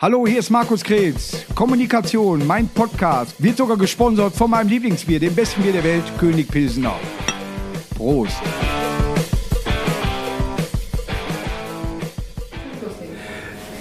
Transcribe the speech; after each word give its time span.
Hallo, 0.00 0.28
hier 0.28 0.38
ist 0.38 0.50
Markus 0.50 0.84
Kretz. 0.84 1.44
Kommunikation, 1.56 2.46
mein 2.46 2.68
Podcast, 2.68 3.34
wird 3.42 3.56
sogar 3.56 3.76
gesponsert 3.76 4.32
von 4.32 4.48
meinem 4.48 4.68
Lieblingsbier, 4.68 5.18
dem 5.18 5.34
besten 5.34 5.60
Bier 5.60 5.72
der 5.72 5.82
Welt, 5.82 6.04
König 6.20 6.46
Pilsener. 6.46 6.94
Prost. 7.96 8.40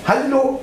Hallo. 0.08 0.57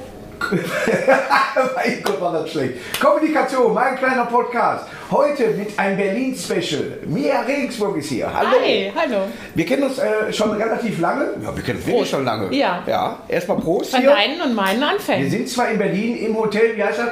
mein 1.76 2.02
Gott, 2.02 2.20
war 2.20 2.32
das 2.32 2.50
schlecht. 2.50 2.74
Kommunikation, 3.00 3.72
mein 3.74 3.96
kleiner 3.96 4.26
Podcast. 4.26 4.86
Heute 5.10 5.48
mit 5.48 5.78
einem 5.78 5.96
Berlin-Special. 5.96 6.98
Mia 7.06 7.40
Regensburg 7.42 7.96
ist 7.98 8.08
hier. 8.08 8.32
Hallo. 8.32 8.50
Hi, 8.62 8.92
hallo. 8.94 9.22
Wir 9.54 9.66
kennen 9.66 9.84
uns 9.84 9.98
äh, 9.98 10.32
schon 10.32 10.50
relativ 10.52 11.00
lange. 11.00 11.26
Ja, 11.42 11.54
wir 11.54 11.62
kennen 11.62 11.78
uns 11.78 11.86
wirklich 11.86 12.10
schon 12.10 12.24
lange. 12.24 12.54
Ja. 12.54 12.82
Ja, 12.86 13.18
erstmal 13.28 13.58
Prost 13.58 13.90
Von 13.92 14.00
hier. 14.00 14.10
deinen 14.10 14.40
und 14.40 14.54
meinen 14.54 14.80
Wir 14.80 14.88
Anfängen. 14.88 15.30
sind 15.30 15.48
zwar 15.48 15.70
in 15.70 15.78
Berlin 15.78 16.16
im 16.18 16.36
Hotel, 16.36 16.76
wie 16.76 16.82
heißt 16.82 16.98
das? 16.98 17.08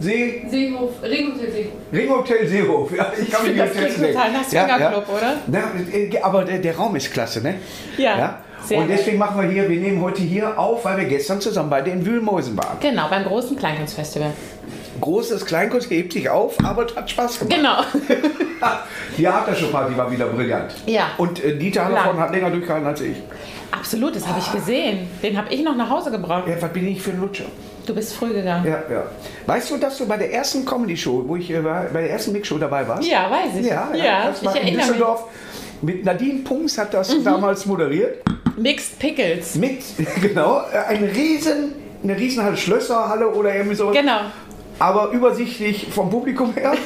See, 0.00 0.44
Seehof, 0.50 0.90
Ringhotel 1.02 1.52
Seehof. 1.52 1.72
Ringhotel 1.92 2.48
Seehof. 2.48 2.96
Ja, 2.96 3.12
ich 3.16 3.30
kann 3.30 3.46
mich 3.46 3.56
Das 3.56 3.68
nicht 3.68 3.78
klingt 3.78 3.98
jetzt 4.00 4.12
total 4.14 4.32
nach 4.32 4.44
Swingerclub, 4.44 5.08
oder? 5.08 5.34
Na, 5.46 5.58
äh, 5.92 6.20
aber 6.20 6.44
der, 6.44 6.58
der 6.58 6.76
Raum 6.76 6.96
ist 6.96 7.12
klasse, 7.12 7.40
ne? 7.40 7.54
Ja, 7.96 8.40
sehr 8.64 8.78
Und 8.78 8.88
deswegen 8.88 9.18
machen 9.18 9.40
wir 9.40 9.48
hier, 9.48 9.68
wir 9.68 9.80
nehmen 9.80 10.00
heute 10.00 10.22
hier 10.22 10.58
auf, 10.58 10.84
weil 10.84 10.98
wir 10.98 11.04
gestern 11.04 11.40
zusammen 11.40 11.70
bei 11.70 11.82
den 11.82 12.04
Wühlmäusen 12.04 12.56
waren. 12.56 12.78
Genau, 12.80 13.08
beim 13.08 13.24
großen 13.24 13.56
Kleinkunstfestival. 13.56 14.32
Großes 15.00 15.44
Kleinkunst 15.44 15.90
hebt 15.90 16.12
sich 16.12 16.28
auf, 16.30 16.56
aber 16.64 16.86
es 16.86 16.96
hat 16.96 17.10
Spaß 17.10 17.40
gemacht. 17.40 17.56
Genau. 17.56 17.82
Die 19.18 19.26
Aftershow-Party 19.26 19.96
war 19.96 20.10
wieder 20.10 20.26
brillant. 20.26 20.72
Ja. 20.86 21.10
Und 21.18 21.42
äh, 21.44 21.56
Dieter. 21.56 21.84
Hallervorden 21.84 22.20
hat 22.20 22.30
länger 22.30 22.50
durchgehalten 22.50 22.86
als 22.86 23.00
ich. 23.00 23.16
Absolut, 23.70 24.14
das 24.14 24.26
habe 24.26 24.38
ich 24.38 24.52
gesehen. 24.52 25.08
Den 25.22 25.36
habe 25.36 25.52
ich 25.52 25.62
noch 25.62 25.76
nach 25.76 25.90
Hause 25.90 26.10
gebracht. 26.10 26.44
Ja, 26.46 26.54
was 26.60 26.72
bin 26.72 26.86
ich 26.86 27.02
für 27.02 27.10
ein 27.10 27.20
Lutscher? 27.20 27.46
Du 27.86 27.94
bist 27.94 28.14
früh 28.14 28.32
gegangen. 28.32 28.64
Ja, 28.66 28.82
ja. 28.90 29.04
Weißt 29.46 29.70
du, 29.70 29.76
dass 29.76 29.98
du 29.98 30.06
bei 30.06 30.16
der 30.16 30.32
ersten 30.32 30.64
Comedy-Show, 30.64 31.24
wo 31.26 31.36
ich 31.36 31.50
äh, 31.50 31.60
bei 31.60 32.00
der 32.00 32.10
ersten 32.10 32.32
Mix-Show 32.32 32.56
dabei 32.56 32.86
warst? 32.88 33.06
Ja, 33.06 33.30
weiß 33.30 33.56
ich. 33.60 33.66
Ja, 33.66 33.90
ja 33.94 34.28
das 34.28 34.40
ich 34.40 34.46
war 34.46 34.56
in 34.56 34.62
erinnere 34.68 34.92
mich. 34.92 35.00
Mhm. 35.00 35.86
Mit 35.86 36.04
Nadine 36.04 36.40
Punks 36.40 36.78
hat 36.78 36.94
das 36.94 37.14
damals 37.22 37.66
moderiert. 37.66 38.22
Mixed 38.56 38.98
Pickles. 38.98 39.54
Mit, 39.56 39.80
genau, 40.22 40.62
eine 40.88 41.08
riesen, 41.14 41.72
eine 42.02 42.16
riesen 42.16 42.44
Halle, 42.44 42.56
Schlösserhalle 42.56 43.28
oder 43.28 43.54
irgendwie 43.54 43.76
sowas. 43.76 43.96
Genau. 43.96 44.20
Aber 44.78 45.10
übersichtlich 45.10 45.88
vom 45.90 46.10
Publikum 46.10 46.54
her. 46.54 46.72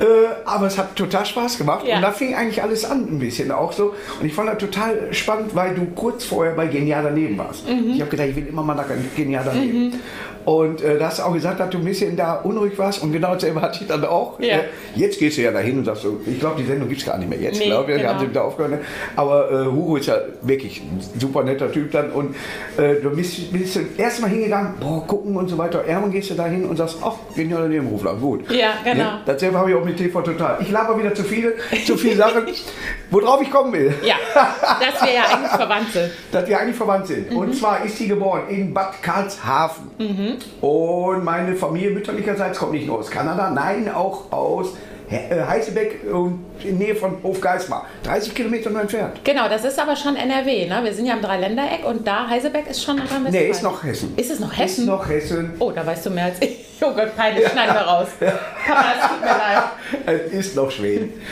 Äh, 0.00 0.04
aber 0.46 0.66
es 0.66 0.76
hat 0.78 0.96
total 0.96 1.24
Spaß 1.24 1.58
gemacht 1.58 1.86
Ja. 1.86 1.96
und 1.96 2.02
da 2.02 2.10
fing 2.10 2.34
eigentlich 2.34 2.60
alles 2.60 2.84
an 2.84 3.06
ein 3.08 3.18
bisschen 3.20 3.52
auch 3.52 3.70
so. 3.72 3.94
Und 4.18 4.26
ich 4.26 4.34
fand 4.34 4.48
das 4.48 4.58
total 4.58 5.12
spannend, 5.14 5.54
weil 5.54 5.76
du 5.76 5.84
kurz 5.94 6.24
vorher 6.24 6.54
bei 6.54 6.66
Genial 6.66 7.04
daneben 7.04 7.38
warst. 7.38 7.68
Mhm. 7.68 7.90
Ich 7.94 8.00
habe 8.00 8.10
gedacht, 8.10 8.28
ich 8.30 8.34
will 8.34 8.48
immer 8.48 8.64
mal 8.64 8.74
nach 8.74 8.86
Genial 9.14 9.44
daneben. 9.44 10.00
Und 10.44 10.82
äh, 10.82 10.98
da 10.98 11.06
hast 11.06 11.18
du 11.18 11.22
auch 11.22 11.32
gesagt, 11.32 11.60
dass 11.60 11.70
du 11.70 11.78
ein 11.78 11.84
bisschen 11.84 12.16
da 12.16 12.34
unruhig 12.34 12.76
warst 12.78 13.02
und 13.02 13.12
genau 13.12 13.34
dasselbe 13.34 13.60
hatte 13.60 13.78
ich 13.82 13.88
dann 13.88 14.04
auch. 14.04 14.38
Ja. 14.40 14.56
Äh, 14.58 14.60
jetzt 14.96 15.18
gehst 15.18 15.38
du 15.38 15.42
ja 15.42 15.52
dahin 15.52 15.78
und 15.78 15.84
sagst 15.84 16.02
so, 16.02 16.20
ich 16.26 16.40
glaube, 16.40 16.60
die 16.60 16.66
Sendung 16.66 16.88
gibt 16.88 17.00
es 17.00 17.06
gar 17.06 17.18
nicht 17.18 17.28
mehr 17.28 17.38
jetzt, 17.38 17.58
Nee, 17.58 17.66
glaube 17.66 17.92
ich. 17.92 17.98
Genau. 17.98 18.10
haben 18.10 18.20
sie 18.20 18.28
wieder 18.30 18.44
aufgehört. 18.44 18.72
ne? 18.72 18.80
Aber 19.16 19.50
äh, 19.50 19.66
Hugo 19.66 19.96
ist 19.96 20.06
ja 20.06 20.16
wirklich 20.42 20.80
ein 20.80 21.00
super 21.18 21.44
netter 21.44 21.70
Typ 21.70 21.92
dann 21.92 22.10
und 22.12 22.34
äh, 22.76 22.96
du 23.02 23.10
bist, 23.14 23.52
bist 23.52 23.78
erstmal 23.96 24.30
hingegangen, 24.30 24.74
boah, 24.80 25.06
gucken 25.06 25.36
und 25.36 25.48
so 25.48 25.56
weiter. 25.58 25.86
Irgendwann 25.86 26.10
gehst 26.12 26.30
du 26.30 26.34
da 26.34 26.46
hin 26.46 26.64
und 26.64 26.76
sagst, 26.76 26.98
ach, 27.04 27.14
Genial 27.36 27.62
daneben, 27.62 27.86
Rufler, 27.88 28.14
gut. 28.14 28.50
Ja, 28.50 28.74
genau. 28.84 29.04
Ne? 29.04 29.20
Dasselbe 29.26 29.58
habe 29.58 29.70
ich 29.70 29.76
auch 29.76 29.84
mit 29.84 29.96
TV 29.96 30.20
total. 30.22 30.58
Ich 30.60 30.70
laber 30.70 30.98
wieder 30.98 31.14
zu 31.14 31.22
viele, 31.22 31.54
zu 31.86 31.96
viele 31.96 32.16
Sachen, 32.16 32.42
worauf 33.10 33.40
ich 33.42 33.50
kommen 33.50 33.72
will. 33.72 33.94
Ja, 34.04 34.16
dass 34.34 35.02
wir 35.06 35.12
ja 35.14 35.22
eigentlich 35.32 35.50
verwandt 35.52 35.92
sind. 35.92 36.10
Dass 36.32 36.48
wir 36.48 36.58
eigentlich 36.58 36.76
verwandt 36.76 37.06
sind. 37.06 37.30
Mhm. 37.30 37.36
Und 37.36 37.54
zwar 37.54 37.84
ist 37.84 37.96
sie 37.98 38.08
geboren 38.08 38.42
in 38.48 38.72
Bad 38.72 39.02
Karlshafen. 39.02 40.31
Und 40.60 41.24
meine 41.24 41.54
Familie 41.56 41.90
mütterlicherseits 41.90 42.58
kommt 42.58 42.72
nicht 42.72 42.86
nur 42.86 42.98
aus 42.98 43.10
Kanada, 43.10 43.50
nein, 43.50 43.90
auch 43.92 44.30
aus 44.32 44.74
äh, 45.10 45.42
Heißebeck 45.42 46.00
und 46.12 46.44
in 46.64 46.78
Nähe 46.78 46.94
von 46.94 47.16
Hofgeismar. 47.22 47.86
30 48.04 48.34
Kilometer 48.34 48.70
nur 48.70 48.80
entfernt. 48.80 49.20
Genau, 49.24 49.48
das 49.48 49.64
ist 49.64 49.78
aber 49.78 49.94
schon 49.96 50.16
NRW. 50.16 50.66
Ne? 50.68 50.80
Wir 50.82 50.94
sind 50.94 51.04
ja 51.06 51.14
im 51.14 51.20
Dreiländereck 51.22 51.84
und 51.86 52.06
da 52.06 52.26
Heisebeck 52.28 52.68
ist 52.70 52.82
schon 52.82 52.96
Nordrhein-Westfalen. 52.96 53.44
Nee, 53.46 53.50
ist 53.50 53.62
noch 53.62 53.84
Hessen. 53.84 54.14
Ist 54.16 54.30
es 54.30 54.40
noch 54.40 54.52
Ist 54.52 54.58
Hessen? 54.58 54.86
noch 54.86 55.08
Hessen. 55.08 55.52
Oh, 55.58 55.70
da 55.70 55.84
weißt 55.84 56.06
du 56.06 56.10
mehr 56.10 56.24
als 56.26 56.40
ich. 56.40 56.58
Oh 56.84 56.90
Gott, 56.92 57.14
peinlich, 57.16 57.46
schneiden 57.48 57.74
wir 57.76 57.82
raus. 57.82 58.08
Papa, 58.18 58.84
es 59.00 59.08
tut 59.08 59.20
mir 59.20 59.26
leid. 59.28 59.62
Es 60.26 60.32
ist 60.32 60.56
noch 60.56 60.68
Schweden. 60.68 61.12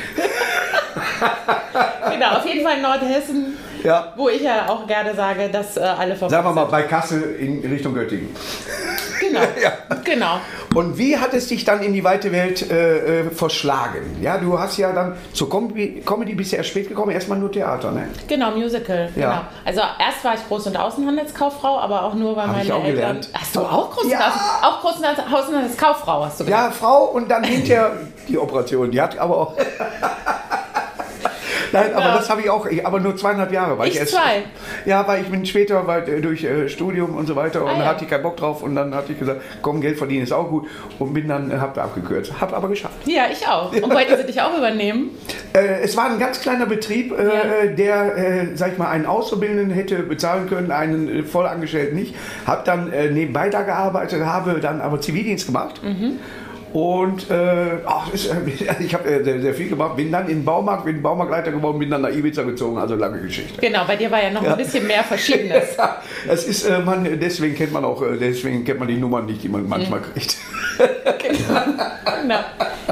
Genau, 2.12 2.36
auf 2.38 2.46
jeden 2.46 2.64
Fall 2.64 2.80
Nordhessen, 2.80 3.56
Ja. 3.82 4.12
wo 4.16 4.28
ich 4.28 4.42
ja 4.42 4.69
auch 4.69 4.86
gerne 4.86 5.14
sage, 5.14 5.48
dass 5.48 5.76
äh, 5.76 5.80
alle 5.80 6.14
verwandt 6.14 6.30
Sagen 6.32 6.44
wir 6.46 6.52
mal 6.52 6.64
bei 6.66 6.82
Kassel 6.82 7.36
in 7.38 7.60
Richtung 7.70 7.94
Göttingen. 7.94 8.28
Genau, 9.30 9.41
Ja. 9.62 9.72
genau. 10.04 10.41
Und 10.74 10.98
wie 10.98 11.16
hat 11.16 11.34
es 11.34 11.48
dich 11.48 11.64
dann 11.64 11.82
in 11.82 11.92
die 11.92 12.04
weite 12.04 12.30
Welt 12.32 12.70
äh, 12.70 13.20
äh, 13.22 13.30
verschlagen? 13.30 14.16
Ja, 14.20 14.38
du 14.38 14.58
hast 14.58 14.76
ja 14.78 14.92
dann 14.92 15.16
zur 15.32 15.48
Comedy, 15.50 16.02
Comedy 16.04 16.36
erst 16.52 16.68
spät 16.70 16.88
gekommen, 16.88 17.10
erstmal 17.12 17.38
nur 17.38 17.50
Theater, 17.50 17.90
ne? 17.92 18.08
Genau, 18.28 18.50
Musical. 18.52 19.10
Ja. 19.16 19.30
Genau. 19.30 19.40
Also 19.64 19.80
erst 19.98 20.24
war 20.24 20.34
ich 20.34 20.40
Groß- 20.48 20.69
und 20.69 20.76
Außenhandelskauffrau, 20.76 21.78
aber 21.78 22.04
auch 22.04 22.14
nur, 22.14 22.36
weil 22.36 22.44
Hab 22.46 22.52
meine 22.52 22.64
ich 22.64 22.72
auch 22.72 22.78
Eltern. 22.84 22.94
gelernt. 22.94 23.28
Hast 23.34 23.56
du 23.56 23.60
auch 23.60 23.96
Groß- 23.96 24.04
und 24.04 24.10
Ja. 24.10 24.19
Außen- 24.20 24.62
auch 24.64 24.84
Groß- 24.84 24.98
und 24.98 25.34
Außenhandelskauffrau, 25.34 26.24
hast 26.24 26.40
du 26.40 26.44
gesagt? 26.44 26.64
Ja, 26.64 26.70
Frau 26.70 27.04
und 27.06 27.30
dann 27.30 27.44
hinterher 27.44 27.92
die 28.28 28.38
Operation. 28.38 28.90
Die 28.90 29.00
hat 29.00 29.19
aber 29.19 29.36
auch. 29.36 29.54
Nein, 31.72 31.94
aber 31.94 32.06
Ja. 32.06 32.16
das 32.16 32.28
habe 32.31 32.41
ich 32.42 32.50
auch, 32.50 32.66
ich, 32.66 32.84
aber 32.86 33.00
nur 33.00 33.16
zweieinhalb 33.16 33.53
Jahre. 33.53 33.78
Weil 33.78 33.88
Ich 33.88 33.97
erst, 33.98 34.12
zwei. 34.12 34.42
Ja, 34.84 35.06
weil 35.06 35.22
ich 35.22 35.28
bin 35.28 35.44
später 35.47 35.86
weil, 35.86 36.08
äh, 36.08 36.20
durch 36.20 36.44
äh, 36.44 36.69
Studium 36.69 37.14
und 37.16 37.26
so 37.26 37.36
weiter 37.36 37.62
und 37.62 37.69
Ah, 37.69 37.72
dann 37.72 37.81
ja. 37.81 37.86
hatte 37.86 38.04
ich 38.04 38.10
keinen 38.10 38.22
Bock 38.22 38.36
drauf 38.36 38.62
und 38.62 38.75
dann 38.75 38.94
hatte 38.94 39.12
ich 39.12 39.19
gesagt, 39.19 39.41
komm, 39.62 39.81
Geld 39.81 39.98
verdienen 39.98 40.22
ist 40.25 40.32
auch 40.32 40.48
gut 40.48 40.66
und 40.98 41.14
bin 41.14 41.28
dann, 41.28 41.50
äh, 41.50 41.54
hab 41.54 41.75
da 41.75 41.84
abgekürzt. 41.84 42.32
Hab 42.41 42.53
aber 42.53 42.69
geschafft. 42.69 42.94
Ja, 43.06 43.25
ich 43.31 43.47
auch. 43.47 43.72
Und 43.82 43.92
wollten 43.94 44.16
sie 44.16 44.25
dich 44.26 44.41
auch 44.41 44.56
übernehmen? 44.56 45.10
Äh, 45.53 45.81
es 45.82 45.97
war 45.97 46.10
ein 46.10 46.19
ganz 46.19 46.41
kleiner 46.41 46.66
Betrieb, 46.66 47.12
äh, 47.12 47.25
Ja. 47.25 47.66
der, 47.72 48.16
äh, 48.16 48.47
sag 48.56 48.72
ich 48.72 48.78
mal, 48.78 48.88
einen 48.91 49.06
Auszubildenden 49.06 49.70
hätte 49.70 49.97
bezahlen 50.02 50.48
können, 50.48 50.70
einen 50.70 51.25
Vollangestellten 51.25 51.97
nicht. 51.97 52.14
Hab 52.47 52.64
dann 52.64 52.91
nebenbei 53.12 53.48
da 53.48 53.62
gearbeitet, 53.62 54.25
habe 54.25 54.60
dann 54.60 54.81
aber 54.81 55.00
Zivildienst 55.00 55.47
gemacht. 55.47 55.81
Mhm. 55.82 56.19
Und 56.72 57.28
äh, 57.31 57.78
ach, 57.84 58.12
ist, 58.12 58.26
äh, 58.26 58.36
ich 58.81 58.94
habe 58.94 59.08
äh, 59.08 59.25
sehr, 59.25 59.41
sehr 59.41 59.54
viel 59.54 59.69
gemacht, 59.69 59.97
bin 59.97 60.12
dann 60.12 60.28
in 60.28 60.38
den 60.38 60.44
Baumarkt, 60.44 60.84
bin 60.84 61.03
Baumarktleiter 61.03 61.50
geworden, 61.50 61.78
bin 61.81 61.91
dann 61.91 62.03
nach 62.03 62.10
Ibiza 62.10 62.42
gezogen, 62.42 62.78
also 62.78 62.94
lange 62.94 63.20
Geschichte. 63.20 63.60
Genau, 63.60 63.84
bei 63.86 63.97
dir 63.97 64.10
war 64.10 64.22
ja 64.22 64.31
noch 64.31 64.44
ein 64.44 64.56
bisschen 64.56 64.86
mehr 64.86 65.03
Verschiedenes. 65.04 65.76
Ja, 65.81 65.97
es 66.28 66.44
ist, 66.47 66.64
äh, 66.64 66.78
man, 66.81 67.19
deswegen 67.19 67.54
kennt 67.54 67.72
man 67.72 67.84
auch, 67.84 68.03
äh, 68.03 68.16
deswegen 68.19 68.64
kennt 68.64 68.78
man 68.78 68.88
die 68.88 68.97
Nummern 68.97 69.26
nicht, 69.26 69.42
die 69.42 69.48
man 69.48 69.66
manchmal 69.69 70.00
Mhm. 70.00 70.04
kriegt. 70.12 70.36
Genau. 71.19 72.38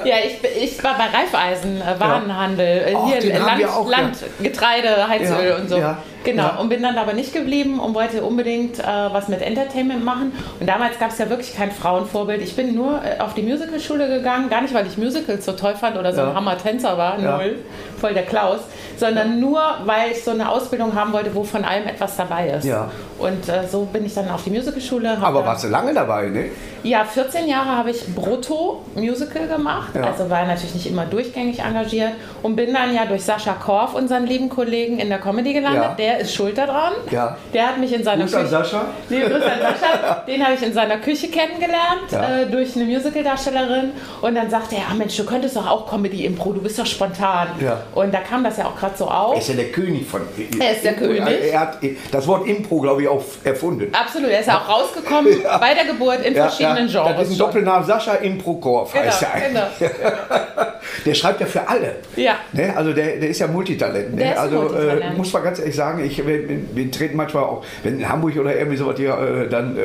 Ja, 0.05 0.16
ich, 0.25 0.39
ich 0.62 0.84
war 0.84 0.97
bei 0.97 1.05
Reifeisen, 1.06 1.81
äh, 1.81 1.99
Warenhandel, 1.99 2.95
Ach, 2.97 3.06
hier 3.21 3.41
haben 3.41 3.60
Land, 3.60 3.91
Land 3.91 4.19
Getreide, 4.43 5.09
Heizöl 5.09 5.49
Ja, 5.49 5.56
und 5.56 5.69
so. 5.69 5.77
Genau. 6.25 6.43
ja. 6.45 6.56
Und 6.59 6.69
bin 6.69 6.83
dann 6.83 6.97
aber 6.99 7.12
nicht 7.12 7.33
geblieben 7.33 7.79
und 7.81 7.95
wollte 7.95 8.23
unbedingt 8.23 8.79
äh, 8.79 8.83
was 8.84 9.29
mit 9.29 9.41
Entertainment 9.43 10.05
machen. 10.05 10.33
Und 10.61 10.67
damals 10.69 10.99
gab 10.99 11.11
es 11.11 11.19
ja 11.19 11.29
wirklich 11.31 11.55
kein 11.56 11.71
Frauenvorbild. 11.71 12.43
Ich 12.43 12.55
bin 12.56 12.75
nur 12.75 13.01
äh, 13.05 13.21
auf 13.21 13.34
die 13.34 13.43
Musicalschule 13.43 14.09
gegangen, 14.09 14.49
gar 14.51 14.62
nicht, 14.62 14.75
weil 14.75 14.87
ich 14.87 14.97
Musicals 14.99 15.45
so 15.45 15.53
toll 15.53 15.75
fand 15.75 15.97
oder 15.97 16.12
so 16.12 16.21
Ja. 16.21 16.28
ein 16.31 16.34
Hammer-Tänzer 16.34 16.97
war, 16.99 17.19
Ja. 17.21 17.37
null, 17.37 17.57
voll 18.01 18.15
der 18.15 18.25
Klaus, 18.25 18.61
sondern 18.97 19.41
nur, 19.41 19.61
weil 19.84 20.12
ich 20.12 20.23
so 20.25 20.31
eine 20.33 20.49
Ausbildung 20.51 20.95
haben 20.95 21.12
wollte, 21.12 21.34
wo 21.34 21.45
von 21.45 21.65
allem 21.65 21.87
etwas 21.87 22.17
dabei 22.17 22.49
ist. 22.51 22.65
Ja. 22.65 22.91
Und 23.19 23.49
äh, 23.49 23.67
so 23.69 23.84
bin 23.84 24.05
ich 24.07 24.15
dann 24.15 24.28
auf 24.31 24.45
die 24.45 24.51
Musicalschule. 24.51 25.19
Aber 25.21 25.45
warst 25.45 25.65
du 25.65 25.69
lange 25.69 25.93
dabei, 25.95 26.27
ne? 26.28 26.47
ja, 26.84 27.05
14 27.05 27.49
Jahre 27.49 27.71
habe 27.77 27.91
ich 27.91 28.07
brutto 28.15 28.83
Musical 28.95 29.49
gemacht. 29.49 29.97
Also 29.97 30.31
war 30.31 30.45
natürlich 30.47 30.75
nicht 30.75 30.87
immer 30.87 31.07
durchgängig 31.07 31.61
engagiert 31.61 32.12
und 32.43 32.55
bin 32.55 32.73
dann 32.73 32.95
ja 32.95 33.05
durch 33.05 33.25
Sascha 33.25 33.55
Korf, 33.55 33.95
unseren 33.95 34.27
lieben 34.27 34.49
Kollegen, 34.49 34.99
in 34.99 35.09
der 35.09 35.19
Comedy 35.19 35.53
gelandet. 35.55 35.83
Ja. 35.83 35.95
Der 36.19 36.25
ist 36.25 36.34
schuld 36.34 36.59
daran. 36.59 36.95
Ja. 37.12 37.37
Der 37.55 37.69
hat 37.69 37.79
mich 37.79 37.93
in 37.93 38.03
seiner 38.03 38.25
Gruß 38.25 38.34
an 38.34 38.41
Küche. 38.43 38.51
Sascha. 38.51 38.84
Nee, 39.09 39.21
Grüß 39.21 39.34
an 39.34 39.41
Sascha. 39.61 40.15
Den 40.27 40.45
habe 40.45 40.55
ich 40.55 40.62
in 40.62 40.73
seiner 40.73 40.97
Küche 40.99 41.29
kennengelernt 41.29 42.10
Ja. 42.10 42.41
äh, 42.41 42.47
durch 42.47 42.75
eine 42.75 42.87
Musicaldarstellerin. 42.87 43.92
Und 44.21 44.34
dann 44.34 44.51
sagte 44.51 44.75
er, 44.75 44.83
ah 44.91 44.95
Mensch, 44.95 45.16
du 45.16 45.25
könntest 45.25 45.54
doch 45.54 45.66
auch 45.69 45.89
Comedy-Impro, 45.89 46.53
du 46.54 46.60
bist 46.60 46.77
doch 46.78 46.87
spontan. 46.87 47.48
Ja. 47.60 47.83
Und 47.95 48.13
da 48.13 48.19
kam 48.19 48.42
das 48.42 48.57
ja 48.57 48.66
auch 48.66 48.77
gerade 48.77 48.97
so 48.97 49.07
auf. 49.07 49.34
Er 49.34 49.41
ist 49.41 49.48
ja 49.48 49.54
der 49.54 49.71
König 49.71 50.07
von. 50.09 50.22
Er 50.59 50.72
ist 50.72 50.84
der 50.84 50.95
König. 50.95 51.22
Er 51.53 51.60
hat 51.60 51.78
das 52.10 52.27
Wort 52.27 52.48
Impro, 52.48 52.81
glaube 52.81 53.03
ich, 53.03 53.09
auch 53.09 53.22
erfunden. 53.45 53.92
Absolut, 53.95 54.31
er 54.31 54.41
ist 54.41 54.47
ja 54.47 54.59
auch 54.59 54.69
rausgekommen 54.69 55.41
bei 55.60 55.75
der 55.75 55.84
Geburt 55.84 56.25
in 56.25 56.34
verschiedenen 56.34 56.89
ja, 56.89 57.03
Genres. 57.04 57.16
Das 57.21 57.28
ist 57.28 57.34
ein. 57.34 57.39
Doppelname 57.39 57.84
Sascha 57.84 58.15
Improkorf 58.15 58.92
Genau, 58.92 59.04
heißt 59.07 59.22
er 59.22 59.34
eigentlich. 59.34 59.63
genau. 59.78 60.09
Der 61.04 61.15
schreibt 61.15 61.41
ja 61.41 61.47
für 61.47 61.69
alle. 61.69 61.97
Ja. 62.16 62.36
Ne? 62.53 62.75
Also 62.77 62.92
der, 62.92 63.16
der 63.16 63.28
ist 63.28 63.39
ja 63.39 63.47
Multitalent. 63.47 64.10
Ne? 64.15 64.22
Der 64.22 64.33
ist 64.33 64.39
also 64.39 64.60
Multitalent. 64.60 65.15
Äh, 65.15 65.16
muss 65.16 65.33
man 65.33 65.45
ganz 65.45 65.59
ehrlich 65.59 65.77
sagen, 65.77 66.04
ich, 66.04 66.27
wir, 66.27 66.48
wir 66.75 66.91
treten 66.91 67.16
manchmal 67.16 67.45
auch, 67.45 67.65
wenn 67.83 67.98
in 67.98 68.09
Hamburg 68.09 68.36
oder 68.36 68.57
irgendwie 68.57 68.77
sowas 68.77 68.97
hier, 68.97 69.16
äh, 69.19 69.48
dann 69.48 69.77
äh, 69.77 69.80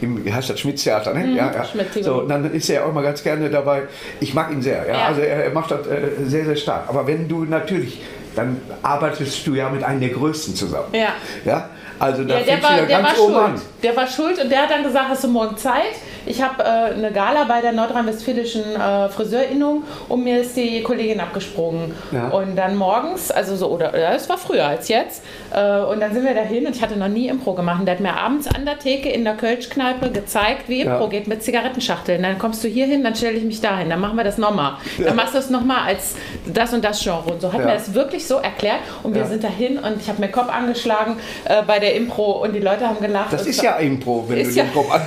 im, 0.00 0.24
heißt 0.32 0.50
das, 0.50 0.60
Schmitz-Theater, 0.60 1.14
ne? 1.14 1.34
ja, 1.36 1.52
ja. 1.52 1.60
Mhm, 1.60 1.64
Schmidt-Theater. 1.70 2.10
So, 2.10 2.20
dann 2.22 2.52
ist 2.52 2.68
er 2.68 2.76
ja 2.76 2.84
auch 2.84 2.90
immer 2.90 3.02
ganz 3.02 3.22
gerne 3.22 3.50
dabei. 3.50 3.82
Ich 4.20 4.34
mag 4.34 4.50
ihn 4.50 4.62
sehr. 4.62 4.86
Ja? 4.86 4.92
Ja. 4.92 5.06
Also 5.06 5.20
er, 5.20 5.44
er 5.44 5.50
macht 5.50 5.70
das 5.70 5.86
äh, 5.86 6.00
sehr, 6.24 6.44
sehr 6.44 6.56
stark. 6.56 6.84
Aber 6.88 7.06
wenn 7.06 7.28
du 7.28 7.44
natürlich 7.44 8.00
dann 8.34 8.60
arbeitest 8.82 9.46
du 9.46 9.54
ja 9.54 9.68
mit 9.68 9.84
einem 9.84 10.00
der 10.00 10.10
Größten 10.10 10.54
zusammen. 10.54 10.88
Ja. 10.92 11.08
ja? 11.44 11.68
Also 11.98 12.24
da 12.24 12.38
Ja, 12.38 12.44
der 12.44 12.62
war, 12.62 12.76
ja 12.76 12.86
der 12.86 13.02
war 13.02 13.14
schuld. 13.14 13.62
Der 13.82 13.96
war 13.96 14.06
schuld 14.06 14.42
und 14.42 14.50
der 14.50 14.62
hat 14.62 14.70
dann 14.70 14.82
gesagt, 14.82 15.08
hast 15.08 15.24
du 15.24 15.28
morgen 15.28 15.56
Zeit? 15.56 15.94
Ich 16.26 16.40
habe 16.42 16.62
äh, 16.62 16.66
eine 16.94 17.10
Gala 17.12 17.44
bei 17.44 17.60
der 17.60 17.72
nordrhein-westfälischen 17.72 18.62
äh, 18.76 19.08
Friseurinnung 19.08 19.84
und 20.08 20.22
mir 20.24 20.40
ist 20.40 20.56
die 20.56 20.82
Kollegin 20.82 21.20
abgesprungen. 21.20 21.94
Ja. 22.12 22.28
Und 22.28 22.56
dann 22.56 22.76
morgens, 22.76 23.30
also 23.30 23.56
so, 23.56 23.68
oder 23.70 23.92
es 23.94 24.28
war 24.28 24.38
früher 24.38 24.66
als 24.66 24.88
jetzt, 24.88 25.22
äh, 25.54 25.80
und 25.80 26.00
dann 26.00 26.12
sind 26.14 26.24
wir 26.24 26.34
dahin 26.34 26.66
und 26.66 26.76
ich 26.76 26.82
hatte 26.82 26.96
noch 26.98 27.08
nie 27.08 27.28
Impro 27.28 27.54
gemacht. 27.54 27.80
Und 27.80 27.86
der 27.86 27.94
hat 27.96 28.00
mir 28.00 28.14
abends 28.16 28.46
an 28.54 28.64
der 28.64 28.78
Theke 28.78 29.08
in 29.08 29.24
der 29.24 29.34
Kölschkneipe 29.34 30.10
gezeigt, 30.10 30.68
wie 30.68 30.82
Impro 30.82 31.04
Ja. 31.04 31.08
geht 31.08 31.26
mit 31.26 31.42
Zigarettenschachteln. 31.42 32.22
Dann 32.22 32.38
kommst 32.38 32.62
du 32.64 32.68
hier 32.68 32.86
hin, 32.86 33.02
dann 33.02 33.14
stelle 33.14 33.36
ich 33.36 33.44
mich 33.44 33.60
dahin, 33.60 33.90
dann 33.90 34.00
machen 34.00 34.16
wir 34.16 34.24
das 34.24 34.38
nochmal. 34.38 34.74
Dann 34.98 35.16
machst 35.16 35.34
du 35.34 35.38
es 35.38 35.50
nochmal 35.50 35.86
als 35.86 36.14
das 36.46 36.72
und 36.72 36.84
das 36.84 37.02
Genre. 37.02 37.32
Und 37.32 37.40
so 37.40 37.52
hat 37.52 37.60
Ja. 37.60 37.66
mir 37.66 37.74
das 37.74 37.94
wirklich 37.94 38.26
so 38.26 38.36
erklärt. 38.36 38.78
Und 39.02 39.14
wir 39.14 39.24
sind 39.26 39.42
dahin 39.42 39.78
und 39.78 40.00
ich 40.00 40.08
habe 40.08 40.20
mir 40.20 40.28
Kopf 40.28 40.48
angeschlagen 40.50 41.16
äh, 41.44 41.62
bei 41.62 41.78
der 41.78 41.94
Impro 41.96 42.42
und 42.42 42.52
die 42.52 42.60
Leute 42.60 42.86
haben 42.88 43.00
gelacht. 43.00 43.32
Das 43.32 43.46
ist 43.46 43.62
ja 43.62 43.76
Impro, 43.76 44.24
wenn 44.28 44.42
du 44.44 44.50
ja- 44.50 44.64
den 44.64 44.72
Kopf 44.72 44.86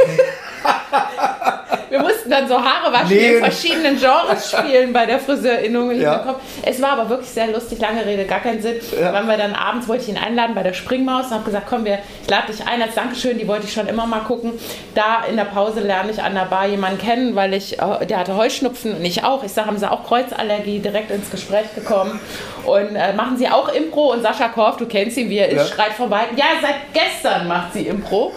an. 0.66 1.60
Wir 1.90 2.04
mussten 2.26 2.30
dann 2.32 2.48
so 2.48 2.56
Haare 2.60 2.92
waschen, 2.92 3.10
Nee. 3.18 3.34
in 3.36 3.40
verschiedenen 3.44 3.98
Genres 4.00 4.52
spielen 4.52 4.94
bei 4.94 5.06
der 5.06 5.20
Friseurinnung. 5.20 5.92
in 5.92 6.02
Ja. 6.02 6.36
Es 6.64 6.82
war 6.82 6.92
aber 6.92 7.10
wirklich 7.10 7.30
sehr 7.30 7.48
lustig, 7.48 7.80
lange 7.80 8.06
Rede, 8.06 8.26
gar 8.26 8.40
keinen 8.40 8.62
Sinn. 8.62 8.76
Ja. 9.00 9.14
Waren 9.14 9.28
wir 9.28 9.38
dann 9.38 9.54
abends, 9.54 9.88
wollte 9.88 10.04
ich 10.04 10.10
ihn 10.10 10.18
einladen 10.18 10.56
bei 10.56 10.64
der 10.64 10.74
Springmaus 10.74 11.26
und 11.28 11.32
habe 11.34 11.44
gesagt, 11.44 11.68
komm, 11.70 11.86
wir, 11.86 12.00
ich 12.24 12.30
lade 12.30 12.52
dich 12.52 12.66
ein 12.66 12.82
als 12.82 12.96
Dankeschön, 12.96 13.38
die 13.38 13.48
wollte 13.48 13.66
ich 13.66 13.74
schon 13.74 13.88
immer 13.88 14.06
mal 14.06 14.20
gucken. 14.22 14.54
Da 14.94 15.24
in 15.30 15.36
der 15.38 15.46
Pause 15.46 15.82
lerne 15.82 16.12
ich 16.12 16.22
an 16.22 16.34
der 16.36 16.46
Bar 16.46 16.68
jemanden 16.68 16.98
kennen, 17.00 17.36
weil 17.36 17.54
ich, 17.54 17.80
äh, 17.80 18.06
der 18.06 18.20
hatte 18.20 18.36
Heuschnupfen 18.36 18.96
und 18.96 19.06
ich 19.06 19.24
auch. 19.24 19.44
Ich 19.44 19.52
sage, 19.54 19.68
haben 19.68 19.78
sie 19.78 19.90
auch 19.90 20.06
Kreuzallergie, 20.08 20.80
direkt 20.80 21.12
ins 21.12 21.30
Gespräch 21.30 21.74
gekommen. 21.76 22.20
Und 22.66 22.96
äh, 22.96 23.14
machen 23.14 23.38
sie 23.38 23.48
auch 23.48 23.70
Impro 23.70 24.12
und 24.14 24.24
Sascha 24.24 24.48
Korf, 24.50 24.78
du 24.78 24.86
kennst 24.88 25.18
ihn, 25.18 25.30
wie 25.30 25.38
er 25.38 25.50
ist, 25.50 25.70
Ja. 25.70 25.76
schreit 25.76 25.94
vorbei. 25.94 26.22
Ja, 26.36 26.46
seit 26.62 26.76
gestern 26.94 27.48
macht 27.48 27.74
sie 27.74 27.88
Impro. 27.88 28.34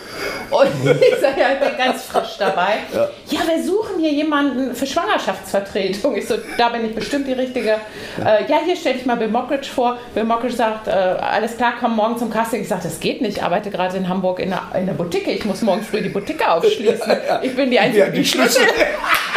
Und 0.50 0.69
ich 0.85 1.20
sage, 1.20 1.40
ja, 1.40 1.46
ich 1.55 1.61
bin 1.61 1.76
ganz 1.79 2.05
frisch 2.05 2.37
dabei. 2.38 2.79
Ja. 2.94 3.08
Ja, 3.31 3.40
wir 3.46 3.62
suchen 3.79 4.01
hier 4.01 4.13
jemanden 4.13 4.75
für 4.75 4.87
Schwangerschaftsvertretung. 4.87 6.17
Ich 6.17 6.27
so, 6.27 6.35
da 6.57 6.69
bin 6.71 6.85
ich 6.85 6.95
bestimmt 6.95 7.29
die 7.29 7.33
Richtige. 7.33 7.77
Äh, 8.25 8.45
ja, 8.49 8.59
hier 8.65 8.77
stell 8.77 8.95
dich 8.95 9.07
mal 9.07 9.17
Bill 9.17 9.29
Mockridge 9.29 9.69
vor. 9.69 9.99
Bill 10.15 10.25
Mockridge 10.25 10.57
sagt, 10.57 10.89
äh, 10.89 10.91
alles 10.91 11.57
klar, 11.57 11.75
komm 11.79 11.97
morgen 11.97 12.19
zum 12.19 12.31
Casting. 12.31 12.63
Ich 12.63 12.69
sage, 12.69 12.83
das 12.85 12.99
geht 13.01 13.21
nicht. 13.21 13.39
Ich 13.39 13.43
arbeite 13.43 13.71
gerade 13.71 13.97
in 13.97 14.09
Hamburg 14.09 14.41
in 14.41 14.51
der, 14.51 14.63
in 14.79 14.87
der 14.87 14.95
Boutique. 14.95 15.29
Ich 15.29 15.45
muss 15.45 15.63
morgen 15.63 15.83
früh 15.83 16.01
die 16.01 16.09
Boutique 16.09 16.47
aufschließen. 16.47 16.99
Ich 17.43 17.55
bin 17.55 17.71
die 17.71 17.79
Einzige, 17.79 18.05
Ja, 18.05 18.11
die 18.11 18.19
die 18.19 18.25
Schlüssel. 18.25 18.63
Er 18.63 18.87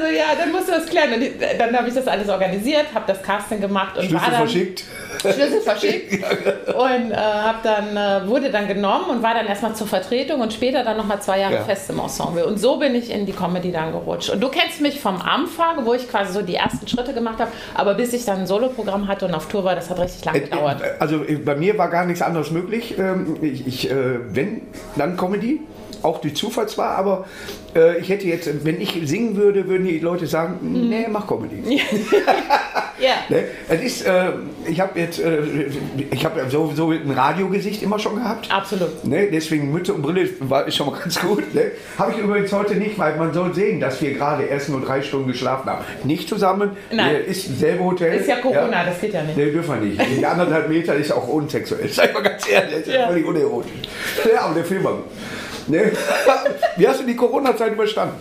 so, 0.00 0.06
ja, 0.06 0.26
dann 0.38 0.52
musst 0.52 0.68
du 0.68 0.72
das 0.72 0.86
klären. 0.86 1.12
Und 1.14 1.22
dann 1.58 1.76
habe 1.76 1.88
ich 1.88 1.94
das 1.94 2.06
alles 2.06 2.28
organisiert, 2.28 2.86
habe 2.94 3.04
das 3.06 3.22
Casting 3.22 3.60
gemacht 3.60 3.96
und 3.98 4.02
war 4.12 4.20
Schlüssel 4.20 4.30
dann... 4.30 4.40
verschickt. 4.40 4.84
Schlüssel 5.20 5.60
verschickt 5.62 6.12
und 6.68 7.10
äh, 7.10 7.14
hab 7.16 7.62
dann, 7.64 7.96
äh, 7.96 8.28
wurde 8.28 8.50
dann 8.50 8.68
genommen 8.68 9.10
und 9.10 9.22
war 9.22 9.34
dann 9.34 9.46
erstmal 9.46 9.74
zur 9.74 9.86
Vertretung 9.88 10.40
und 10.40 10.52
später 10.52 10.84
dann 10.84 10.96
nochmal 10.96 11.20
zwei 11.20 11.40
Jahre 11.40 11.54
Ja. 11.54 11.64
fest 11.64 11.90
im 11.90 11.98
Ensemble. 11.98 12.46
Und 12.46 12.58
so 12.58 12.76
bin 12.78 12.94
ich 12.94 13.10
in 13.10 13.26
die 13.26 13.32
Comedy 13.32 13.72
dann 13.72 13.90
gerutscht. 13.92 14.30
Und 14.30 14.40
du 14.40 14.48
kennst 14.48 14.80
mich 14.80 15.00
vom 15.00 15.20
Anfang, 15.20 15.84
wo 15.84 15.94
ich 15.94 16.08
quasi 16.08 16.32
so 16.32 16.42
die 16.42 16.54
ersten 16.54 16.86
Schritte 16.86 17.12
gemacht 17.14 17.40
habe, 17.40 17.50
aber 17.74 17.94
bis 17.94 18.12
ich 18.12 18.24
dann 18.24 18.38
ein 18.40 18.46
Soloprogramm 18.46 19.08
hatte 19.08 19.26
und 19.26 19.34
auf 19.34 19.48
Tour 19.48 19.64
war, 19.64 19.74
das 19.74 19.90
hat 19.90 19.98
richtig 19.98 20.24
lange 20.24 20.40
gedauert. 20.42 20.80
Äh, 20.82 20.90
Also 21.00 21.24
äh, 21.24 21.34
bei 21.36 21.56
mir 21.56 21.76
war 21.78 21.88
gar 21.90 22.04
nichts 22.04 22.22
anderes 22.22 22.50
möglich. 22.52 22.96
Ähm, 22.98 23.36
Ich, 23.42 23.66
ich, 23.66 23.90
äh, 23.90 23.94
wenn, 24.34 24.62
dann 24.96 25.16
Comedy. 25.16 25.60
Auch 26.02 26.20
durch 26.20 26.34
Zufall 26.36 26.68
zwar, 26.68 26.96
aber 26.96 27.24
äh, 27.74 27.98
ich 27.98 28.08
hätte 28.08 28.26
jetzt, 28.26 28.48
wenn 28.64 28.80
ich 28.80 28.98
singen 29.04 29.36
würde, 29.36 29.68
würden 29.68 29.86
die 29.86 29.98
Leute 29.98 30.26
sagen, 30.26 30.58
Mhm. 30.60 30.88
nee, 30.88 31.06
mach 31.10 31.26
Comedy. 31.26 31.62
Ja. 33.00 33.12
Ne? 33.28 33.44
Es 33.68 33.80
ist, 33.80 34.06
äh, 34.06 34.30
ich 34.66 34.80
habe 34.80 34.98
jetzt, 34.98 35.20
äh, 35.20 35.38
ich 36.10 36.24
habe 36.24 36.40
ja 36.40 36.50
so, 36.50 36.72
so 36.74 36.90
ein 36.90 37.08
Radiogesicht 37.10 37.80
immer 37.82 37.96
schon 37.98 38.16
gehabt. 38.16 38.50
Absolut. 38.50 39.04
Ne, 39.04 39.28
deswegen 39.30 39.70
Mütze 39.70 39.92
und 39.94 40.02
Brille 40.02 40.28
war, 40.40 40.66
ist 40.66 40.74
schon 40.76 40.90
mal 40.90 40.98
ganz 40.98 41.20
gut. 41.20 41.54
Ne? 41.54 41.70
Habe 41.96 42.12
ich 42.12 42.18
übrigens 42.18 42.52
heute 42.52 42.74
nicht, 42.74 42.98
weil 42.98 43.16
man 43.16 43.32
soll 43.32 43.54
sehen, 43.54 43.78
dass 43.78 44.02
wir 44.02 44.14
gerade 44.14 44.44
erst 44.44 44.68
nur 44.70 44.80
drei 44.80 45.00
Stunden 45.02 45.28
geschlafen 45.28 45.70
haben. 45.70 45.84
Nicht 46.02 46.28
zusammen, 46.28 46.72
Nein. 46.90 47.12
Ne, 47.12 47.18
ist 47.18 47.58
selbe 47.60 47.84
Hotel. 47.84 48.18
Ist 48.18 48.28
ja 48.28 48.36
Corona, 48.40 48.84
das 48.84 49.00
geht 49.00 49.12
ja 49.14 49.22
nicht. 49.22 49.36
Ne, 49.36 49.46
dürfen 49.52 49.74
wir 49.80 49.86
nicht. 49.88 50.18
Die 50.18 50.26
anderthalb 50.26 50.68
Meter 50.68 50.94
ist 50.96 51.12
auch 51.12 51.28
unsexuell. 51.28 51.88
Sag 51.92 52.06
ich 52.08 52.14
mal 52.14 52.22
ganz 52.22 52.48
ehrlich, 52.48 52.70
das 52.78 52.80
ist 52.88 52.94
Ja. 52.94 53.06
völlig 53.06 53.24
unerotisch. 53.26 53.70
Ja, 54.34 54.40
aber 54.42 54.54
der 54.54 54.64
Film 54.64 54.82
war 54.82 54.94
gut. 54.94 55.04
Ne? 55.68 55.92
Wie 56.76 56.88
hast 56.88 57.00
du 57.00 57.04
die 57.04 57.16
Corona-Zeit 57.16 57.72
überstanden? 57.72 58.14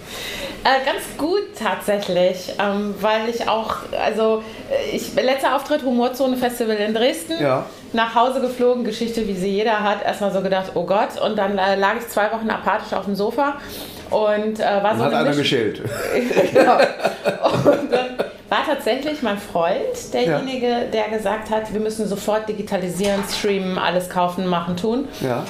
Äh, 0.63 0.83
ganz 0.85 1.03
gut 1.17 1.43
tatsächlich, 1.57 2.53
ähm, 2.59 2.93
weil 2.99 3.29
ich 3.29 3.47
auch, 3.47 3.75
also 4.03 4.43
äh, 4.69 4.95
ich, 4.95 5.13
letzter 5.15 5.55
Auftritt 5.55 5.83
Humorzone 5.83 6.35
Festival 6.35 6.75
in 6.75 6.93
Dresden, 6.93 7.41
Ja. 7.41 7.65
nach 7.93 8.13
Hause 8.15 8.41
geflogen, 8.41 8.83
Geschichte 8.83 9.25
wie 9.27 9.35
sie 9.35 9.49
jeder 9.49 9.81
hat, 9.83 10.03
erstmal 10.03 10.33
so 10.33 10.41
gedacht, 10.41 10.71
oh 10.73 10.83
Gott, 10.85 11.19
und 11.23 11.37
dann 11.37 11.57
äh, 11.57 11.75
lag 11.75 11.95
ich 11.99 12.07
zwei 12.09 12.31
Wochen 12.31 12.49
apathisch 12.49 12.91
auf 12.93 13.05
dem 13.05 13.15
Sofa 13.15 13.57
und 14.09 14.59
äh, 14.59 14.63
war 14.83 14.97
so 14.97 15.03
Hat 15.05 15.13
eine 15.13 15.17
einer 15.27 15.35
geschält. 15.35 15.81
genau. 16.53 16.77
Und 16.77 17.91
dann 17.91 18.17
war 18.49 18.65
tatsächlich 18.65 19.21
mein 19.21 19.37
Freund 19.37 20.13
derjenige, 20.13 20.87
der 20.91 21.09
gesagt 21.09 21.49
hat, 21.49 21.71
wir 21.71 21.79
müssen 21.79 22.07
sofort 22.07 22.47
digitalisieren, 22.49 23.21
streamen, 23.29 23.77
alles 23.77 24.09
kaufen, 24.09 24.47
machen, 24.47 24.75
tun. 24.75 25.07
Ja. 25.21 25.45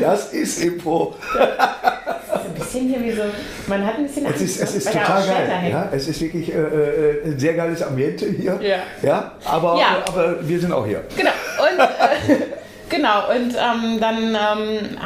Das 0.00 0.32
ist 0.32 0.62
Impro. 0.62 1.14
Ein 1.38 2.54
bisschen 2.54 2.88
hier 2.88 3.02
wie 3.02 3.12
so, 3.12 3.22
man 3.66 3.86
hat 3.86 3.96
ein 3.96 4.06
bisschen 4.06 4.26
Es 4.26 4.40
ist, 4.40 4.60
es 4.60 4.74
ist 4.76 4.92
total 4.92 5.26
geil. 5.26 5.70
Ja? 5.70 5.88
Es 5.92 6.08
ist 6.08 6.20
wirklich 6.20 6.52
äh, 6.52 6.58
äh, 6.58 7.24
ein 7.26 7.38
sehr 7.38 7.54
geiles 7.54 7.82
Ambiente 7.82 8.26
hier. 8.26 8.58
Ja. 8.60 8.78
Ja? 9.02 9.32
Aber, 9.44 9.78
Ja. 9.78 9.98
aber 10.06 10.36
wir 10.46 10.60
sind 10.60 10.72
auch 10.72 10.86
hier. 10.86 11.02
Genau. 11.16 11.30
Und, 11.58 11.80
äh, 11.80 12.36
genau. 12.88 13.30
Und 13.30 13.54
ähm, 13.54 14.00
dann 14.00 14.18
ähm, 14.34 14.98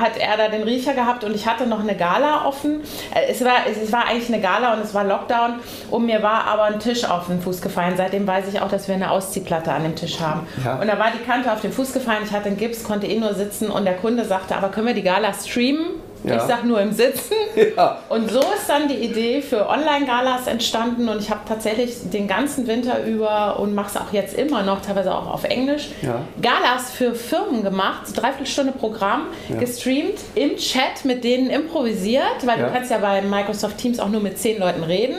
hat 0.00 0.16
er 0.18 0.36
da 0.36 0.48
den 0.48 0.62
Riecher 0.62 0.94
gehabt 0.94 1.24
und 1.24 1.34
ich 1.34 1.46
hatte 1.46 1.66
noch 1.66 1.80
eine 1.80 1.96
Gala 1.96 2.44
offen. 2.46 2.80
Äh, 3.14 3.30
Es 3.30 3.44
war, 3.44 3.54
es 3.70 3.92
war 3.92 4.06
eigentlich 4.06 4.28
eine 4.32 4.40
Gala 4.42 4.74
und 4.74 4.80
es 4.80 4.94
war 4.94 5.04
Lockdown 5.04 5.54
und 5.90 6.06
mir 6.06 6.22
war 6.22 6.44
aber 6.44 6.64
ein 6.64 6.80
Tisch 6.80 7.04
auf 7.04 7.26
den 7.26 7.40
Fuß 7.40 7.60
gefallen. 7.60 7.94
Seitdem 7.96 8.26
weiß 8.26 8.46
ich 8.52 8.60
auch, 8.60 8.68
dass 8.68 8.88
wir 8.88 8.94
eine 8.94 9.10
Ausziehplatte 9.10 9.72
an 9.72 9.82
dem 9.82 9.94
Tisch 9.96 10.20
haben. 10.20 10.46
Ja. 10.64 10.76
Und 10.76 10.88
da 10.88 10.98
war 10.98 11.10
die 11.10 11.24
Kante 11.24 11.52
auf 11.52 11.60
den 11.60 11.72
Fuß 11.72 11.92
gefallen. 11.92 12.22
Ich 12.24 12.32
hatte 12.32 12.46
einen 12.46 12.56
Gips, 12.56 12.84
konnte 12.84 13.06
eh 13.06 13.18
nur 13.18 13.34
sitzen 13.34 13.70
und 13.70 13.84
der 13.84 13.94
Kunde 13.96 14.24
sagte, 14.24 14.56
aber 14.56 14.68
können 14.68 14.86
wir 14.86 14.94
die 14.94 15.02
Gala 15.02 15.32
streamen? 15.32 15.86
Ja. 16.24 16.36
Ich 16.36 16.42
sag 16.42 16.64
nur 16.64 16.80
im 16.80 16.92
Sitzen. 16.92 17.34
Ja. 17.76 17.98
Und 18.08 18.30
so 18.30 18.38
ist 18.38 18.68
dann 18.68 18.86
die 18.88 18.94
Idee 18.94 19.42
für 19.42 19.68
Online-Galas 19.68 20.46
entstanden 20.46 21.08
und 21.08 21.20
ich 21.20 21.28
habe 21.30 21.40
tatsächlich 21.46 21.96
den 22.12 22.28
ganzen 22.28 22.66
Winter 22.68 23.02
über 23.04 23.58
und 23.58 23.74
mache 23.74 23.88
es 23.88 23.96
auch 23.96 24.12
jetzt 24.12 24.34
immer 24.36 24.62
noch, 24.62 24.80
teilweise 24.80 25.12
auch 25.12 25.26
auf 25.26 25.42
Englisch, 25.44 25.88
Ja. 26.02 26.20
Galas 26.40 26.90
für 26.92 27.14
Firmen 27.14 27.64
gemacht, 27.64 28.06
so 28.06 28.14
dreiviertel 28.20 28.46
Stunde 28.46 28.72
Programm, 28.72 29.22
gestreamt, 29.58 30.18
im 30.36 30.56
Chat 30.56 31.04
mit 31.04 31.24
denen 31.24 31.50
improvisiert, 31.50 32.46
weil 32.46 32.58
du 32.58 32.70
kannst 32.70 32.90
ja 32.92 32.98
bei 32.98 33.22
Microsoft 33.22 33.78
Teams 33.78 33.98
auch 33.98 34.08
nur 34.08 34.20
mit 34.20 34.38
zehn 34.38 34.60
Leuten 34.60 34.84
reden. 34.84 35.16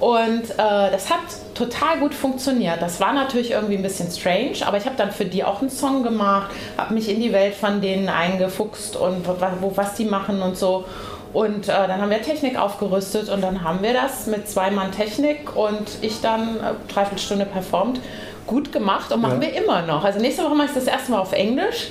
Und 0.00 0.50
äh, 0.50 0.56
das 0.56 1.08
hat 1.10 1.20
total 1.58 1.98
gut 1.98 2.14
funktioniert. 2.14 2.80
Das 2.80 3.00
war 3.00 3.12
natürlich 3.12 3.50
irgendwie 3.50 3.76
ein 3.76 3.82
bisschen 3.82 4.10
strange, 4.10 4.64
aber 4.64 4.76
ich 4.78 4.84
habe 4.86 4.96
dann 4.96 5.10
für 5.10 5.24
die 5.24 5.42
auch 5.44 5.60
einen 5.60 5.70
Song 5.70 6.02
gemacht, 6.02 6.50
habe 6.76 6.94
mich 6.94 7.08
in 7.08 7.20
die 7.20 7.32
Welt 7.32 7.54
von 7.54 7.80
denen 7.80 8.08
eingefuchst 8.08 8.96
und 8.96 9.26
wo, 9.26 9.72
was 9.76 9.94
die 9.94 10.04
machen 10.04 10.40
und 10.40 10.56
so. 10.56 10.84
Und 11.32 11.68
äh, 11.68 11.72
dann 11.86 12.00
haben 12.00 12.10
wir 12.10 12.22
Technik 12.22 12.58
aufgerüstet 12.58 13.28
und 13.28 13.42
dann 13.42 13.62
haben 13.62 13.82
wir 13.82 13.92
das 13.92 14.26
mit 14.26 14.48
zwei 14.48 14.70
Mann 14.70 14.92
Technik 14.92 15.54
und 15.56 15.98
ich 16.00 16.20
dann 16.22 16.56
äh, 16.56 16.92
dreiviertel 16.92 17.18
Stunde 17.18 17.44
performt. 17.44 18.00
Gut 18.46 18.72
gemacht 18.72 19.12
und 19.12 19.20
machen 19.20 19.42
Ja. 19.42 19.48
wir 19.48 19.62
immer 19.62 19.82
noch. 19.82 20.04
Also 20.04 20.20
nächste 20.20 20.42
Woche 20.44 20.54
mache 20.54 20.68
ich 20.68 20.74
das 20.74 20.86
erste 20.86 21.10
Mal 21.10 21.18
auf 21.18 21.32
Englisch. 21.32 21.88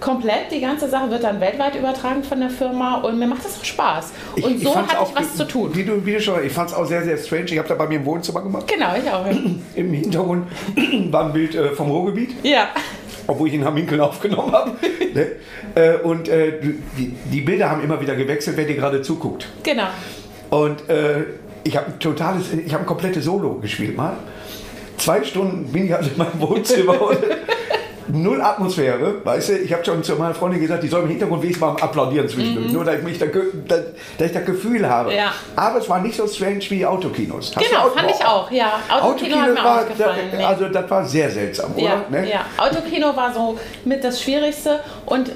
Komplett, 0.00 0.50
die 0.50 0.60
ganze 0.60 0.88
Sache 0.88 1.10
wird 1.10 1.24
dann 1.24 1.40
weltweit 1.40 1.74
übertragen 1.74 2.22
von 2.22 2.38
der 2.40 2.50
Firma 2.50 2.96
und 3.00 3.18
mir 3.18 3.26
macht 3.26 3.44
das 3.44 3.58
auch 3.58 3.64
Spaß. 3.64 4.12
Und 4.42 4.60
so 4.60 4.76
hatte 4.76 4.98
auch, 5.00 5.10
ich 5.10 5.16
was 5.16 5.36
zu 5.36 5.44
tun. 5.46 5.70
Wie 5.74 5.84
du, 5.84 6.04
wie 6.04 6.12
du 6.12 6.20
schon, 6.20 6.44
ich 6.44 6.52
fand 6.52 6.70
es 6.70 6.76
auch 6.76 6.84
sehr, 6.84 7.02
sehr 7.02 7.16
strange. 7.16 7.46
Ich 7.46 7.58
habe 7.58 7.68
da 7.68 7.74
bei 7.74 7.86
mir 7.86 7.96
im 7.96 8.04
Wohnzimmer 8.04 8.42
gemacht. 8.42 8.66
Genau, 8.68 8.94
ich 8.94 9.10
auch. 9.10 9.24
Im 9.74 9.92
Hintergrund 9.92 10.48
war 11.10 11.26
ein 11.26 11.32
Bild 11.32 11.54
äh, 11.54 11.70
vom 11.70 11.90
Ruhrgebiet, 11.90 12.34
Ja. 12.42 12.68
obwohl 13.26 13.48
ich 13.48 13.54
ihn 13.54 13.64
am 13.64 13.74
Winkeln 13.74 14.00
aufgenommen 14.02 14.52
habe. 14.52 14.72
ne? 15.14 15.26
äh, 15.74 15.96
und 15.98 16.28
äh, 16.28 16.60
die, 17.32 17.40
Bilder 17.40 17.70
haben 17.70 17.82
immer 17.82 18.00
wieder 18.00 18.16
gewechselt, 18.16 18.56
wer 18.58 18.64
dir 18.66 18.76
gerade 18.76 19.00
zuguckt. 19.02 19.48
Genau. 19.62 19.86
Und 20.50 20.82
ich 21.64 21.76
habe 21.76 21.86
ein 21.86 21.98
totales, 21.98 22.52
ich 22.52 22.72
habe 22.72 22.84
ein 22.84 22.86
komplettes 22.86 23.24
Solo 23.24 23.54
gespielt 23.54 23.96
mal. 23.96 24.16
Zwei 24.98 25.24
Stunden 25.24 25.70
bin 25.72 25.86
ich 25.86 25.94
also 25.94 26.10
in 26.10 26.16
meinem 26.18 26.40
Wohnzimmer 26.40 26.94
null 28.08 28.40
Atmosphäre, 28.40 29.16
weißt 29.24 29.48
du, 29.50 29.58
ich 29.58 29.72
habe 29.72 29.84
schon 29.84 30.02
zu 30.02 30.14
meiner 30.16 30.34
Freundin 30.34 30.60
gesagt, 30.60 30.82
die 30.82 30.88
soll 30.88 31.02
im 31.02 31.08
Hintergrund 31.08 31.42
wenigstens 31.42 31.60
mal 31.66 31.76
applaudieren 31.80 32.28
zwischendurch, 32.28 32.72
nur 32.72 32.84
dass 32.84 32.96
ich, 32.96 33.02
mich 33.02 33.18
da, 33.18 33.26
ge- 33.26 33.42
da, 33.66 33.76
dass 34.18 34.26
ich 34.28 34.32
das 34.32 34.44
Gefühl 34.44 34.88
habe. 34.88 35.14
Ja. 35.14 35.32
Aber 35.56 35.78
es 35.78 35.88
war 35.88 36.00
nicht 36.00 36.16
so 36.16 36.26
strange 36.26 36.60
wie 36.68 36.84
Autokinos. 36.86 37.52
Hast 37.54 37.68
Genau, 37.68 37.88
fand 37.90 38.10
ich 38.10 38.24
auch, 38.24 38.50
ja. 38.50 38.80
Autokino 38.88 39.36
hat 39.36 39.48
mir 39.54 39.64
war, 39.64 39.82
auch 39.82 39.88
gefallen. 39.88 40.30
da- 40.38 40.46
also 40.48 40.68
das 40.68 40.90
war 40.90 41.04
sehr 41.04 41.30
seltsam, 41.30 41.72
oder? 41.74 41.84
Ja, 41.84 42.04
Ne? 42.10 42.30
ja, 42.30 42.40
Autokino 42.56 43.14
war 43.16 43.32
so 43.32 43.58
mit 43.84 44.02
das 44.04 44.20
Schwierigste 44.22 44.80
und 45.06 45.30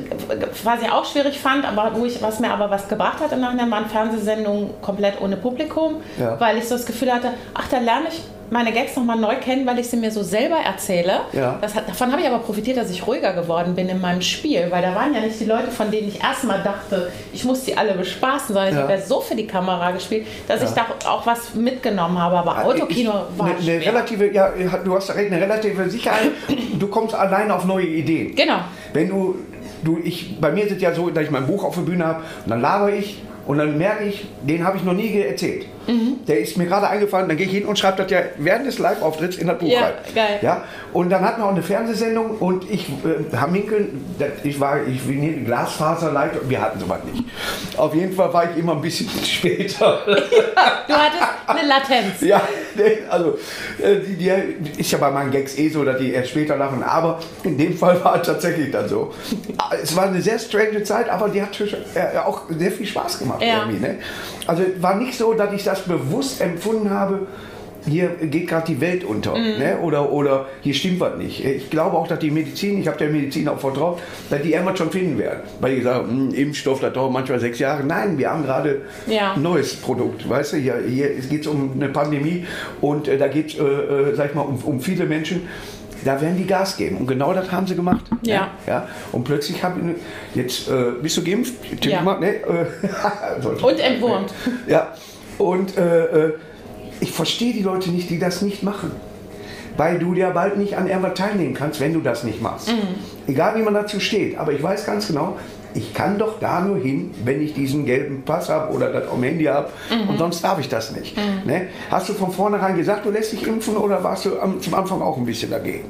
was 0.64 0.82
ich 0.82 0.90
auch 0.90 1.04
schwierig 1.04 1.38
fand, 1.40 1.64
aber 1.66 1.92
wo 1.94 2.04
ich, 2.04 2.20
was 2.22 2.40
mir 2.40 2.50
aber 2.52 2.70
was 2.70 2.88
gebracht 2.88 3.20
hat 3.20 3.32
im 3.32 3.40
Nachhinein, 3.40 3.70
waren 3.70 3.86
Fernsehsendungen 3.86 4.70
komplett 4.82 5.20
ohne 5.20 5.36
Publikum, 5.36 5.96
Ja. 6.18 6.38
weil 6.40 6.58
ich 6.58 6.66
so 6.68 6.74
das 6.76 6.86
Gefühl 6.86 7.12
hatte, 7.12 7.28
ach, 7.54 7.68
da 7.68 7.78
lerne 7.78 8.08
ich 8.08 8.20
meine 8.52 8.72
Gags 8.72 8.96
nochmal 8.96 9.16
neu 9.16 9.36
kennen, 9.36 9.64
weil 9.64 9.78
ich 9.78 9.88
sie 9.88 9.96
mir 9.96 10.10
so 10.10 10.24
selber 10.24 10.56
erzähle. 10.56 11.20
Ja. 11.32 11.56
Hat, 11.62 11.88
davon 11.88 12.10
habe 12.10 12.20
ich 12.20 12.26
aber 12.26 12.40
profitiert, 12.40 12.76
dass 12.78 12.90
ich 12.90 13.06
ruhiger 13.06 13.32
geworden 13.32 13.76
bin 13.76 13.88
in 13.88 14.00
meinem 14.00 14.22
Spiel, 14.22 14.66
weil 14.70 14.82
da 14.82 14.92
waren 14.92 15.14
ja 15.14 15.20
nicht 15.20 15.38
die 15.38 15.44
Leute, 15.44 15.70
von 15.70 15.88
denen 15.92 16.08
ich 16.08 16.20
erstmal 16.20 16.60
dachte, 16.64 17.12
ich 17.32 17.44
muss 17.44 17.64
sie 17.64 17.76
alle 17.76 17.92
bespaßen, 17.94 18.48
sondern 18.48 18.70
ich 18.70 18.74
Ja. 18.74 18.82
habe 18.82 18.94
ja 18.94 19.00
so 19.00 19.20
für 19.20 19.36
die 19.36 19.46
Kamera 19.46 19.92
gespielt, 19.92 20.26
dass 20.48 20.62
ich 20.64 20.70
da 20.70 20.84
auch 21.08 21.24
was 21.26 21.54
mitgenommen 21.54 22.18
habe. 22.18 22.38
Aber 22.38 22.64
Autokino 22.64 23.12
Ich- 23.32 23.38
war 23.38 23.46
eine, 23.46 23.56
eine 23.56 23.86
relative, 23.86 24.32
ja, 24.32 24.50
du 24.84 24.96
hast 24.96 25.14
recht, 25.14 25.30
eine 25.30 25.40
relative 25.40 25.88
Sicherheit. 25.88 26.32
Du 26.76 26.88
kommst 26.88 27.14
alleine 27.14 27.54
auf 27.54 27.64
neue 27.64 27.86
Ideen. 27.86 28.34
Genau. 28.34 28.58
Wenn 28.92 29.08
du, 29.10 29.36
du 29.84 29.99
ich, 30.02 30.40
bei 30.40 30.50
mir 30.52 30.64
ist 30.64 30.72
es 30.72 30.82
ja 30.82 30.94
so, 30.94 31.10
dass 31.10 31.25
ich 31.25 31.30
mein 31.30 31.46
Buch 31.46 31.64
auf 31.64 31.75
der 31.75 31.82
Bühne 31.82 32.06
habe 32.06 32.22
und 32.44 32.50
dann 32.50 32.60
laber 32.60 32.92
ich 32.92 33.22
und 33.46 33.58
dann 33.58 33.78
merke 33.78 34.04
ich, 34.04 34.26
den 34.42 34.64
habe 34.64 34.76
ich 34.76 34.84
noch 34.84 34.92
nie 34.92 35.18
erzählt. 35.20 35.66
Mhm. 35.87 36.25
Der 36.26 36.40
ist 36.40 36.56
mir 36.56 36.66
gerade 36.66 36.88
eingefallen, 36.88 37.28
dann 37.28 37.37
gehe 37.37 37.46
ich 37.46 37.52
hin 37.52 37.64
und 37.66 37.78
schreibe 37.78 38.02
das 38.02 38.10
ja 38.10 38.20
während 38.38 38.66
des 38.66 38.78
Live-Auftritts 38.78 39.37
in 39.38 39.46
das 39.46 39.58
Buch 39.58 39.68
Ja, 39.68 39.80
rein. 39.80 39.92
geil. 40.14 40.38
Ja? 40.42 40.64
Und 40.92 41.10
dann 41.10 41.25
hatten 41.25 41.40
wir 41.40 41.46
auch 41.46 41.50
eine 41.52 41.62
Fernsehsendung 41.62 42.38
und 42.38 42.70
ich, 42.70 42.88
äh, 42.88 42.92
das- 44.18 44.28
ich 44.44 44.60
war, 44.60 44.82
ich 44.87 45.00
bin 45.02 45.20
hier 45.22 45.32
Glasfaserleitung, 45.44 46.49
wir 46.49 46.60
hatten 46.60 46.78
sowas 46.80 46.99
nicht. 47.12 47.25
Auf 47.76 47.94
jeden 47.94 48.12
Fall 48.12 48.32
war 48.32 48.50
ich 48.50 48.56
immer 48.56 48.72
ein 48.72 48.80
bisschen 48.82 49.08
später. 49.25 50.00
Du 50.06 50.94
hattest 50.94 51.22
eine 51.46 51.66
Latenz. 51.68 52.20
Ja, 52.20 52.40
also 53.08 53.38
äh, 53.82 53.96
die, 54.06 54.16
die 54.16 54.80
ist 54.80 54.90
ja 54.92 54.99
bei 54.99 55.10
meinen 55.10 55.30
Gags 55.30 55.56
eh 55.58 55.68
so, 55.68 55.84
dass 55.84 55.99
die 55.99 56.12
erst 56.12 56.30
später 56.30 56.56
lachen, 56.56 56.82
aber 56.82 57.18
in 57.42 57.56
dem 57.58 57.76
Fall 57.76 58.02
war 58.04 58.20
es 58.20 58.26
tatsächlich 58.26 58.70
dann 58.70 58.88
so. 58.88 59.12
Ah, 59.58 59.70
Es 59.82 59.94
war 59.96 60.04
eine 60.04 60.20
sehr 60.20 60.38
strange 60.38 60.82
Zeit, 60.82 61.08
aber 61.08 61.28
die 61.28 61.42
hat 61.42 61.58
äh, 61.60 62.18
auch 62.18 62.42
sehr 62.50 62.70
viel 62.72 62.87
Spaß 62.87 63.18
gemacht 63.18 63.42
Ja. 63.42 63.60
irgendwie. 63.66 63.80
Ne? 63.80 63.99
Also 64.46 64.62
war 64.80 64.94
nicht 64.96 65.16
so, 65.16 65.32
dass 65.34 65.52
ich 65.52 65.62
das 65.70 65.82
bewusst 65.82 66.40
empfunden 66.40 66.90
habe, 66.90 67.26
hier 67.86 68.08
geht 68.08 68.46
gerade 68.48 68.66
die 68.66 68.78
Welt 68.82 69.04
unter 69.04 69.30
Mhm. 69.38 69.58
ne? 69.58 69.78
oder, 69.82 70.12
oder 70.12 70.44
hier 70.60 70.74
stimmt 70.74 71.00
was 71.00 71.16
nicht. 71.16 71.42
Ich 71.42 71.70
glaube 71.70 71.96
auch, 71.96 72.06
dass 72.06 72.18
die 72.18 72.30
Medizin, 72.30 72.78
ich 72.78 72.86
habe 72.86 72.98
der 72.98 73.08
Medizin 73.08 73.48
auch 73.48 73.58
vertraut, 73.58 74.00
dass 74.28 74.42
die 74.42 74.52
irgendwas 74.52 74.76
schon 74.76 74.90
finden 74.90 75.16
werden. 75.18 75.40
Weil 75.60 75.76
die 75.80 75.86
haben, 75.86 76.08
hm, 76.30 76.34
Impfstoff, 76.34 76.80
das 76.80 76.92
dauert 76.92 77.10
manchmal 77.10 77.40
sechs 77.40 77.58
Jahre. 77.58 77.82
Nein, 77.82 78.18
wir 78.18 78.28
haben 78.30 78.42
gerade 78.44 78.82
Ja. 79.06 79.32
ein 79.32 79.40
neues 79.42 79.76
Produkt. 79.76 80.28
Weißt 80.28 80.52
du, 80.52 80.56
hier, 80.58 80.74
hier 80.86 81.08
geht 81.08 81.40
es 81.40 81.46
um 81.46 81.70
eine 81.74 81.88
Pandemie 81.88 82.44
und 82.82 83.08
äh, 83.08 83.16
da 83.16 83.28
geht 83.28 83.54
es, 83.54 83.58
äh, 83.58 83.62
äh, 83.62 84.14
sag 84.14 84.28
ich 84.28 84.34
mal, 84.34 84.42
um, 84.42 84.56
um 84.62 84.80
viele 84.80 85.06
Menschen. 85.06 85.48
Da 86.04 86.20
werden 86.20 86.36
die 86.36 86.46
Gas 86.46 86.76
geben. 86.76 86.96
Und 86.98 87.06
genau 87.06 87.32
das 87.32 87.50
haben 87.50 87.66
sie 87.66 87.76
gemacht. 87.76 88.04
Ja. 88.22 88.40
Ne? 88.40 88.46
ja? 88.66 88.88
Und 89.12 89.24
plötzlich 89.24 89.62
haben 89.62 89.94
jetzt 90.34 90.68
äh, 90.68 90.92
bist 91.00 91.16
du 91.16 91.24
geimpft? 91.24 91.54
Ja. 91.84 92.02
mal, 92.02 92.20
ne? 92.20 92.34
Sollte- 93.40 93.64
Und 93.66 93.80
entwurmt. 93.80 94.32
ja, 94.66 94.94
und 95.40 95.76
äh, 95.76 96.04
äh, 96.04 96.32
ich 97.00 97.12
verstehe 97.12 97.52
die 97.52 97.62
Leute 97.62 97.90
nicht, 97.90 98.11
die 98.11 98.18
das 98.18 98.42
nicht 98.42 98.62
machen. 98.62 98.92
Weil 99.76 99.99
du 99.99 100.12
ja 100.14 100.30
bald 100.30 100.59
nicht 100.59 100.76
an 100.76 100.87
irgendwas 100.87 101.14
teilnehmen 101.14 101.54
kannst, 101.54 101.80
wenn 101.80 101.94
du 101.94 102.00
das 102.00 102.25
nicht 102.25 102.42
machst. 102.42 102.68
Mhm. 102.68 102.78
Egal 103.26 103.56
wie 103.56 103.62
man 103.62 103.73
dazu 103.73 103.99
steht. 104.00 104.37
Aber 104.37 104.52
ich 104.52 104.62
weiß 104.62 104.85
ganz 104.85 105.06
genau, 105.06 105.38
ich 105.73 105.94
kann 105.94 106.18
doch 106.18 106.38
da 106.40 106.61
nur 106.61 106.76
hin, 106.76 107.12
wenn 107.25 107.40
ich 107.40 107.54
diesen 107.54 107.87
gelben 107.87 108.23
Pass 108.23 108.49
habe 108.49 108.75
oder 108.75 108.92
das 108.92 109.09
am 109.09 109.23
Handy 109.23 109.44
habe. 109.44 109.70
Mhm. 109.90 110.11
Und 110.11 110.18
sonst 110.18 110.44
darf 110.44 110.59
ich 110.59 110.68
das 110.68 110.94
nicht. 110.94 111.16
Ne? 111.47 111.68
Hast 111.90 112.09
du 112.09 112.12
von 112.12 112.32
vornherein 112.32 112.76
gesagt, 112.76 113.06
du 113.06 113.11
lässt 113.11 113.32
dich 113.32 113.47
impfen 113.47 113.76
oder 113.76 114.02
warst 114.04 114.26
du 114.26 114.38
am, 114.38 114.61
zum 114.61 114.75
Anfang 114.75 115.00
auch 115.00 115.16
ein 115.16 115.25
bisschen 115.25 115.50
dagegen? 115.50 115.85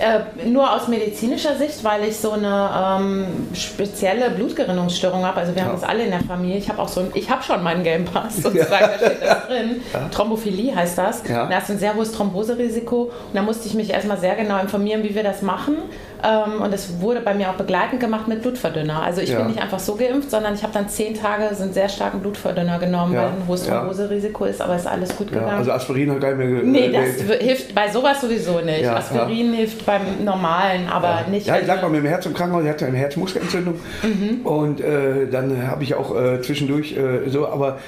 Äh, 0.00 0.48
nur 0.48 0.72
aus 0.72 0.88
medizinischer 0.88 1.54
Sicht, 1.56 1.84
weil 1.84 2.04
ich 2.04 2.16
so 2.16 2.32
eine 2.32 2.70
ähm, 3.00 3.26
spezielle 3.54 4.30
Blutgerinnungsstörung 4.30 5.24
habe. 5.24 5.38
Also 5.40 5.54
wir 5.54 5.62
haben 5.62 5.68
Ja. 5.70 5.74
das 5.80 5.84
alle 5.88 6.04
in 6.04 6.10
der 6.10 6.20
Familie. 6.20 6.56
Ich 6.58 6.68
habe 6.68 6.80
auch 6.82 6.88
so 6.88 7.00
ein, 7.00 7.10
ich 7.14 7.30
habe 7.30 7.42
schon 7.42 7.62
meinen 7.62 7.84
gelben 7.84 8.04
Pass 8.04 8.36
sozusagen, 8.42 8.86
da 8.92 8.96
steht 9.06 9.22
das 9.22 9.46
drin. 9.46 9.80
Thrombophilie 10.10 10.74
heißt 10.74 10.98
das. 10.98 11.22
Ja. 11.28 11.46
Da 11.46 11.56
hast 11.56 11.68
du 11.68 11.74
ein 11.74 11.78
sehr 11.78 11.94
hohes 11.94 12.12
Thromboserisiko. 12.12 13.02
Und 13.04 13.12
da 13.34 13.42
musste 13.42 13.68
ich 13.68 13.74
mich 13.74 13.90
erstmal 13.90 14.18
sehr 14.18 14.34
genau 14.34 14.58
informieren, 14.60 15.02
wie 15.04 15.14
wir 15.14 15.22
das 15.22 15.42
machen. 15.42 15.76
Ähm, 16.24 16.62
und 16.62 16.72
es 16.72 17.00
wurde 17.00 17.20
bei 17.20 17.34
mir 17.34 17.50
auch 17.50 17.54
begleitend 17.54 18.00
gemacht 18.00 18.26
mit 18.28 18.40
Blutverdünner. 18.42 19.02
Also 19.02 19.20
ich 19.20 19.30
Ja. 19.30 19.38
bin 19.38 19.48
nicht 19.48 19.60
einfach 19.60 19.78
so 19.78 19.94
geimpft, 19.96 20.30
sondern 20.30 20.54
ich 20.54 20.62
habe 20.62 20.72
dann 20.72 20.88
zehn 20.88 21.14
Tage 21.14 21.54
so 21.54 21.64
einen 21.64 21.72
sehr 21.72 21.88
starken 21.88 22.20
Blutverdünner 22.20 22.78
genommen, 22.78 23.12
Ja. 23.12 23.22
weil 23.22 23.28
ein 23.28 23.42
hohes. 23.48 23.64
Thromboserisiko 23.66 24.44
ist, 24.46 24.60
aber 24.62 24.76
ist 24.76 24.86
alles 24.86 25.14
gut 25.16 25.28
gegangen. 25.32 25.48
also 25.58 25.72
Aspirin 25.72 26.10
hat 26.10 26.20
gar 26.20 26.28
nicht 26.34 26.38
mehr 26.38 26.46
ge- 26.60 26.62
Nee, 26.64 26.86
äh, 26.86 26.92
das 26.92 27.38
hilft 27.40 27.74
bei 27.74 27.88
sowas 27.90 28.20
sowieso 28.20 28.60
nicht. 28.60 28.86
Aspirin 28.88 29.52
hilft 29.52 29.84
beim 29.86 30.02
Normalen, 30.24 30.88
aber 30.88 31.20
nicht. 31.30 31.46
Ja, 31.46 31.58
ich 31.58 31.66
lag 31.66 31.82
mal 31.82 31.90
mit 31.90 32.00
dem 32.02 32.06
Herz 32.08 32.24
im 32.26 32.34
Krankenhaus, 32.34 32.64
ich 32.64 32.70
hatte 32.70 32.86
eine 32.86 32.96
Herzmuskelentzündung 32.96 33.74
Mhm. 34.02 34.46
und 34.46 34.80
äh, 34.80 35.26
dann 35.30 35.66
habe 35.70 35.82
ich 35.82 35.94
auch 35.94 36.14
äh, 36.16 36.40
zwischendurch 36.42 36.96
äh, 36.96 37.28
so, 37.28 37.46
aber 37.48 37.78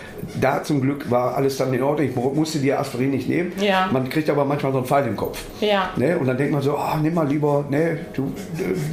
da 0.41 0.63
zum 0.63 0.81
Glück 0.81 1.11
war 1.11 1.37
alles 1.37 1.57
dann 1.57 1.73
in 1.73 1.83
Ordnung. 1.83 2.09
Ich 2.09 2.17
mu- 2.17 2.31
musste 2.35 2.59
die 2.59 2.73
Aspirin 2.73 3.11
nicht 3.11 3.29
nehmen. 3.29 3.53
Ja. 3.61 3.89
Man 3.93 4.09
kriegt 4.09 4.29
aber 4.31 4.45
manchmal 4.45 4.73
so 4.73 4.79
einen 4.79 4.87
Pfeil 4.87 5.07
im 5.07 5.17
Kopf. 5.17 5.43
Ja. 5.61 5.91
Ne? 5.97 6.19
Und 6.19 6.27
dann 6.27 6.37
denkt 6.37 6.53
man 6.53 6.63
so, 6.63 6.77
ah, 6.77 6.99
nimm 7.01 7.15
mal 7.15 7.27
lieber, 7.27 7.65
ne, 7.71 7.99
du 8.15 8.26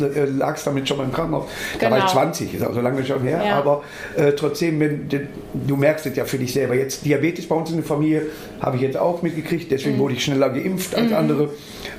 äh, 0.01 0.19
äh, 0.19 0.25
lagst 0.25 0.65
damit 0.67 0.87
schon 0.87 0.97
mal 0.97 1.03
im 1.05 1.11
Krankenhaus. 1.13 1.45
Da 1.79 1.89
war 1.91 1.97
ich 1.97 2.03
Genau. 2.05 2.13
20, 2.13 2.53
ist 2.53 2.63
also 2.63 2.81
lange 2.81 3.03
schon 3.05 3.21
her, 3.23 3.41
Ja. 3.45 3.55
aber 3.57 3.83
äh, 4.15 4.31
trotzdem, 4.33 4.79
wenn, 4.79 5.09
du- 5.09 5.75
merkst 5.75 6.05
es 6.05 6.15
ja 6.15 6.25
für 6.25 6.37
dich 6.37 6.53
selber. 6.53 6.75
Jetzt 6.75 7.05
Diabetes 7.05 7.47
bei 7.47 7.55
uns 7.55 7.69
in 7.69 7.77
der 7.77 7.85
Familie 7.85 8.23
habe 8.61 8.75
ich 8.77 8.81
jetzt 8.83 8.97
auch 8.97 9.21
mitgekriegt, 9.21 9.65
Mhm. 9.65 9.69
deswegen 9.75 9.97
wurde 9.99 10.13
ich 10.13 10.23
schneller 10.23 10.49
geimpft 10.49 10.95
als 10.95 11.11
andere. 11.11 11.49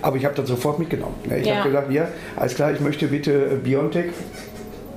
Aber 0.02 0.16
ich 0.16 0.24
habe 0.24 0.34
das 0.34 0.48
sofort 0.48 0.78
mitgenommen. 0.78 1.14
Ne? 1.28 1.38
Ich 1.40 1.46
Ja. 1.46 1.56
habe 1.56 1.68
gesagt, 1.70 1.92
ja, 1.92 2.08
alles 2.36 2.54
klar, 2.54 2.72
ich 2.72 2.80
möchte 2.80 3.06
bitte 3.08 3.32
äh, 3.32 3.54
Biontech. 3.62 4.06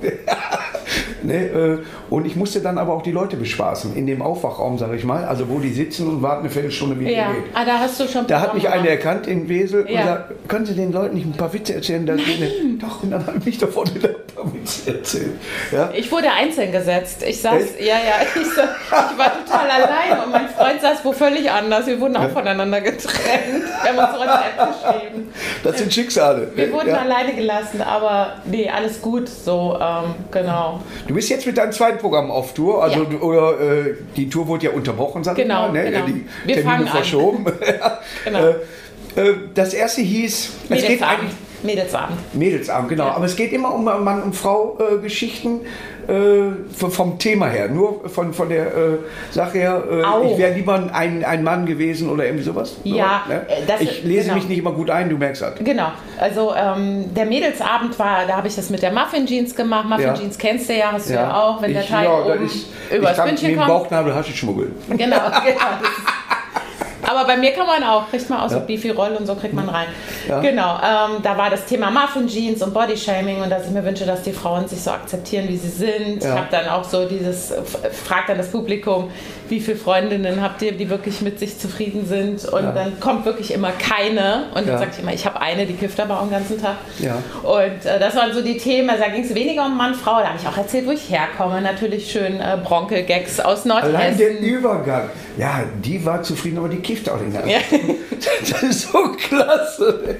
ne, 1.22 1.34
äh, 1.46 1.78
und 2.10 2.26
ich 2.26 2.36
musste 2.36 2.60
dann 2.60 2.78
aber 2.78 2.92
auch 2.94 3.02
die 3.02 3.12
Leute 3.12 3.36
bespaßen, 3.36 3.94
in 3.96 4.06
dem 4.06 4.22
Aufwachraum, 4.22 4.78
sage 4.78 4.96
ich 4.96 5.04
mal, 5.04 5.24
also 5.24 5.48
wo 5.48 5.58
die 5.58 5.72
sitzen 5.72 6.08
und 6.08 6.22
warten 6.22 6.40
eine 6.40 6.50
Viertelstunde, 6.50 6.98
wie 7.00 7.12
Ja, 7.12 7.32
geht. 7.32 7.44
ah, 7.54 7.64
da 7.64 7.78
hast 7.78 7.98
du 8.00 8.06
schon. 8.08 8.26
Da 8.26 8.40
hat 8.40 8.54
mich 8.54 8.64
gemacht. 8.64 8.86
erkannt 8.86 9.26
in 9.26 9.48
Wesel 9.48 9.82
und 9.82 9.90
Ja. 9.90 10.04
sagt, 10.04 10.48
können 10.48 10.66
Sie 10.66 10.74
den 10.74 10.92
Leuten 10.92 11.14
nicht 11.14 11.26
ein 11.26 11.32
paar 11.32 11.52
Witze 11.52 11.74
erzählen? 11.74 12.04
Da 12.06 12.14
Nein. 12.14 12.78
Doch, 12.80 13.02
und 13.02 13.10
dann 13.10 13.26
habe 13.26 13.38
ich 13.38 13.44
mich 13.46 13.58
davon 13.58 13.86
ein 13.86 14.00
paar 14.00 14.52
Witze 14.54 14.90
erzählt. 14.96 15.32
Ja? 15.72 15.90
Ich 15.94 16.10
wurde 16.12 16.30
einzeln 16.30 16.70
gesetzt. 16.72 17.22
Ich 17.26 17.40
saß, 17.40 17.54
Echt? 17.62 17.80
ja, 17.80 17.94
ja, 17.94 18.24
ich, 18.40 18.46
sa- 18.54 18.68
ich 19.12 19.18
war 19.18 19.32
total 19.44 19.68
allein 19.70 20.24
und 20.24 20.32
mein 20.32 20.48
Freund 20.48 20.80
saß 20.80 21.04
wo 21.04 21.12
völlig 21.12 21.50
anders. 21.50 21.86
Wir 21.86 22.00
wurden 22.00 22.16
auch 22.16 22.30
voneinander 22.30 22.80
getrennt. 22.80 23.64
Wir 23.82 23.90
haben 23.90 23.98
uns 23.98 24.18
WhatsApp 24.20 24.56
geschrieben. 24.58 25.28
Das 25.64 25.78
sind 25.78 25.92
Schicksale. 25.92 26.48
Wir 26.54 26.72
wurden 26.72 26.88
ja. 26.88 26.98
alleine 26.98 27.34
gelassen, 27.34 27.80
aber 27.82 28.34
nee, 28.44 28.68
alles 28.70 29.00
gut. 29.00 29.28
So, 29.28 29.76
ähm, 29.80 30.14
genau. 30.30 30.80
Du 31.08 31.14
bist 31.14 31.30
jetzt 31.30 31.46
mit 31.46 31.56
deinem 31.56 31.72
zweiten 31.72 31.98
Programm 31.98 32.30
auf 32.30 32.52
Tour, 32.54 32.82
also 32.82 33.02
Ja. 33.02 33.18
oder 33.20 33.60
äh, 33.60 33.94
die 34.16 34.28
Tour 34.28 34.46
wurde 34.46 34.66
ja 34.66 34.72
unterbrochen, 34.72 35.24
sag 35.24 35.36
Genau, 35.36 35.68
ich 35.68 35.72
mal, 35.72 35.84
ne? 35.84 35.90
genau. 35.90 36.06
die 36.06 36.26
Wir 36.44 36.54
Termine 36.56 36.62
fangen 36.62 36.86
an. 36.86 36.92
verschoben. 36.94 37.46
Genau. 38.24 38.38
äh, 39.16 39.20
äh, 39.30 39.34
das 39.54 39.72
erste 39.74 40.02
hieß, 40.02 40.52
es 40.64 40.68
geht 40.68 41.00
Mädelsabend. 41.62 42.10
Mädelsabend, 42.34 42.88
genau. 42.90 43.06
Ja. 43.06 43.12
Aber 43.16 43.24
es 43.24 43.34
geht 43.36 43.52
immer 43.52 43.74
um 43.74 43.84
Mann- 43.84 44.22
und 44.22 44.36
Frau-Geschichten 44.36 45.62
äh, 45.62 45.64
vom- 46.08 46.90
vom 46.90 47.18
Thema 47.18 47.46
her. 47.48 47.68
Nur 47.68 48.08
von, 48.08 48.32
von 48.32 48.48
der 48.48 48.66
äh, 48.68 48.70
Sache 49.30 49.58
her, 49.58 49.82
äh, 49.90 50.32
ich 50.32 50.38
wäre 50.38 50.54
lieber 50.54 50.74
ein, 50.92 51.24
ein 51.24 51.42
Mann 51.44 51.66
gewesen 51.66 52.08
oder 52.08 52.24
irgendwie 52.24 52.44
sowas. 52.44 52.76
Ja, 52.84 53.22
ne? 53.28 53.42
äh, 53.48 53.66
das- 53.66 53.80
ich 53.82 54.02
lese 54.04 54.22
genau. 54.24 54.34
mich 54.36 54.48
nicht 54.48 54.58
immer 54.58 54.72
gut 54.72 54.88
ein, 54.90 55.10
du 55.10 55.16
merkst 55.18 55.42
das. 55.42 55.52
Genau, 55.62 55.88
also 56.18 56.54
ähm, 56.56 57.12
der 57.14 57.26
Mädelsabend 57.26 57.98
war, 57.98 58.26
da 58.26 58.36
habe 58.36 58.48
ich 58.48 58.56
das 58.56 58.70
mit 58.70 58.82
der 58.82 58.92
Muffin 58.92 59.26
Jeans 59.26 59.54
gemacht. 59.54 59.86
Muffin 59.86 60.04
Ja. 60.06 60.14
Jeans 60.14 60.38
kennst 60.38 60.68
du 60.68 60.74
ja, 60.74 60.92
hast 60.92 61.10
du 61.10 61.14
ja 61.14 61.34
auch, 61.34 61.60
wenn 61.60 61.72
der 61.74 61.82
ich, 61.82 61.88
Teig 61.88 62.04
ja, 62.04 62.18
das 62.26 62.36
oben 62.36 62.46
ist, 62.46 62.66
ich 62.90 63.02
kann 63.16 63.26
Bündchen 63.26 63.56
kommt. 63.56 63.68
Bauchnabel 63.68 64.14
Haschisch 64.14 64.38
schmuggeln. 64.38 64.72
Genau, 64.88 64.96
genau. 64.96 65.18
Aber 67.10 67.24
bei 67.26 67.36
mir 67.36 67.52
kann 67.52 67.66
man 67.66 67.82
auch, 67.84 68.08
kriegt 68.10 68.28
man 68.28 68.40
auch 68.40 68.48
so 68.48 68.56
Ja. 68.56 68.62
Beefy 68.62 68.90
Roll 68.90 69.12
und 69.18 69.26
so 69.26 69.34
kriegt 69.34 69.54
man 69.54 69.68
rein. 69.68 69.86
Ja. 70.28 70.40
Genau, 70.40 70.74
ähm, 70.76 71.22
da 71.22 71.36
war 71.38 71.48
das 71.50 71.64
Thema 71.64 71.90
Muffin 71.90 72.26
Jeans 72.28 72.62
und 72.62 72.74
Body 72.74 72.96
Shaming 72.96 73.40
und 73.42 73.50
dass 73.50 73.64
ich 73.66 73.70
mir 73.70 73.84
wünsche, 73.84 74.04
dass 74.04 74.22
die 74.22 74.32
Frauen 74.32 74.68
sich 74.68 74.80
so 74.82 74.90
akzeptieren, 74.90 75.46
wie 75.48 75.56
sie 75.56 75.68
sind. 75.68 76.22
Ja. 76.22 76.30
Ich 76.34 76.36
habe 76.38 76.48
dann 76.50 76.68
auch 76.68 76.84
so 76.84 77.06
dieses, 77.06 77.52
fragt 78.04 78.28
dann 78.28 78.38
das 78.38 78.50
Publikum, 78.50 79.10
wie 79.48 79.60
viele 79.60 79.76
Freundinnen 79.78 80.42
habt 80.42 80.60
ihr, 80.62 80.72
die 80.72 80.90
wirklich 80.90 81.22
mit 81.22 81.38
sich 81.38 81.58
zufrieden 81.58 82.04
sind 82.06 82.44
und 82.44 82.64
Ja. 82.64 82.72
dann 82.72 83.00
kommt 83.00 83.24
wirklich 83.24 83.52
immer 83.54 83.70
keine 83.72 84.44
und 84.54 84.66
dann 84.66 84.74
Ja. 84.74 84.78
sage 84.78 84.90
ich 84.94 85.02
immer, 85.02 85.12
ich 85.14 85.24
habe 85.24 85.40
eine, 85.40 85.64
die 85.64 85.74
kifft 85.74 85.98
aber 86.00 86.16
auch 86.18 86.22
den 86.24 86.30
ganzen 86.32 86.60
Tag. 86.60 86.76
Ja. 86.98 87.14
Und 87.42 87.86
äh, 87.86 87.98
das 87.98 88.14
waren 88.16 88.32
so 88.34 88.42
die 88.42 88.58
Themen, 88.58 88.90
also 88.90 89.02
da 89.02 89.08
ging 89.10 89.24
es 89.24 89.34
weniger 89.34 89.64
um 89.64 89.76
Mann, 89.76 89.94
Frau, 89.94 90.18
da 90.20 90.28
habe 90.28 90.38
ich 90.40 90.46
auch 90.46 90.56
erzählt, 90.58 90.86
wo 90.86 90.90
ich 90.92 91.08
herkomme, 91.10 91.62
natürlich 91.62 92.10
schön 92.10 92.40
äh, 92.40 92.58
Bronkel-Gags 92.62 93.40
aus 93.40 93.64
Allein 93.64 93.92
der 93.92 94.00
Nordhessen. 94.32 94.44
Übergang. 94.44 95.10
Ja, 95.38 95.60
die 95.82 96.04
war 96.04 96.22
zufrieden, 96.22 96.58
aber 96.58 96.68
die 96.68 96.80
kifft 96.80 96.97
auch 97.08 97.18
den 97.18 97.32
ganzen 97.32 97.50
Ja. 97.50 97.58
Das 98.50 98.62
ist 98.62 98.90
so 98.90 99.12
klasse. 99.12 100.16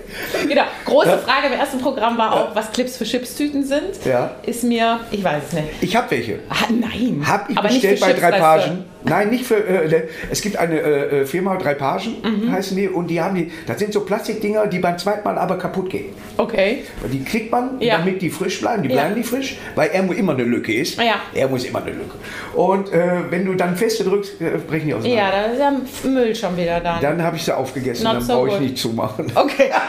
Genau. 0.46 0.62
Große 0.84 1.18
Frage 1.18 1.48
im 1.48 1.54
ersten 1.54 1.78
Programm 1.80 2.16
war 2.16 2.32
auch, 2.32 2.54
was 2.54 2.70
Clips 2.70 2.96
für 2.96 3.04
Chipstüten 3.04 3.64
sind. 3.64 4.04
Ja. 4.04 4.32
Ist 4.44 4.62
mir, 4.62 5.00
ich 5.10 5.24
weiß 5.24 5.42
es 5.48 5.52
nicht. 5.54 5.68
Ich 5.80 5.96
habe 5.96 6.10
welche. 6.10 6.38
Ah, 6.48 6.66
nein. 6.68 7.24
Hab 7.26 7.50
ich 7.50 7.58
Aber 7.58 7.68
nicht 7.68 7.80
bestellt 7.80 7.98
für 7.98 8.20
bei 8.22 8.30
drei 8.30 8.38
Pagen. 8.38 8.84
Nein, 9.04 9.30
nicht 9.30 9.46
für. 9.46 9.56
Äh, 9.56 10.02
es 10.30 10.40
gibt 10.42 10.56
eine 10.56 10.80
äh, 10.80 11.24
Firma, 11.26 11.56
drei 11.56 11.74
Pagen 11.74 12.16
Mhm. 12.22 12.50
heißen 12.52 12.76
die, 12.76 12.88
und 12.88 13.06
die 13.08 13.20
haben 13.20 13.36
die. 13.36 13.50
Das 13.66 13.78
sind 13.78 13.92
so 13.92 14.00
Plastikdinger, 14.00 14.66
die 14.66 14.78
beim 14.80 14.98
zweiten 14.98 15.24
Mal 15.24 15.38
aber 15.38 15.56
kaputt 15.56 15.90
gehen. 15.90 16.06
Okay. 16.36 16.84
Die 17.12 17.22
kriegt 17.24 17.50
man, 17.52 17.80
Ja. 17.80 17.98
damit 17.98 18.20
die 18.22 18.30
frisch 18.30 18.60
bleiben. 18.60 18.82
Die 18.82 18.88
Ja. 18.88 18.94
bleiben 18.96 19.14
die 19.14 19.22
frisch, 19.22 19.56
weil 19.74 19.90
er 19.92 20.02
immer 20.16 20.32
eine 20.34 20.42
Lücke 20.44 20.74
ist. 20.74 20.98
Ja. 20.98 21.16
Er 21.34 21.48
muss 21.48 21.64
immer 21.64 21.80
eine 21.82 21.92
Lücke. 21.92 22.16
Und 22.54 22.92
äh, 22.92 23.30
wenn 23.30 23.44
du 23.44 23.54
dann 23.54 23.76
feste 23.76 24.04
drückst, 24.04 24.40
äh, 24.40 24.58
brechen 24.66 24.86
die 24.88 24.94
auseinander. 24.94 25.22
Ja, 25.22 25.30
da 25.30 25.44
ist 25.52 26.04
ja 26.04 26.10
Müll 26.10 26.34
schon 26.34 26.56
wieder 26.56 26.80
da. 26.80 26.98
Dann 27.00 27.22
habe 27.22 27.36
ich 27.36 27.44
sie 27.44 27.56
aufgegessen, 27.56 28.04
Not 28.04 28.14
dann 28.14 28.22
so 28.22 28.32
brauche 28.34 28.48
ich 28.50 28.60
nicht 28.60 28.78
zumachen. 28.78 29.30
Okay. 29.34 29.70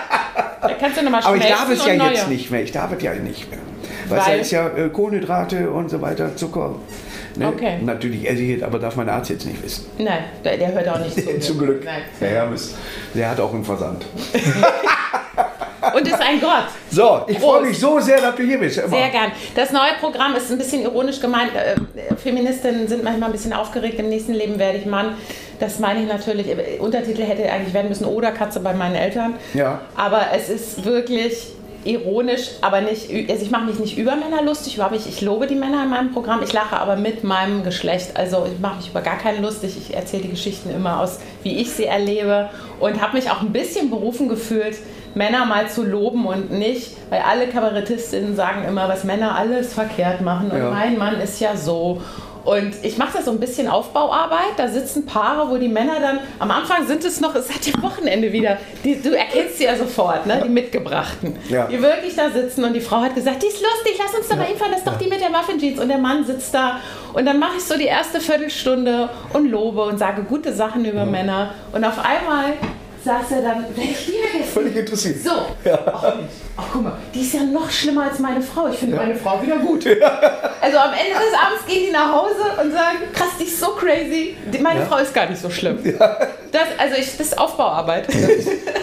Da 0.61 0.73
kannst 0.73 0.97
du 0.99 1.03
nochmal 1.05 1.21
Aber 1.23 1.37
ich 1.37 1.45
darf 1.47 1.69
es 1.71 1.85
ja 1.85 1.95
neue. 1.95 2.11
jetzt 2.11 2.27
nicht 2.27 2.51
mehr. 2.51 2.61
Ich 2.61 2.73
darf 2.73 2.91
es 2.91 3.01
ja 3.01 3.13
nicht 3.13 3.49
mehr. 3.49 3.59
Weil, 4.09 4.19
Weil? 4.19 4.39
ist 4.41 4.51
ja 4.51 4.67
äh, 4.67 4.89
Kohlenhydrate 4.89 5.69
und 5.71 5.89
so 5.89 6.01
weiter, 6.01 6.35
Zucker. 6.35 6.75
Ne? 7.35 7.47
Okay. 7.47 7.77
Natürlich 7.83 8.29
esse 8.29 8.41
ich 8.41 8.57
es, 8.57 8.63
aber 8.63 8.79
darf 8.79 8.95
mein 8.95 9.09
Arzt 9.09 9.29
jetzt 9.29 9.45
nicht 9.45 9.63
wissen. 9.63 9.85
Nein, 9.97 10.25
der, 10.43 10.57
der 10.57 10.73
hört 10.73 10.87
auch 10.89 10.99
nicht 10.99 11.15
zu. 11.15 11.39
Zum 11.39 11.59
Glück. 11.59 11.83
Nein. 11.83 12.01
Der 12.19 12.29
Hermes, 12.29 12.75
der 13.13 13.29
hat 13.29 13.39
auch 13.39 13.53
einen 13.53 13.63
Versand. 13.63 14.05
Und 15.95 16.07
ist 16.07 16.21
ein 16.21 16.39
Gott. 16.39 16.65
So, 16.91 17.21
ich 17.27 17.39
freue 17.39 17.63
mich 17.63 17.79
so 17.79 17.99
sehr, 17.99 18.19
dass 18.21 18.35
du 18.35 18.43
hier 18.43 18.59
bist. 18.59 18.77
Immer. 18.77 18.89
Sehr 18.89 19.09
gern. 19.09 19.31
Das 19.55 19.71
neue 19.71 19.93
Programm 19.99 20.35
ist 20.35 20.51
ein 20.51 20.57
bisschen 20.57 20.81
ironisch 20.81 21.19
gemeint. 21.19 21.51
Äh, 21.55 22.15
Feministinnen 22.15 22.87
sind 22.87 23.03
manchmal 23.03 23.29
ein 23.29 23.31
bisschen 23.31 23.53
aufgeregt. 23.53 23.99
Im 23.99 24.09
nächsten 24.09 24.33
Leben 24.33 24.59
werde 24.59 24.77
ich 24.77 24.85
Mann. 24.85 25.15
Das 25.59 25.79
meine 25.79 26.01
ich 26.01 26.07
natürlich. 26.07 26.49
Äh, 26.49 26.79
Untertitel 26.79 27.23
hätte 27.23 27.49
eigentlich 27.49 27.73
werden 27.73 27.89
müssen 27.89 28.05
oder 28.05 28.31
Katze 28.31 28.59
bei 28.59 28.73
meinen 28.73 28.95
Eltern. 28.95 29.35
Ja. 29.53 29.81
Aber 29.95 30.27
es 30.35 30.49
ist 30.49 30.85
wirklich 30.85 31.53
ironisch, 31.85 32.51
aber 32.61 32.81
nicht. 32.81 33.09
Also 33.29 33.43
ich 33.43 33.51
mache 33.51 33.65
mich 33.65 33.79
nicht 33.79 33.97
über 33.97 34.15
Männer 34.15 34.41
lustig, 34.43 34.75
überhaupt 34.75 34.93
nicht. 34.95 35.07
Ich 35.07 35.21
lobe 35.21 35.47
die 35.47 35.55
Männer 35.55 35.83
in 35.83 35.89
meinem 35.89 36.11
Programm. 36.11 36.41
Ich 36.43 36.53
lache 36.53 36.77
aber 36.77 36.95
mit 36.95 37.23
meinem 37.23 37.63
Geschlecht. 37.63 38.15
Also 38.17 38.45
ich 38.51 38.59
mache 38.59 38.77
mich 38.77 38.89
über 38.89 39.01
gar 39.01 39.17
keinen 39.17 39.41
lustig. 39.41 39.75
Ich 39.77 39.95
erzähle 39.95 40.23
die 40.23 40.29
Geschichten 40.29 40.69
immer 40.69 40.99
aus, 41.01 41.19
wie 41.43 41.57
ich 41.59 41.71
sie 41.71 41.85
erlebe 41.85 42.49
und 42.79 43.01
habe 43.01 43.17
mich 43.17 43.29
auch 43.31 43.41
ein 43.41 43.51
bisschen 43.51 43.89
berufen 43.89 44.29
gefühlt, 44.29 44.77
Männer 45.15 45.45
mal 45.45 45.67
zu 45.67 45.83
loben 45.83 46.27
und 46.27 46.51
nicht, 46.51 46.91
weil 47.09 47.21
alle 47.21 47.47
Kabarettistinnen 47.47 48.35
sagen 48.35 48.63
immer, 48.67 48.87
was 48.87 49.03
Männer 49.03 49.35
alles 49.35 49.73
verkehrt 49.73 50.21
machen 50.21 50.51
und 50.51 50.57
Ja. 50.59 50.69
mein 50.69 50.97
Mann 50.99 51.19
ist 51.19 51.39
ja 51.39 51.55
so. 51.57 52.01
Und 52.49 52.83
ich 52.83 52.97
mache 52.97 53.19
da 53.19 53.21
so 53.23 53.29
ein 53.29 53.39
bisschen 53.39 53.67
Aufbauarbeit. 53.67 54.57
Da 54.57 54.67
sitzen 54.67 55.05
Paare, 55.05 55.51
wo 55.51 55.57
die 55.57 55.67
Männer 55.67 55.99
dann, 55.99 56.19
am 56.39 56.49
Anfang 56.49 56.87
sind 56.87 57.05
es 57.05 57.21
noch, 57.21 57.35
es 57.35 57.47
hat 57.53 57.63
ja 57.67 57.73
Wochenende 57.83 58.31
wieder, 58.31 58.57
die, 58.83 58.99
du 58.99 59.15
erkennst 59.15 59.59
sie 59.59 59.65
ja 59.65 59.75
sofort, 59.75 60.25
ne? 60.25 60.41
die 60.43 60.49
Mitgebrachten, 60.49 61.35
Ja. 61.47 61.67
die 61.67 61.79
wirklich 61.79 62.15
da 62.15 62.31
sitzen 62.31 62.63
und 62.63 62.73
die 62.73 62.81
Frau 62.81 63.01
hat 63.01 63.13
gesagt, 63.13 63.43
die 63.43 63.47
ist 63.47 63.61
lustig, 63.61 63.99
lass 64.03 64.15
uns 64.17 64.27
doch 64.29 64.35
mal 64.35 64.47
hinfahren, 64.47 64.71
das 64.71 64.81
ist 64.81 64.87
doch 64.87 64.97
die 64.97 65.07
mit 65.07 65.21
der 65.21 65.29
Muffin-Jeans. 65.29 65.79
Und 65.79 65.89
der 65.89 65.99
Mann 65.99 66.25
sitzt 66.25 66.51
da 66.51 66.79
und 67.13 67.23
dann 67.27 67.37
mache 67.37 67.57
ich 67.57 67.63
so 67.63 67.77
die 67.77 67.85
erste 67.85 68.19
Viertelstunde 68.19 69.09
und 69.33 69.45
lobe 69.45 69.83
und 69.83 69.99
sage 69.99 70.23
gute 70.23 70.51
Sachen 70.51 70.83
über 70.85 71.05
Männer. 71.05 71.51
Und 71.71 71.83
auf 71.85 71.99
einmal 71.99 72.53
saß 73.03 73.31
er 73.31 73.41
dann. 73.41 73.65
Völlig 74.53 74.75
interessiert. 74.75 75.23
So. 75.23 75.31
Ach, 75.85 76.15
Mensch. 76.15 76.31
Ach, 76.57 76.63
guck 76.73 76.83
mal, 76.83 76.93
die 77.13 77.21
ist 77.21 77.33
ja 77.33 77.41
noch 77.43 77.69
schlimmer 77.71 78.03
als 78.03 78.19
meine 78.19 78.41
Frau. 78.41 78.67
Ich 78.67 78.77
finde 78.77 78.95
meine 78.97 79.15
Frau 79.15 79.41
wieder 79.41 79.57
gut. 79.57 79.85
Also 79.85 80.77
am 80.77 80.91
Ende 80.93 81.13
des 81.13 81.33
Abends 81.39 81.65
gehen 81.67 81.85
die 81.87 81.91
nach 81.91 82.11
Hause 82.11 82.61
und 82.61 82.71
sagen, 82.71 82.97
krass, 83.13 83.29
die 83.39 83.45
ist 83.45 83.59
so 83.59 83.67
crazy. 83.71 84.35
Meine 84.61 84.81
Ja. 84.81 84.85
Frau 84.85 84.97
ist 84.97 85.13
gar 85.13 85.29
nicht 85.29 85.41
so 85.41 85.49
schlimm. 85.49 85.79
Das, 86.51 86.63
also 86.77 86.95
ich, 86.95 87.17
das 87.17 87.27
ist 87.27 87.37
Aufbauarbeit. 87.37 88.07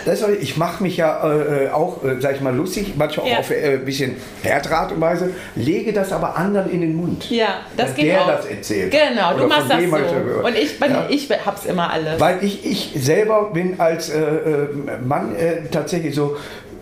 Das 0.05 0.21
ist, 0.21 0.29
ich 0.41 0.57
mache 0.57 0.83
mich 0.83 0.97
ja 0.97 1.29
äh, 1.29 1.69
auch, 1.71 2.05
äh, 2.05 2.21
sag 2.21 2.37
ich 2.37 2.41
mal, 2.41 2.55
lustig, 2.55 2.93
manchmal 2.97 3.27
auch 3.27 3.31
Ja. 3.31 3.39
auf 3.39 3.51
äh, 3.51 3.75
ein 3.75 3.85
bisschen 3.85 4.17
härtere 4.43 4.77
Art 4.77 4.93
und 4.93 5.01
Weise, 5.01 5.31
lege 5.57 5.93
das 5.93 6.13
aber 6.13 6.37
anderen 6.37 6.71
in 6.71 6.81
den 6.81 6.95
Mund. 6.95 7.29
Ja, 7.31 7.61
das 7.77 7.95
geht 7.95 8.07
der 8.07 8.23
auch. 8.23 8.29
das 8.29 8.47
erzählt. 8.47 8.93
Genau, 8.93 9.37
du 9.37 9.47
machst 9.47 9.71
das 9.71 9.81
so. 9.83 10.47
Und 10.47 10.57
ich, 10.57 10.79
bin, 10.79 10.91
Ja. 10.93 11.07
ich 11.09 11.29
hab's 11.45 11.67
immer 11.67 11.91
alles. 11.91 12.21
Weil 12.21 12.39
ich, 12.43 12.65
ich 12.65 12.93
selber 13.05 13.51
bin 13.53 13.81
als 13.81 14.11
äh, 14.11 14.21
äh, 14.21 14.69
Mann 15.05 15.35
äh, 15.37 15.63
tatsächlich 15.71 16.15
so, 16.15 16.37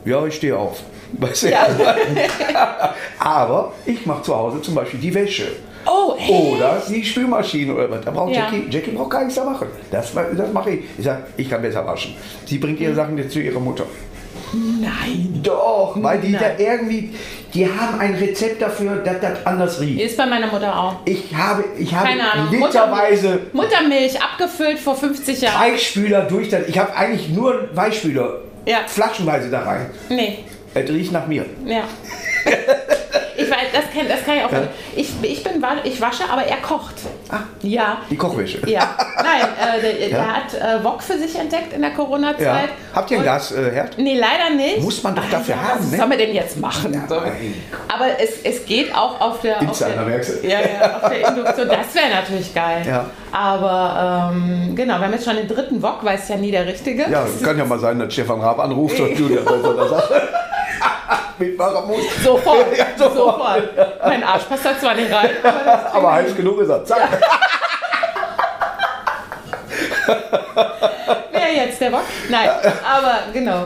ja, 0.04 0.24
ich 0.26 0.34
stehe 0.36 0.56
auf. 0.56 0.82
Weißt 1.12 1.44
du? 1.44 1.50
Ja. 1.50 1.66
Aber 3.18 3.72
ich 3.86 4.04
mache 4.04 4.22
zu 4.22 4.36
Hause 4.36 4.60
zum 4.60 4.74
Beispiel 4.74 5.00
die 5.00 5.14
Wäsche. 5.14 5.46
Oh, 5.86 6.14
hey. 6.18 6.54
Oder 6.56 6.82
die 6.88 7.04
Spülmaschine 7.04 7.74
oder 7.74 7.90
was. 7.90 8.04
Da 8.04 8.10
braucht 8.10 8.34
Ja. 8.34 8.42
Jackie, 8.44 8.66
Jackie 8.70 8.90
braucht 8.92 9.10
gar 9.10 9.20
nichts 9.20 9.34
da 9.34 9.44
machen. 9.44 9.68
Das, 9.90 10.12
das 10.14 10.52
mache 10.52 10.70
ich. 10.70 10.80
Ich 10.98 11.04
sage, 11.04 11.24
ich 11.36 11.48
kann 11.50 11.62
besser 11.62 11.84
waschen. 11.86 12.14
Sie 12.46 12.58
bringt 12.58 12.80
ihre 12.80 12.94
Sachen 12.94 13.16
jetzt 13.18 13.32
zu 13.32 13.40
ihrer 13.40 13.60
Mutter. 13.60 13.84
Nein. 14.52 15.40
Doch, 15.42 15.94
weil 15.96 16.20
die 16.20 16.30
Nein. 16.30 16.42
da 16.58 16.62
irgendwie, 16.64 17.10
die 17.52 17.66
haben 17.66 17.98
ein 17.98 18.14
Rezept 18.14 18.62
dafür, 18.62 18.96
dass 18.96 19.20
das 19.20 19.44
anders 19.46 19.80
riecht. 19.80 20.00
Ist 20.00 20.16
bei 20.16 20.26
meiner 20.26 20.46
Mutter 20.46 20.78
auch. 20.78 20.96
Ich 21.04 21.34
habe, 21.34 21.64
ich 21.78 21.92
habe 21.94 22.08
Keine 22.08 22.30
Ahnung. 22.32 22.52
literweise 22.52 23.40
Muttermilch, 23.52 23.52
Muttermilch 23.52 24.22
abgefüllt 24.22 24.78
vor 24.78 24.94
50 24.96 25.40
Jahren. 25.40 25.60
Weichspüler 25.60 26.22
durch 26.22 26.50
das. 26.50 26.68
Ich 26.68 26.78
habe 26.78 26.94
eigentlich 26.96 27.28
nur 27.30 27.68
Weichspüler 27.74 28.40
Ja. 28.66 28.78
flaschenweise 28.86 29.50
da 29.50 29.62
rein. 29.62 29.86
Nee, 30.08 30.38
Es 30.74 30.88
riecht 30.88 31.12
nach 31.12 31.26
mir. 31.26 31.44
ja. 31.66 31.82
Ich 33.44 33.50
weiß, 33.50 33.58
das 33.72 33.84
kann, 33.92 34.08
das 34.08 34.24
kann 34.24 34.36
ich 34.36 34.44
auch. 34.44 34.52
Ja. 34.52 34.62
Ich, 34.96 35.10
ich, 35.22 35.44
bin, 35.44 35.64
ich 35.84 36.00
wasche, 36.00 36.24
aber 36.30 36.44
er 36.44 36.56
kocht. 36.58 36.94
Ah, 37.30 37.40
Ja. 37.62 37.98
die 38.10 38.16
Kochwäsche. 38.16 38.58
Ja, 38.68 38.96
nein, 39.16 39.78
äh, 39.78 39.80
der, 39.80 40.08
Ja. 40.08 40.16
der 40.18 40.36
hat 40.36 40.80
äh, 40.80 40.84
Wok 40.84 41.02
für 41.02 41.18
sich 41.18 41.38
entdeckt 41.38 41.72
in 41.72 41.82
der 41.82 41.90
Corona-Zeit. 41.92 42.40
Ja. 42.40 42.68
Habt 42.94 43.10
ihr 43.10 43.18
ein 43.18 43.24
Gasherd? 43.24 43.98
Nee, 43.98 44.18
leider 44.18 44.54
nicht. 44.54 44.80
Muss 44.82 45.02
man 45.02 45.14
doch 45.14 45.28
dafür 45.30 45.54
ja, 45.56 45.62
haben, 45.62 45.80
Was 45.80 45.90
ne? 45.90 45.96
soll 45.98 46.06
man 46.06 46.18
denn 46.18 46.34
jetzt 46.34 46.58
machen? 46.58 47.04
So. 47.08 47.16
Aber 47.16 48.06
es, 48.18 48.40
es 48.42 48.64
geht 48.66 48.94
auch 48.94 49.20
auf 49.20 49.40
der, 49.40 49.60
auf 49.60 49.78
der, 49.78 49.88
ja, 50.42 50.60
ja, 50.60 50.96
auf 51.00 51.10
der 51.10 51.28
Induktion. 51.28 51.68
Das 51.68 51.94
wäre 51.94 52.10
natürlich 52.14 52.54
geil. 52.54 52.82
Ja. 52.86 53.06
Aber 53.32 54.30
ähm, 54.32 54.74
genau, 54.76 54.98
wir 54.98 55.06
haben 55.06 55.12
jetzt 55.12 55.24
schon 55.24 55.36
den 55.36 55.48
dritten 55.48 55.82
Wok, 55.82 56.04
weiß 56.04 56.28
ja 56.28 56.36
nie 56.36 56.50
der 56.50 56.66
Richtige. 56.66 57.10
Ja, 57.10 57.26
kann 57.42 57.58
ja 57.58 57.64
mal 57.64 57.78
sein, 57.78 57.98
dass 57.98 58.12
Stefan 58.12 58.40
Raab 58.40 58.60
anruft 58.60 58.98
und 59.00 59.18
Julia 59.18 59.42
bei 59.42 59.58
so 59.58 59.76
einer 59.76 59.88
Sache 59.88 60.22
mitmachen 61.38 61.86
muss. 61.88 62.00
Sofort, 62.22 62.66
Ja, 62.78 62.86
sofort. 62.96 63.14
sofort. 63.16 63.62
Mein 64.04 64.22
Arsch 64.24 64.44
passt 64.44 64.64
da 64.64 64.78
zwar 64.78 64.94
nicht 64.94 65.12
rein, 65.12 65.30
aber 65.42 65.60
das 65.64 65.94
Aber 65.94 66.12
heiß 66.12 66.34
genug 66.36 66.60
ist 66.60 66.68
er. 66.68 66.84
Zack. 66.84 67.08
Wer 71.32 71.66
jetzt, 71.66 71.80
der 71.80 71.90
Bock? 71.90 72.02
Nein, 72.30 72.48
aber 72.84 73.32
genau. 73.32 73.62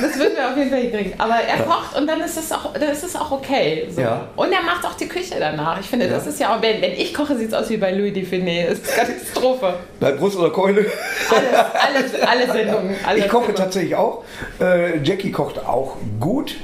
Das 0.00 0.18
würden 0.18 0.36
wir 0.36 0.48
auf 0.48 0.56
jeden 0.56 0.70
Fall 0.70 0.80
hinkriegen. 0.80 1.14
Aber 1.18 1.34
er 1.34 1.62
kocht 1.64 1.96
und 1.96 2.06
dann 2.06 2.20
ist 2.20 2.36
es 2.38 2.52
auch, 2.52 2.72
dann 2.72 2.88
ist 2.88 3.02
es 3.02 3.16
auch 3.16 3.30
okay. 3.30 3.88
So. 3.90 4.00
Ja. 4.00 4.22
Und 4.36 4.52
er 4.52 4.62
macht 4.62 4.84
auch 4.86 4.94
die 4.94 5.08
Küche 5.08 5.34
danach. 5.38 5.78
Ich 5.80 5.86
finde, 5.86 6.08
das 6.08 6.24
Ja. 6.24 6.30
ist 6.30 6.40
ja 6.40 6.54
auch, 6.56 6.62
wenn, 6.62 6.80
wenn 6.80 6.92
ich 6.92 7.12
koche, 7.12 7.36
sieht 7.36 7.48
es 7.48 7.54
aus 7.54 7.68
wie 7.70 7.76
bei 7.76 7.92
Louis 7.92 8.12
Define. 8.14 8.66
Das 8.68 8.78
ist 8.78 8.94
Katastrophe. 8.96 9.74
Bei 9.98 10.12
Brust 10.12 10.38
oder 10.38 10.50
Keule. 10.50 10.86
Alles, 11.30 12.14
alles, 12.14 12.22
alle 12.28 12.52
Sendungen. 12.52 12.96
Alles 13.06 13.24
Ich 13.24 13.30
koche 13.30 13.46
immer. 13.46 13.54
tatsächlich 13.54 13.94
auch. 13.96 14.24
Äh, 14.60 14.98
Jackie 15.02 15.32
kocht 15.32 15.58
auch 15.64 15.96
gut, 16.18 16.54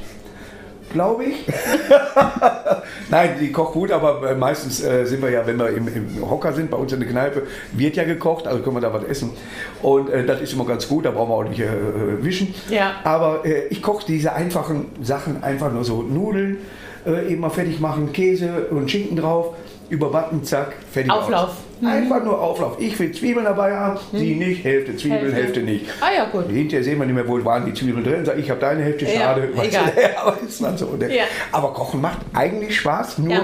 glaube 0.92 1.24
ich. 1.24 1.36
Nein, 3.10 3.30
die 3.40 3.52
kocht 3.52 3.74
gut, 3.74 3.90
aber 3.90 4.30
äh, 4.30 4.34
meistens 4.34 4.82
äh, 4.82 5.04
sind 5.04 5.22
wir 5.22 5.30
ja, 5.30 5.46
wenn 5.46 5.58
wir 5.58 5.70
im, 5.70 5.88
im 5.88 6.30
Hocker 6.30 6.52
sind, 6.52 6.70
bei 6.70 6.76
uns 6.76 6.92
in 6.92 7.00
der 7.00 7.08
Kneipe, 7.08 7.42
wird 7.72 7.96
ja 7.96 8.04
gekocht, 8.04 8.46
also 8.46 8.62
können 8.62 8.76
wir 8.76 8.80
da 8.80 8.92
was 8.92 9.04
essen. 9.04 9.30
Und 9.82 10.10
äh, 10.10 10.24
das 10.24 10.40
ist 10.40 10.52
immer 10.52 10.64
ganz 10.64 10.88
gut, 10.88 11.04
da 11.04 11.10
brauchen 11.10 11.30
wir 11.30 11.34
auch 11.34 11.44
nicht 11.44 11.60
äh, 11.60 12.24
wischen. 12.24 12.54
Ja. 12.70 12.96
Aber 13.04 13.44
äh, 13.44 13.66
ich 13.68 13.82
koche 13.82 14.06
diese 14.06 14.32
einfachen 14.32 14.86
Sachen, 15.02 15.42
einfach 15.42 15.72
nur 15.72 15.84
so 15.84 16.02
Nudeln, 16.02 16.58
äh, 17.06 17.32
eben 17.32 17.40
mal 17.40 17.50
fertig 17.50 17.80
machen, 17.80 18.12
Käse 18.12 18.66
und 18.70 18.90
Schinken 18.90 19.16
drauf, 19.16 19.54
überbacken, 19.88 20.44
zack, 20.44 20.74
fertig 20.90 21.12
Auflauf. 21.12 21.48
aus. 21.48 21.65
Einfach 21.84 22.24
nur 22.24 22.40
Auflauf. 22.40 22.76
Ich 22.80 22.98
will 22.98 23.12
Zwiebeln 23.12 23.44
dabei 23.44 23.74
haben, 23.76 23.98
sie 24.12 24.34
nicht, 24.34 24.64
Hälfte 24.64 24.96
Zwiebeln, 24.96 25.20
Hälfte. 25.24 25.36
Hälfte 25.42 25.60
nicht. 25.62 25.86
Ah 26.00 26.08
ja, 26.16 26.24
gut. 26.24 26.48
Hinterher 26.48 26.82
sehen 26.82 26.98
wir 26.98 27.04
nicht 27.06 27.14
mehr, 27.14 27.28
wo 27.28 27.44
waren 27.44 27.66
die 27.66 27.74
Zwiebeln 27.74 28.02
drin. 28.04 28.24
Sag, 28.24 28.38
ich 28.38 28.48
habe 28.50 28.60
deine 28.60 28.82
Hälfte, 28.82 29.06
schade. 29.06 29.48
Egal. 29.62 29.92
aber 30.22 30.38
ist 30.46 30.62
dann 30.62 30.78
so. 30.78 30.86
ne? 30.96 31.14
Ja. 31.14 31.24
Aber 31.52 31.72
Kochen 31.74 32.00
macht 32.00 32.18
eigentlich 32.32 32.76
Spaß, 32.78 33.18
nur 33.18 33.30
Ja. 33.32 33.40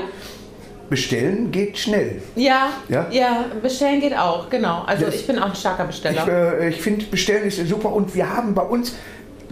bestellen 0.89 1.51
geht 1.51 1.77
schnell. 1.79 2.23
Ja, 2.37 2.69
Ja? 2.89 3.07
ja, 3.11 3.45
bestellen 3.61 4.01
geht 4.01 4.17
auch, 4.17 4.49
genau. 4.51 4.83
Also 4.87 5.07
Das- 5.07 5.15
ich 5.15 5.27
bin 5.27 5.39
auch 5.39 5.47
ein 5.51 5.55
starker 5.55 5.85
Besteller. 5.85 6.23
Ich, 6.23 6.63
äh, 6.63 6.69
ich 6.71 6.81
finde, 6.81 7.05
bestellen 7.07 7.45
ist 7.47 7.67
super. 7.69 7.93
Und 7.93 8.15
wir 8.15 8.35
haben 8.35 8.55
bei 8.55 8.63
uns, 8.63 8.95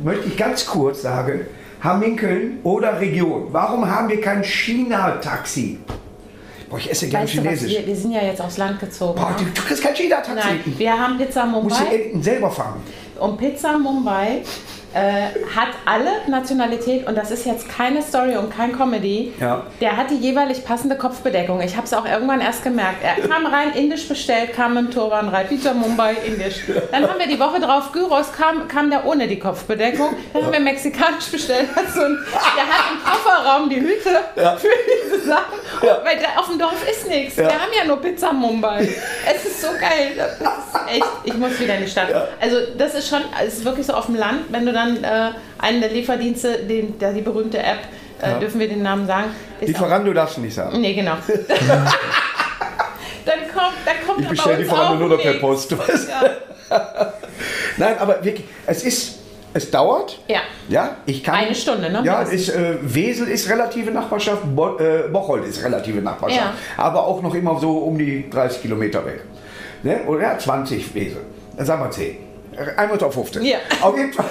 möchte 0.03 0.27
ich 0.29 0.37
ganz 0.37 0.67
kurz 0.67 1.03
sagen, 1.03 1.47
Hamminkeln 1.83 2.59
oder 2.63 3.01
Region. 3.01 3.49
Warum 3.53 3.91
haben 3.91 4.09
wir 4.11 4.21
kein 4.21 4.43
China-Taxi? 4.45 5.79
Boah, 6.71 6.79
ich 6.79 6.89
esse 6.91 7.09
gerne 7.09 7.27
du 7.27 7.33
Chinesisch. 7.33 7.73
wir, 7.73 7.87
wir 7.87 7.97
sind 7.97 8.13
ja 8.13 8.23
jetzt 8.23 8.41
aufs 8.41 8.57
Land 8.57 8.79
gezogen. 8.79 9.21
Boah, 9.21 9.31
ne? 9.31 9.37
du, 9.39 9.45
du 9.45 9.63
kriegst 9.63 9.83
kein 9.83 9.95
China-Taxi. 9.95 10.35
Nein, 10.35 10.61
wir 10.79 10.99
haben 10.99 11.19
Pizza 11.19 11.45
Musst 11.45 11.81
Mumbai 11.81 11.95
Enten 11.97 12.23
selber 12.23 12.51
fahren. 12.51 12.81
und 13.19 13.37
Pizza 13.37 13.77
Mumbai 13.77 14.43
äh, 14.95 15.27
hat 15.57 15.69
alle 15.87 16.11
Nationalität 16.27 17.07
und 17.07 17.17
das 17.17 17.31
ist 17.31 17.47
jetzt 17.47 17.69
keine 17.69 18.03
Story 18.03 18.37
und 18.37 18.55
kein 18.55 18.77
Comedy. 18.77 19.33
Ja. 19.41 19.65
Der 19.81 19.97
hat 19.97 20.11
die 20.11 20.17
jeweilig 20.17 20.65
passende 20.65 20.97
Kopfbedeckung. 20.97 21.61
Ich 21.61 21.77
habe 21.77 21.87
es 21.87 21.93
auch 21.95 22.05
irgendwann 22.05 22.41
erst 22.41 22.65
gemerkt. 22.65 23.03
Er 23.03 23.27
kam 23.29 23.47
rein, 23.47 23.73
indisch 23.75 24.09
bestellt, 24.09 24.53
kam 24.55 24.77
im 24.77 24.91
Turban 24.91 25.29
rein, 25.29 25.47
Pizza 25.49 25.75
Mumbai, 25.75 26.15
indisch. 26.27 26.57
Dann 26.91 27.09
haben 27.09 27.19
wir 27.19 27.27
die 27.29 27.39
Woche 27.39 27.61
drauf 27.61 27.93
Gyros, 27.93 28.33
kam, 28.33 28.67
kam 28.69 28.91
der 28.91 29.05
ohne 29.07 29.29
die 29.29 29.39
Kopfbedeckung. 29.39 30.15
Dann 30.33 30.45
haben 30.45 30.53
wir 30.53 30.61
mexikanisch 30.61 31.27
bestellt. 31.31 31.69
Hat 31.75 31.89
so 31.95 32.01
ein, 32.01 32.19
der 32.57 32.65
hat 32.65 32.85
im 32.93 33.05
Kofferraum 33.05 33.69
die 33.71 33.81
Hüte 33.81 34.21
Ja. 34.37 34.57
für 34.57 34.69
diese 35.09 35.27
Sachen. 35.29 35.59
Ja. 35.83 35.99
Weil 36.05 36.19
da 36.19 36.41
auf 36.41 36.49
dem 36.49 36.59
Dorf 36.59 36.75
ist 36.91 37.09
nichts. 37.09 37.37
Wir 37.37 37.47
haben 37.47 37.71
ja 37.77 37.85
nur 37.85 38.01
Pizza 38.01 38.33
Mumbai. 38.33 38.89
Es 39.33 39.45
ist 39.45 39.63
so 39.63 39.69
geil. 39.69 40.13
Ist 40.41 40.95
echt, 40.97 41.05
ich 41.25 41.35
muss 41.35 41.59
wieder 41.61 41.77
in 41.77 41.85
die 41.85 41.91
Stadt. 41.91 42.09
Also 42.41 42.57
das 42.77 42.95
ist 42.95 43.09
schon, 43.09 43.21
es 43.47 43.55
ist 43.59 43.65
wirklich 43.65 43.87
so 43.87 43.95
auf 43.95 44.07
dem 44.07 44.17
Land, 44.17 44.47
wenn 44.49 44.67
du 44.67 44.73
dann 44.81 45.05
äh, 45.05 45.31
einen 45.59 45.81
der 45.81 45.91
Lieferdienste, 45.91 46.59
den, 46.65 46.99
der, 46.99 47.13
die 47.13 47.21
berühmte 47.21 47.59
App, 47.59 47.79
äh, 48.23 48.31
Ja. 48.33 48.39
dürfen 48.39 48.61
wir 48.61 48.69
den 48.69 48.83
Namen 48.83 49.07
sagen? 49.07 49.29
Lieferando 49.61 50.13
darfst 50.13 50.37
du 50.37 50.41
nicht 50.41 50.55
sagen. 50.55 50.81
Nee, 50.81 50.95
genau. 50.95 51.15
dann 51.27 51.37
kommt, 53.55 53.75
dann 53.85 53.97
kommt 54.07 54.21
Ich 54.21 54.29
bestelle 54.29 54.59
Lieferando 54.59 55.07
nur 55.07 55.17
noch 55.17 55.23
per. 55.23 55.35
Post. 55.35 55.73
Ja. 55.73 55.79
Nein, 57.77 57.99
aber 57.99 58.25
wirklich, 58.25 58.47
es 58.67 58.85
ist, 58.85 59.19
es 59.55 59.71
dauert. 59.71 60.19
ja. 60.29 60.41
Ja, 60.69 60.97
ich 61.05 61.25
kann. 61.25 61.35
Eine 61.35 61.55
Stunde, 61.55 61.91
ne? 61.91 62.01
Ja, 62.05 62.23
ist, 62.23 62.49
äh, 62.49 62.77
Wesel 62.81 63.27
ist 63.27 63.49
relative 63.51 63.91
Nachbarschaft, 63.91 64.43
Bo 64.55 64.79
äh, 64.79 65.09
Bocholt 65.13 65.45
ist 65.45 65.65
relative 65.65 66.01
Nachbarschaft. 66.01 66.53
Aber 66.77 67.05
auch 67.05 67.21
noch 67.23 67.35
immer 67.35 67.59
so 67.59 67.79
um 67.79 67.99
die 67.99 68.31
30 68.31 68.63
Kilometer 68.63 69.05
weg. 69.05 69.23
Ne? 69.83 70.03
Oder 70.07 70.23
ja, 70.23 70.39
20 70.39 70.95
Wesel. 70.95 71.23
Dann 71.57 71.67
sagen 71.67 71.83
wir 71.83 71.91
10. 71.91 72.17
Einmal 72.77 73.03
auf 73.03 73.15
15. 73.15 73.43
Ja. 73.43 73.59
Auf 73.81 73.97
jeden 73.97 74.13
Fall. 74.13 74.27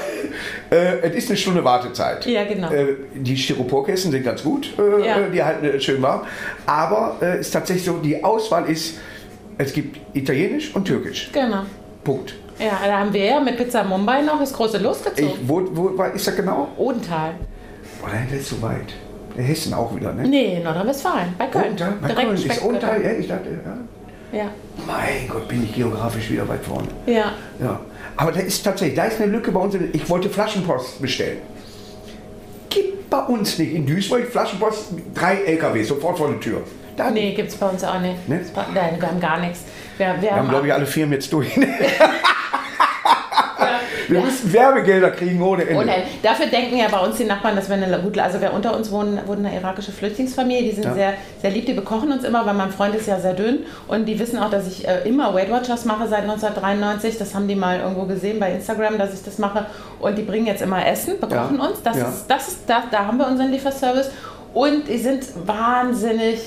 Äh, 0.69 0.99
es 1.08 1.15
ist 1.15 1.30
eine 1.30 1.38
Stunde 1.38 1.63
Wartezeit. 1.63 2.25
Ja, 2.25 2.43
genau. 2.45 2.71
Äh, 2.71 2.95
die 3.15 3.38
Styroporkästen 3.38 4.12
sind 4.12 4.23
ganz 4.23 4.43
gut. 4.43 4.73
Äh, 4.78 5.06
Ja. 5.06 5.19
Die 5.28 5.43
halten 5.43 5.65
äh, 5.65 5.80
schön 5.80 6.02
warm. 6.02 6.21
Aber 6.65 7.15
es 7.19 7.28
äh, 7.28 7.39
ist 7.41 7.52
tatsächlich 7.52 7.86
so, 7.86 7.97
die 7.97 8.23
Auswahl 8.23 8.69
ist, 8.69 8.97
es 9.58 9.73
gibt 9.73 9.99
Italienisch 10.15 10.73
und 10.75 10.86
Türkisch. 10.86 11.30
Genau. 11.34 11.63
Punkt. 12.04 12.36
Ja, 12.60 12.78
da 12.86 12.99
haben 12.99 13.13
wir 13.13 13.23
ja 13.25 13.39
mit 13.39 13.58
Pizza 13.58 13.84
Mumbai 13.84 14.21
noch 14.21 14.39
das 14.39 14.52
große 14.54 14.78
Ich, 14.78 14.84
losgezogen. 14.84 15.32
wo, 15.43 15.62
wo 15.71 15.97
war- 15.97 16.13
ist 16.13 16.28
das 16.28 16.36
genau? 16.36 16.67
Odental. 16.78 17.32
Oh, 18.04 18.08
nein, 18.12 18.28
das 18.32 18.41
ist 18.41 18.49
so 18.49 18.62
weit. 18.62 18.93
Hessen 19.38 19.73
auch 19.73 19.95
wieder, 19.95 20.12
ne? 20.13 20.28
Nee, 20.28 20.60
Nordrhein-Westfalen. 20.63 21.34
Bei 21.38 21.45
Köln. 21.47 21.71
Unter, 21.71 21.93
bei 22.02 22.08
Direkt 22.10 22.28
Köln 22.28 22.36
ist 22.52 22.62
unter, 22.62 23.02
ja, 23.02 23.12
ich 23.12 23.28
dachte, 23.28 23.49
ja. 24.32 24.38
Ja. 24.39 24.45
Mein 24.86 25.28
Gott, 25.30 25.47
bin 25.47 25.63
ich 25.63 25.73
geografisch 25.73 26.30
wieder 26.30 26.47
weit 26.47 26.63
vorne. 26.63 26.88
Ja. 27.06 27.32
Ja. 27.62 27.80
Aber 28.19 28.34
da 28.34 28.41
ist 28.41 28.62
tatsächlich, 28.63 28.97
da 28.97 29.05
ist 29.05 29.21
eine 29.21 29.32
Lücke 29.32 29.49
bei 29.49 29.62
uns. 29.62 29.75
Ich 29.93 30.10
wollte 30.10 30.29
Flaschenpost 30.29 31.01
bestellen. 31.01 31.38
Gibt 32.69 33.10
bei 33.10 33.19
uns 33.19 33.58
nicht. 33.58 33.73
In 33.73 33.86
Duisburg 33.86 34.27
Flaschenpost, 34.27 34.89
drei 35.15 35.36
LKW, 35.36 35.82
sofort 35.84 36.17
vor 36.17 36.27
der 36.27 36.39
Tür. 36.41 36.62
Da 36.97 37.10
Nee, 37.12 37.34
gibt's 37.34 37.55
bei 37.55 37.69
uns 37.69 37.82
auch 37.82 38.01
nicht. 38.01 38.27
Ne? 38.27 38.41
Nein, 38.73 38.97
wir 38.99 39.08
haben 39.08 39.21
gar 39.21 39.39
nichts. 39.39 39.63
Wir, 39.97 40.08
wir 40.08 40.21
Wir 40.21 40.32
haben, 40.32 40.39
haben, 40.39 40.49
glaube 40.49 40.67
ich, 40.67 40.73
alle 40.73 40.86
Firmen 40.86 41.13
jetzt 41.13 41.32
durch. 41.32 41.47
ja, 44.10 44.15
Wir 44.15 44.22
müssen 44.22 44.52
Werbegelder 44.54 45.12
kriegen 45.12 45.41
ohne 45.41 45.63
Ende. 45.63 45.82
Ohne, 45.82 45.93
dafür 46.24 46.48
denken 46.48 46.78
ja 46.78 46.88
bei 46.89 47.00
uns 47.00 47.17
die 47.17 47.24
Nachbarn, 47.26 47.56
dass 47.56 47.69
wir 47.69 47.76
eine 47.76 48.00
gute, 48.00 48.22
also 48.22 48.41
wer 48.41 48.54
unter 48.54 48.76
uns 48.76 48.91
wohnen, 48.91 49.19
wohnt 49.26 49.45
eine 49.45 49.56
irakische 49.56 49.91
Flüchtlingsfamilie, 49.91 50.63
die 50.63 50.72
sind 50.72 50.84
Ja. 50.86 50.93
sehr, 50.93 51.13
sehr 51.41 51.52
lieb, 51.52 51.65
die 51.65 51.74
bekochen 51.74 52.12
uns 52.12 52.24
immer, 52.24 52.45
weil 52.45 52.54
mein 52.56 52.72
Freund 52.72 52.95
ist 52.95 53.08
ja 53.08 53.19
sehr 53.19 53.34
dünn 53.34 53.60
und 53.88 54.06
die 54.06 54.19
wissen 54.19 54.39
auch, 54.39 54.50
dass 54.50 54.67
ich 54.67 54.88
äh, 54.88 55.08
immer 55.08 55.34
Weight 55.34 55.52
Watchers 55.52 55.86
mache 55.86 56.08
seit 56.08 56.24
1993, 56.24 57.17
das 57.17 57.36
haben 57.36 57.48
die 57.48 57.56
mal 57.56 57.80
irgendwo 57.80 58.04
gesehen 58.04 58.39
bei 58.39 58.52
Instagram, 58.52 58.98
dass 58.98 59.13
ich 59.13 59.24
das 59.24 59.38
mache 59.38 59.65
und 60.00 60.17
die 60.17 60.24
bringen 60.24 60.48
jetzt 60.48 60.62
immer 60.62 60.86
Essen, 60.86 61.19
bekochen 61.19 61.58
Ja. 61.60 61.65
uns, 61.67 61.82
das 61.84 61.98
Ja. 61.98 62.10
ist, 62.10 62.26
das 62.28 62.48
ist, 62.50 62.60
da, 62.67 62.84
da 62.91 63.06
haben 63.06 63.17
wir 63.17 63.28
unseren 63.28 63.52
Lieferservice 63.52 64.12
und 64.54 64.88
die 64.88 64.98
sind 64.98 65.24
wahnsinnig 65.45 66.39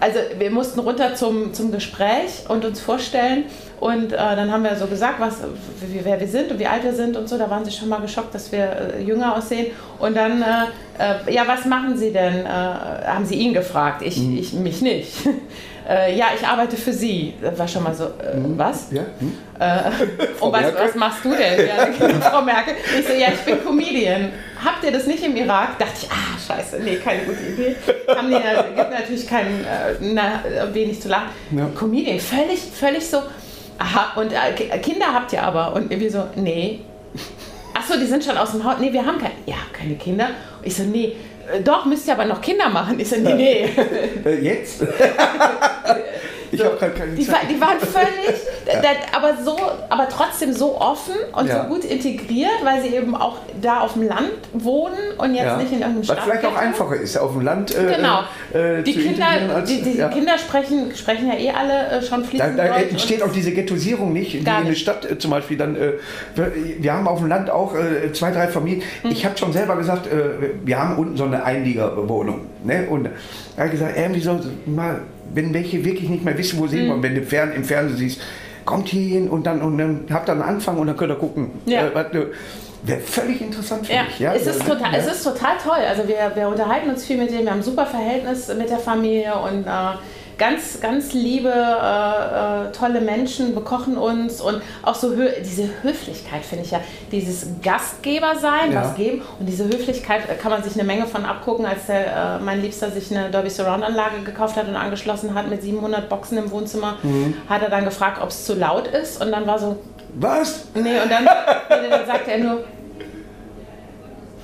also 0.00 0.18
wir 0.38 0.50
mussten 0.50 0.80
runter 0.80 1.14
zum, 1.14 1.54
zum 1.54 1.72
Gespräch 1.72 2.44
und 2.48 2.64
uns 2.64 2.80
vorstellen 2.80 3.44
und 3.80 4.12
äh, 4.12 4.16
dann 4.16 4.50
haben 4.50 4.64
wir 4.64 4.76
so 4.76 4.86
gesagt, 4.86 5.20
was, 5.20 5.38
wer 5.80 6.18
wir 6.18 6.28
sind 6.28 6.50
und 6.50 6.58
wie 6.58 6.66
alt 6.66 6.84
wir 6.84 6.94
sind 6.94 7.16
und 7.16 7.28
so. 7.28 7.36
Da 7.36 7.50
waren 7.50 7.64
sie 7.64 7.70
schon 7.70 7.88
mal 7.88 8.00
geschockt, 8.00 8.34
dass 8.34 8.50
wir 8.50 8.64
äh, 8.64 9.02
jünger 9.02 9.36
aussehen. 9.36 9.72
Und 9.98 10.16
dann, 10.16 10.40
äh, 10.40 11.28
äh, 11.28 11.34
ja, 11.34 11.46
was 11.46 11.66
machen 11.66 11.96
Sie 11.96 12.10
denn? 12.10 12.46
Äh, 12.46 12.48
haben 12.48 13.26
sie 13.26 13.34
ihn 13.34 13.52
gefragt, 13.52 14.02
ich, 14.02 14.16
ich 14.38 14.52
mich 14.54 14.80
nicht. 14.80 15.12
äh, 15.88 16.16
ja, 16.16 16.26
ich 16.38 16.46
arbeite 16.46 16.76
für 16.76 16.92
Sie. 16.92 17.34
Das 17.42 17.58
war 17.58 17.68
schon 17.68 17.82
mal 17.82 17.94
so, 17.94 18.04
äh, 18.04 18.08
was? 18.56 18.88
Ja? 18.90 19.02
Hm? 19.18 19.32
Und 20.40 20.52
was, 20.52 20.60
Merkel? 20.62 20.80
was 20.84 20.94
machst 20.94 21.24
du 21.24 21.30
denn? 21.34 21.66
Ja, 21.66 21.84
genau, 22.08 22.20
Frau 22.20 22.42
Merkel. 22.42 22.74
Ich 22.98 23.06
so, 23.06 23.12
ja, 23.12 23.28
ich 23.28 23.40
bin 23.40 23.62
Comedian. 23.64 24.30
Habt 24.64 24.82
ihr 24.84 24.92
das 24.92 25.06
nicht 25.06 25.22
im 25.24 25.36
Irak? 25.36 25.78
Dachte 25.78 25.92
ich, 26.02 26.08
ah, 26.10 26.38
scheiße, 26.54 26.80
nee, 26.82 26.96
keine 26.96 27.22
gute 27.24 27.40
Idee. 27.42 27.76
Haben 28.08 28.28
die, 28.28 28.34
ja- 28.34 28.62
gibt 28.62 28.90
natürlich 28.90 29.26
keinen, 29.26 29.60
äh, 29.64 29.94
na, 30.00 30.40
wenig 30.72 31.00
zu 31.02 31.08
lachen. 31.08 31.28
Ja. 31.50 31.66
Comedian, 31.78 32.18
völlig, 32.18 32.60
völlig 32.60 33.06
so, 33.06 33.18
aha, 33.78 34.18
und 34.20 34.32
äh, 34.32 34.52
Ki- 34.56 34.70
Kinder 34.80 35.12
habt 35.12 35.32
ihr 35.32 35.42
aber. 35.42 35.74
Und 35.74 35.90
irgendwie 35.92 36.08
so, 36.10 36.24
nee. 36.36 36.80
Ach 37.76 37.84
so, 37.86 37.98
die 37.98 38.06
sind 38.06 38.24
schon 38.24 38.36
aus 38.36 38.52
dem 38.52 38.64
Haus. 38.64 38.76
Nee, 38.80 38.92
wir 38.92 39.04
haben 39.04 39.18
keine, 39.18 39.34
ja, 39.46 39.56
keine 39.72 39.94
Kinder. 39.96 40.28
Und 40.60 40.66
ich 40.66 40.76
so, 40.76 40.84
nee, 40.84 41.04
äh, 41.06 41.14
doch, 41.64 41.84
müsst 41.84 42.06
ihr 42.06 42.14
aber 42.14 42.24
noch 42.24 42.40
Kinder 42.40 42.68
machen. 42.68 42.98
Ich 42.98 43.08
so, 43.08 43.16
nee, 43.16 43.34
nee. 43.34 43.68
Äh, 44.24 44.40
jetzt? 44.40 44.82
ich 46.54 46.64
habe 46.64 46.76
gerade 46.76 46.92
keine 46.92 47.12
Die, 47.12 47.26
Zeit. 47.26 47.34
war, 47.34 47.40
die 47.50 47.60
waren 47.60 47.78
völlig, 47.80 48.40
da, 48.66 48.72
da, 48.82 48.88
aber 49.16 49.42
so, 49.42 49.56
aber 49.88 50.08
trotzdem 50.08 50.52
so 50.52 50.80
offen 50.80 51.14
und 51.32 51.46
Ja. 51.46 51.62
so 51.64 51.68
gut 51.74 51.84
integriert, 51.84 52.50
weil 52.62 52.82
sie 52.82 52.88
eben 52.94 53.14
auch 53.16 53.36
da 53.60 53.80
auf 53.80 53.94
dem 53.94 54.02
Land 54.08 54.30
wohnen 54.52 54.96
und 55.18 55.34
jetzt 55.34 55.44
Ja. 55.44 55.56
nicht 55.56 55.72
in 55.72 55.78
irgendeinem 55.80 55.98
Was 56.00 56.06
Stadt. 56.06 56.20
vielleicht 56.24 56.44
auch 56.46 56.56
einfacher 56.56 56.96
ist, 56.96 57.16
auf 57.18 57.32
dem 57.32 57.40
Land. 57.42 57.74
Äh, 57.74 57.94
Genau. 57.96 58.20
Äh, 58.52 58.82
Die 58.82 58.92
zu 58.94 59.00
integrieren 59.00 59.38
Kinder, 59.38 59.54
als- 59.56 59.68
die, 59.68 59.82
die 59.82 59.96
ja. 59.98 60.08
Kinder 60.08 60.38
sprechen, 60.38 60.92
sprechen 60.94 61.28
ja 61.28 61.34
eh 61.38 61.50
alle 61.50 61.88
äh, 61.98 62.02
schon 62.02 62.22
Da, 62.22 62.28
fließend 62.28 62.58
da 62.58 62.66
Deutsch. 62.68 62.90
entsteht 62.90 63.22
auch 63.22 63.32
diese 63.32 63.52
Ghettoisierung 63.52 64.12
nicht, 64.12 64.32
die 64.32 64.38
in 64.38 64.44
Gar 64.44 64.60
der 64.62 64.70
nicht. 64.70 64.80
Stadt 64.80 65.10
äh, 65.10 65.18
zum 65.18 65.30
Beispiel 65.30 65.56
dann. 65.56 65.76
Äh, 65.76 65.92
wir, 66.78 66.92
haben 66.92 67.06
auf 67.08 67.18
dem 67.18 67.28
Land 67.28 67.50
auch 67.50 67.74
äh, 67.74 68.12
zwei, 68.12 68.30
drei 68.30 68.48
Familien. 68.48 68.82
Hm. 69.02 69.10
Ich 69.10 69.24
habe 69.24 69.36
schon 69.36 69.52
selber 69.52 69.76
gesagt, 69.76 70.06
äh, 70.06 70.50
wir 70.64 70.78
haben 70.78 70.96
unten 70.98 71.16
so 71.16 71.24
eine 71.24 71.44
Einliegerwohnung. 71.44 72.46
Ne? 72.64 72.86
Und 72.88 73.08
er 73.56 73.64
hat 73.64 73.70
gesagt, 73.70 73.96
irgendwie 73.96 74.20
so 74.20 74.40
mal, 74.66 75.00
wenn 75.32 75.54
welche 75.54 75.84
wirklich 75.84 76.08
nicht 76.08 76.24
mehr 76.24 76.36
wissen, 76.36 76.58
wo 76.58 76.66
sie 76.66 76.80
Hm. 76.82 76.90
und 76.90 77.02
wenn 77.02 77.14
du 77.14 77.22
fern, 77.22 77.52
im 77.52 77.64
Fernsehen 77.64 77.96
siehst, 77.96 78.20
kommt 78.64 78.88
hier 78.88 79.08
hin 79.20 79.28
und 79.28 79.46
dann, 79.46 79.62
und 79.62 79.78
dann 79.78 80.06
habt 80.10 80.28
ihr 80.28 80.32
einen 80.32 80.42
Anfang 80.42 80.78
und 80.78 80.86
dann 80.86 80.96
könnt 80.96 81.12
ihr 81.12 81.16
gucken. 81.16 81.50
Ja. 81.66 81.86
Äh, 81.88 82.26
Wäre 82.86 83.00
völlig 83.00 83.40
interessant 83.40 83.86
für 83.86 83.94
Ja, 83.94 84.02
mich. 84.04 84.18
Ja? 84.18 84.34
es, 84.34 84.46
ist 84.46 84.60
total, 84.66 84.92
ja. 84.92 84.98
es 84.98 85.06
ist 85.06 85.22
total 85.24 85.56
toll. 85.62 85.82
Also 85.88 86.06
wir, 86.06 86.32
wir 86.34 86.48
unterhalten 86.48 86.90
uns 86.90 87.06
viel 87.06 87.16
mit 87.16 87.30
denen, 87.30 87.44
wir 87.44 87.50
haben 87.50 87.60
ein 87.60 87.62
super 87.62 87.86
Verhältnis 87.86 88.48
mit 88.54 88.68
der 88.68 88.78
Familie 88.78 89.34
und 89.38 89.66
äh, 89.66 89.70
ganz, 90.38 90.80
ganz 90.80 91.12
liebe, 91.12 91.48
äh, 91.50 92.68
äh, 92.68 92.72
tolle 92.72 93.00
Menschen 93.00 93.54
bekochen 93.54 93.96
uns 93.96 94.40
und 94.40 94.60
auch 94.82 94.94
so 94.94 95.12
hö 95.14 95.28
diese 95.44 95.68
Höflichkeit 95.82 96.44
finde 96.44 96.64
ich 96.64 96.70
ja, 96.70 96.80
dieses 97.12 97.46
Gastgeber 97.62 98.34
sein, 98.40 98.72
Ja. 98.72 98.82
was 98.82 98.94
geben 98.96 99.22
und 99.38 99.46
diese 99.46 99.64
Höflichkeit 99.64 100.28
äh, 100.28 100.34
kann 100.34 100.50
man 100.50 100.62
sich 100.62 100.74
eine 100.74 100.84
Menge 100.84 101.06
von 101.06 101.24
abgucken, 101.24 101.66
als 101.66 101.86
der, 101.86 102.38
äh, 102.40 102.42
mein 102.42 102.60
Liebster 102.62 102.90
sich 102.90 103.10
eine 103.16 103.30
Dolby 103.30 103.50
Surround 103.50 103.84
Anlage 103.84 104.20
gekauft 104.24 104.56
hat 104.56 104.66
und 104.68 104.76
angeschlossen 104.76 105.34
hat 105.34 105.48
mit 105.48 105.62
700 105.62 106.08
Boxen 106.08 106.38
im 106.38 106.50
Wohnzimmer, 106.50 106.98
Mhm. 107.02 107.34
hat 107.48 107.62
er 107.62 107.70
dann 107.70 107.84
gefragt, 107.84 108.20
ob 108.22 108.30
es 108.30 108.44
zu 108.44 108.54
laut 108.54 108.86
ist 108.88 109.22
und 109.22 109.30
dann 109.32 109.46
war 109.46 109.58
so, 109.58 109.76
Was? 110.16 110.66
Nee, 110.74 111.00
und 111.02 111.10
dann, 111.10 111.24
nee, 111.24 111.88
dann 111.90 112.06
sagte 112.06 112.30
er 112.32 112.38
nur, 112.38 112.64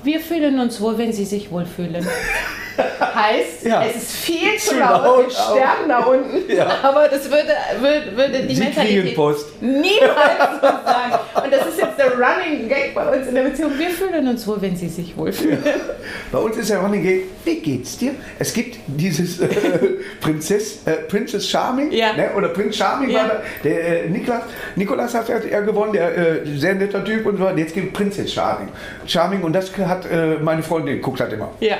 wir 0.03 0.19
fühlen 0.19 0.59
uns 0.59 0.81
wohl, 0.81 0.97
wenn 0.97 1.13
Sie 1.13 1.25
sich 1.25 1.51
wohlfühlen. 1.51 2.05
Heißt, 3.15 3.65
Ja. 3.65 3.83
es 3.85 3.95
ist 4.03 4.11
viel 4.17 4.57
zu 4.57 4.77
laut, 4.79 5.25
wir 5.27 5.31
sterben 5.31 5.87
da 5.89 5.99
unten. 5.99 6.41
Ja. 6.51 6.67
Aber 6.83 7.07
das 7.07 7.25
würde, 7.29 7.47
würde, 7.79 8.15
würde 8.17 8.43
die 8.47 8.55
Sie 8.55 8.63
Mentalität 8.63 9.05
niemals 9.05 9.41
so 10.61 10.67
sagen. 10.67 11.19
Und 11.43 11.53
das 11.53 11.67
ist 11.67 11.79
jetzt 11.79 11.97
der 11.97 12.11
Running 12.13 12.67
Gag 12.67 12.93
bei 12.93 13.17
uns 13.17 13.27
in 13.27 13.35
der 13.35 13.43
Beziehung. 13.43 13.71
Wir 13.77 13.89
fühlen 13.89 14.27
uns 14.27 14.45
wohl, 14.47 14.61
wenn 14.61 14.75
Sie 14.75 14.89
sich 14.89 15.15
wohlfühlen. 15.17 15.63
Bei 16.31 16.39
uns 16.39 16.57
ist 16.57 16.69
ja 16.69 16.79
Running 16.81 17.03
Gag, 17.03 17.23
wie 17.45 17.59
geht's 17.59 17.97
dir? 17.97 18.11
Es 18.39 18.53
gibt 18.53 18.77
dieses 18.87 19.39
äh, 19.39 19.47
Prinzess, 20.19 20.85
äh, 20.85 20.91
Princess 21.07 21.47
Charming 21.47 21.91
Ja. 21.91 22.13
ne? 22.13 22.31
oder 22.35 22.49
Prinz 22.49 22.75
Charming 22.77 23.09
Ja. 23.11 23.19
war 23.21 23.27
da, 23.29 23.41
der 23.63 24.05
äh, 24.05 24.09
Niklas, 24.09 24.43
Nikolas 24.75 25.13
hat 25.13 25.29
er 25.29 25.61
gewonnen, 25.61 25.93
der 25.93 26.17
äh, 26.17 26.39
sehr 26.57 26.75
netter 26.75 27.03
Typ 27.03 27.25
und 27.25 27.37
so. 27.37 27.49
Jetzt 27.49 27.73
gibt 27.73 27.93
Princess 27.93 28.33
Charming. 28.33 28.69
Charming 29.05 29.41
und 29.43 29.53
das 29.53 29.71
hat 29.77 30.05
äh, 30.11 30.35
meine 30.41 30.63
Freundin, 30.63 31.01
guckt 31.01 31.19
halt 31.19 31.33
immer. 31.33 31.49
Ja. 31.59 31.77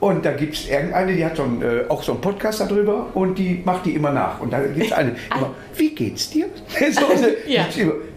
Und 0.00 0.24
da 0.24 0.32
gibt 0.32 0.54
es 0.54 0.66
irgendeine, 0.68 1.12
die 1.14 1.22
hat 1.24 1.36
so 1.36 1.42
einen, 1.42 1.60
äh, 1.62 1.84
auch 1.90 2.02
so 2.02 2.12
einen 2.12 2.20
Podcast 2.22 2.60
darüber 2.62 3.08
und 3.14 3.34
die 3.38 3.60
macht 3.64 3.84
die 3.84 3.94
immer 3.94 4.10
nach. 4.10 4.40
Und 4.40 4.50
da 4.52 4.60
gibt 4.60 4.86
es 4.86 4.92
eine, 4.92 5.10
immer, 5.36 5.50
wie 5.76 5.94
geht's 5.94 6.30
dir? 6.30 6.46
so, 6.92 7.06
eine- 7.06 7.36
Ja. 7.46 7.66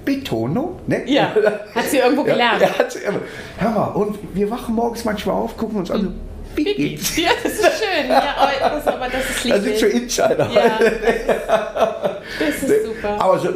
Betonung, 0.06 0.80
ne? 0.88 1.04
Ja. 1.06 1.34
Hat 1.76 1.86
sie 1.86 1.98
irgendwo 1.98 2.24
gelernt. 2.24 2.62
Ja, 2.62 2.78
hat 2.78 2.92
sie. 2.92 3.00
Hör 3.58 3.70
mal, 3.72 3.86
und 3.88 4.18
wir 4.34 4.50
wachen 4.52 4.76
morgens 4.76 5.06
manchmal 5.06 5.36
auf, 5.36 5.56
gucken 5.58 5.78
uns 5.78 5.92
an, 5.92 6.14
wie 6.56 6.66
Wie 6.66 6.74
geht's? 6.76 7.16
dir? 7.16 7.30
Das 7.42 7.54
ist 7.54 7.62
schön. 7.84 8.10
Ja, 8.10 8.36
aber 8.38 8.76
das, 8.76 8.88
aber 8.88 9.06
das 9.08 9.30
ist 9.30 9.50
Das 9.50 9.64
sind 9.64 9.78
so 9.78 9.86
lieblich. 9.86 10.04
Insider. 10.04 10.50
Ja, 10.54 10.80
das 12.40 12.50
ist, 12.50 12.64
das 12.64 12.70
ist 12.70 12.86
super. 12.86 13.16
Aber 13.22 13.40
so, 13.40 13.50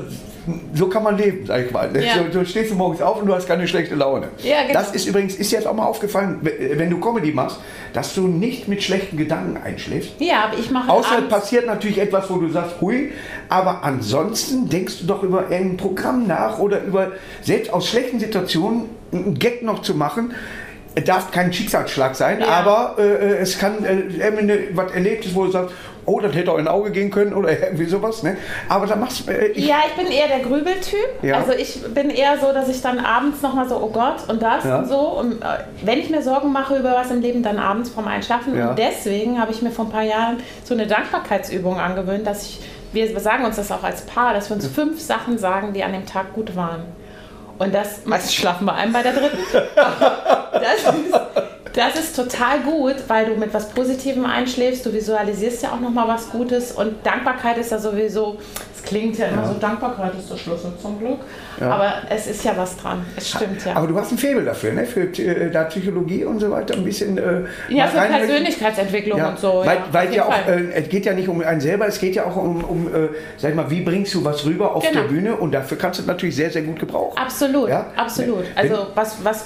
so 0.73 0.87
kann 0.87 1.03
man 1.03 1.17
leben, 1.17 1.45
sag 1.45 1.65
ich 1.65 1.71
mal. 1.71 1.89
Ja. 1.95 2.15
So, 2.31 2.39
so 2.39 2.45
stehst 2.45 2.71
du 2.71 2.75
morgens 2.75 3.01
auf 3.01 3.19
und 3.21 3.27
du 3.27 3.33
hast 3.35 3.47
keine 3.47 3.67
schlechte 3.67 3.95
Laune. 3.95 4.29
Ja, 4.43 4.61
genau. 4.61 4.73
Das 4.73 4.91
ist 4.93 5.05
übrigens, 5.05 5.35
ist 5.35 5.51
jetzt 5.51 5.67
auch 5.67 5.73
mal 5.73 5.85
aufgefallen, 5.85 6.39
wenn 6.41 6.89
du 6.89 6.99
Comedy 6.99 7.31
machst, 7.31 7.59
dass 7.93 8.13
du 8.13 8.27
nicht 8.27 8.67
mit 8.67 8.81
schlechten 8.83 9.17
Gedanken 9.17 9.57
einschläfst. 9.57 10.11
Ja, 10.19 10.45
aber 10.45 10.57
ich 10.57 10.71
mache 10.71 10.89
Außer 10.89 11.17
abends- 11.17 11.29
passiert 11.29 11.65
natürlich 11.65 11.97
etwas, 11.99 12.29
wo 12.29 12.35
du 12.37 12.49
sagst, 12.49 12.75
hui, 12.81 13.11
aber 13.49 13.83
ansonsten 13.83 14.69
denkst 14.69 14.99
du 15.01 15.05
doch 15.07 15.23
über 15.23 15.49
irgendein 15.51 15.77
Programm 15.77 16.27
nach 16.27 16.59
oder 16.59 16.83
über, 16.83 17.11
selbst 17.41 17.73
aus 17.73 17.87
schlechten 17.89 18.19
Situationen 18.19 18.85
einen 19.11 19.37
Gag 19.39 19.63
noch 19.63 19.81
zu 19.81 19.95
machen. 19.95 20.33
Es 20.95 21.03
darf 21.03 21.29
kein 21.31 21.53
Schicksalsschlag 21.53 22.15
sein, 22.15 22.39
Ja. 22.39 22.47
aber 22.47 22.95
äh, 22.99 23.39
was 23.41 23.59
kann 23.59 23.85
äh, 23.85 24.01
was 24.73 24.91
Erlebtes, 24.93 25.35
wo 25.35 25.45
du 25.45 25.51
sagst, 25.51 25.75
oh, 26.07 26.19
das 26.21 26.33
hätte 26.33 26.51
auch 26.51 26.57
in 26.57 26.67
ein 26.67 26.73
Auge 26.73 26.89
gehen 26.91 27.11
können 27.11 27.33
oder 27.33 27.49
irgendwie 27.63 27.85
sowas. 27.85 28.23
Ne? 28.23 28.37
Aber 28.69 28.87
da 28.87 28.95
machst 28.95 29.27
du, 29.27 29.31
äh, 29.31 29.47
ich, 29.47 29.67
Ja, 29.67 29.77
ich 29.87 29.93
bin 30.01 30.11
eher 30.11 30.27
der 30.27 30.39
Grübeltyp. 30.39 31.21
Ja. 31.21 31.35
Also 31.35 31.51
ich 31.51 31.83
bin 31.93 32.09
eher 32.09 32.39
so, 32.39 32.51
dass 32.53 32.69
ich 32.69 32.81
dann 32.81 32.97
abends 32.99 33.41
nochmal 33.41 33.67
so, 33.67 33.75
oh 33.77 33.89
Gott, 33.89 34.27
und 34.27 34.41
das 34.41 34.63
Ja. 34.63 34.79
und 34.79 34.87
so. 34.87 34.97
Und 34.99 35.41
äh, 35.41 35.45
wenn 35.83 35.99
ich 35.99 36.09
mir 36.09 36.21
Sorgen 36.23 36.51
mache 36.51 36.77
über 36.77 36.93
was 36.93 37.11
im 37.11 37.21
Leben, 37.21 37.43
dann 37.43 37.59
abends 37.59 37.89
vorm 37.89 38.07
Einschlafen. 38.07 38.57
Ja. 38.57 38.69
Und 38.69 38.79
deswegen 38.79 39.39
habe 39.39 39.51
ich 39.51 39.61
mir 39.61 39.71
vor 39.71 39.85
ein 39.85 39.91
paar 39.91 40.03
Jahren 40.03 40.37
so 40.63 40.73
eine 40.73 40.87
Dankbarkeitsübung 40.87 41.77
angewöhnt, 41.79 42.25
dass 42.25 42.43
ich, 42.43 42.61
wir 42.93 43.19
sagen 43.19 43.45
uns 43.45 43.57
das 43.57 43.71
auch 43.71 43.83
als 43.83 44.01
Paar, 44.01 44.33
dass 44.33 44.49
wir 44.49 44.55
uns 44.55 44.65
fünf 44.65 44.99
Sachen 45.01 45.37
sagen, 45.37 45.73
die 45.73 45.83
an 45.83 45.91
dem 45.91 46.05
Tag 46.05 46.33
gut 46.33 46.55
waren. 46.55 46.81
Und 47.59 47.73
das, 47.73 48.05
meistens 48.05 48.33
schlafen 48.35 48.65
wir 48.65 48.73
ein 48.75 48.93
bei 48.93 49.01
der 49.03 49.13
dritten. 49.13 49.37
Das 50.53 50.93
ist, 50.93 51.46
das 51.77 51.95
ist 51.95 52.15
total 52.15 52.59
gut, 52.61 52.95
weil 53.07 53.27
du 53.27 53.35
mit 53.35 53.53
was 53.53 53.69
Positivem 53.69 54.25
einschläfst. 54.25 54.85
Du 54.85 54.91
visualisierst 54.91 55.63
ja 55.63 55.71
auch 55.73 55.79
nochmal 55.79 56.07
was 56.07 56.29
Gutes. 56.29 56.71
Und 56.71 57.05
Dankbarkeit 57.05 57.57
ist 57.57 57.71
ja 57.71 57.77
sowieso, 57.77 58.37
es 58.75 58.83
klingt 58.83 59.17
ja 59.17 59.27
immer 59.27 59.45
so, 59.47 59.53
Dankbarkeit 59.53 60.13
ist 60.17 60.31
der 60.31 60.37
Schlüssel 60.37 60.73
zum 60.81 60.97
Glück. 60.99 61.19
Ja. 61.59 61.71
Aber 61.71 61.93
es 62.09 62.27
ist 62.27 62.43
ja 62.43 62.53
was 62.55 62.77
dran. 62.77 63.03
Es 63.15 63.29
stimmt 63.29 63.65
ja. 63.65 63.75
aber 63.75 63.87
du 63.87 63.97
hast 63.97 64.11
ein 64.11 64.17
Faible 64.17 64.45
dafür, 64.45 64.73
ne? 64.73 64.85
für 64.85 65.01
äh, 65.01 65.49
da 65.51 65.63
Psychologie 65.65 66.23
und 66.23 66.39
so 66.39 66.51
weiter, 66.51 66.75
ein 66.75 66.83
bisschen. 66.83 67.17
Äh, 67.17 67.41
ja, 67.69 67.87
für 67.87 67.97
Persönlichkeitsentwicklung 67.99 69.17
Ja, 69.17 69.29
und 69.29 69.39
so. 69.39 69.63
weil, 69.65 69.77
ja, 69.77 69.83
weil 69.91 70.13
ja 70.13 70.25
auch, 70.25 70.47
äh, 70.47 70.71
es 70.73 70.89
geht 70.89 71.05
ja 71.05 71.13
nicht 71.13 71.27
um 71.27 71.41
einen 71.41 71.61
selber, 71.61 71.87
es 71.87 71.99
geht 71.99 72.15
ja 72.15 72.25
auch 72.25 72.35
um, 72.35 72.63
um 72.63 72.87
äh, 72.87 73.09
sag 73.37 73.49
ich 73.51 73.55
mal, 73.55 73.69
wie 73.69 73.81
bringst 73.81 74.13
du 74.13 74.23
was 74.23 74.45
rüber 74.45 74.75
auf 74.75 74.87
Genau. 74.87 75.01
der 75.01 75.07
Bühne 75.09 75.35
und 75.35 75.51
dafür 75.51 75.77
kannst 75.77 75.99
du 75.99 76.03
es 76.03 76.07
natürlich 76.07 76.35
sehr, 76.35 76.49
sehr 76.49 76.61
gut 76.61 76.79
gebrauchen. 76.79 77.17
Absolut, 77.17 77.69
Ja? 77.69 77.87
absolut. 77.95 78.45
Also 78.55 78.87
was, 78.95 79.17
was, 79.23 79.45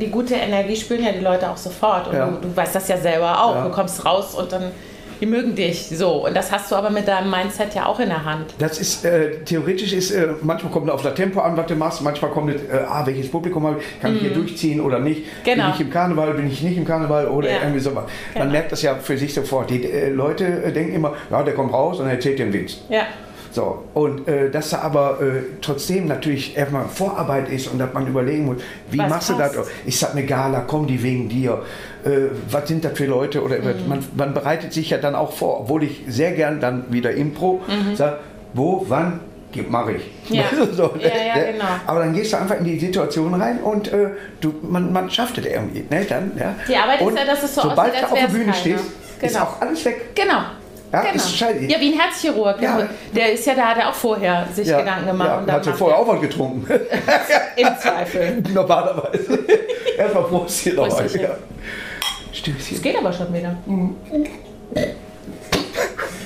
die 0.00 0.08
gute 0.08 0.34
Energie 0.34 0.76
spüren 0.76 1.04
ja 1.04 1.12
die 1.12 1.20
Leute 1.20 1.48
auch 1.50 1.56
sofort. 1.70 2.08
Und 2.08 2.14
Ja. 2.16 2.26
du, 2.28 2.48
du 2.48 2.56
weißt 2.56 2.74
das 2.74 2.88
ja 2.88 2.96
selber 2.96 3.42
auch. 3.44 3.54
Ja. 3.54 3.64
Du 3.64 3.70
kommst 3.70 4.04
raus 4.04 4.34
und 4.34 4.52
dann, 4.52 4.70
die 5.20 5.26
mögen 5.26 5.54
dich 5.54 5.86
so. 5.88 6.26
Und 6.26 6.34
das 6.34 6.50
hast 6.50 6.70
du 6.70 6.76
aber 6.76 6.88
mit 6.88 7.06
deinem 7.06 7.30
Mindset 7.30 7.74
ja 7.74 7.84
auch 7.86 8.00
in 8.00 8.08
der 8.08 8.24
Hand. 8.24 8.54
Das 8.58 8.78
ist, 8.80 9.04
äh, 9.04 9.38
theoretisch 9.44 9.92
ist, 9.92 10.10
äh, 10.12 10.28
manchmal 10.42 10.72
kommt 10.72 10.88
auf 10.90 11.02
das 11.02 11.14
Tempo 11.14 11.40
an, 11.40 11.56
was 11.58 11.66
du 11.66 11.74
machst, 11.76 12.00
manchmal 12.00 12.30
kommt 12.30 12.54
es, 12.54 12.62
äh, 12.62 12.80
ah, 12.88 13.02
welches 13.04 13.30
Publikum 13.30 13.66
habe 13.66 13.80
ich, 13.80 14.00
kann 14.00 14.14
ich 14.16 14.22
hier 14.22 14.30
durchziehen 14.32 14.80
oder 14.80 14.98
nicht, 14.98 15.20
Mhm. 15.20 15.24
Genau. 15.44 15.64
bin 15.66 15.74
ich 15.74 15.80
im 15.82 15.90
Karneval, 15.90 16.32
bin 16.34 16.46
ich 16.50 16.62
nicht 16.62 16.78
im 16.78 16.86
Karneval 16.86 17.28
oder 17.28 17.50
Ja. 17.50 17.58
irgendwie 17.60 17.80
sowas. 17.80 18.04
Man 18.34 18.42
Genau. 18.44 18.52
merkt 18.52 18.72
das 18.72 18.80
ja 18.82 18.94
für 18.94 19.18
sich 19.18 19.34
sofort. 19.34 19.68
Die 19.68 19.84
äh, 19.84 20.08
Leute 20.08 20.44
äh, 20.46 20.72
denken 20.72 20.94
immer, 20.94 21.12
ja, 21.30 21.42
der 21.42 21.54
kommt 21.54 21.72
raus 21.72 22.00
und 22.00 22.08
erzählt 22.08 22.38
den 22.38 22.52
Witz. 22.52 22.78
Ja. 22.88 23.02
So, 23.52 23.84
und 23.94 24.28
äh, 24.28 24.48
dass 24.48 24.70
da 24.70 24.78
aber 24.82 25.20
äh, 25.20 25.42
trotzdem 25.60 26.06
natürlich 26.06 26.56
erstmal 26.56 26.84
Vorarbeit 26.86 27.48
ist 27.48 27.66
und 27.66 27.78
dass 27.80 27.92
man 27.92 28.06
überlegen 28.06 28.44
muss, 28.46 28.58
wie 28.90 28.98
Was 28.98 29.10
machst 29.10 29.30
du 29.30 29.36
passt? 29.36 29.56
das? 29.56 29.68
Ist 29.84 30.00
das 30.02 30.12
eine 30.12 30.24
Gala? 30.24 30.60
Kommen 30.60 30.86
die 30.86 31.02
wegen 31.02 31.28
dir? 31.28 31.62
Äh, 32.04 32.10
was 32.48 32.68
sind 32.68 32.84
das 32.84 32.96
für 32.96 33.06
Leute? 33.06 33.42
Oder 33.42 33.58
Mhm. 33.58 33.88
man, 33.88 34.04
man 34.16 34.34
bereitet 34.34 34.72
sich 34.72 34.90
ja 34.90 34.98
dann 34.98 35.16
auch 35.16 35.32
vor, 35.32 35.62
obwohl 35.62 35.82
ich 35.82 36.02
sehr 36.06 36.30
gern 36.32 36.60
dann 36.60 36.84
wieder 36.92 37.10
Impro 37.12 37.60
sage, 37.96 38.18
wo, 38.54 38.84
wann, 38.88 39.18
mache 39.68 39.94
ich. 39.94 40.30
Mhm. 40.30 40.36
Ja. 40.36 40.44
so, 40.72 40.94
Ja, 41.00 41.08
ja, 41.08 41.34
ne? 41.46 41.52
genau. 41.54 41.64
Aber 41.88 42.00
dann 42.00 42.12
gehst 42.14 42.32
du 42.32 42.36
einfach 42.36 42.56
in 42.58 42.64
die 42.64 42.78
Situation 42.78 43.34
rein 43.34 43.58
und 43.58 43.92
äh, 43.92 44.10
du, 44.40 44.54
man, 44.62 44.92
man 44.92 45.10
schafft 45.10 45.38
es 45.38 45.46
irgendwie. 45.46 45.84
Ne? 45.90 46.06
Dann, 46.08 46.30
ja. 46.38 46.54
Die 46.68 46.76
Arbeit 46.76 47.00
ist 47.00 47.06
und 47.08 47.16
ja, 47.16 47.24
dass 47.24 47.42
es 47.42 47.52
so 47.52 47.62
sobald 47.62 47.80
aussieht, 47.90 47.94
du 48.00 48.04
als 48.04 48.12
auf 48.12 48.18
der 48.20 48.26
Bühne 48.28 48.44
keiner. 48.44 48.54
stehst, 48.54 48.84
ist 49.22 49.32
Genau. 49.34 49.44
auch 49.44 49.60
alles 49.60 49.84
weg. 49.84 50.14
Genau. 50.14 50.38
Ja, 50.92 51.00
genau. 51.02 51.14
ist 51.14 51.36
scheiße. 51.36 51.64
ja, 51.66 51.80
wie 51.80 51.92
ein 51.92 51.98
Herzchirurg. 52.00 52.60
Ja. 52.60 52.88
Der 53.14 53.32
ist 53.32 53.46
ja, 53.46 53.54
da 53.54 53.62
hat 53.68 53.78
er 53.78 53.88
auch 53.90 53.94
vorher 53.94 54.46
sich 54.52 54.66
Gedanken 54.66 55.06
gemacht. 55.06 55.28
Ja, 55.28 55.38
und 55.38 55.52
hat 55.52 55.66
macht 55.66 55.78
vorher 55.78 55.96
er- 55.98 56.02
auch 56.02 56.08
was 56.08 56.20
getrunken. 56.20 56.66
Im 57.56 57.68
Zweifel. 57.80 58.42
Normalerweise. 58.52 59.38
Erstmal 59.96 60.24
Prost 60.24 60.58
hier 60.60 60.74
noch. 60.74 60.88
Prösterchen. 60.88 61.20
Ja. 61.22 61.28
Stößchen. 62.32 62.76
Es 62.76 62.82
geht 62.82 62.98
aber 62.98 63.12
schon 63.12 63.32
wieder. 63.32 63.56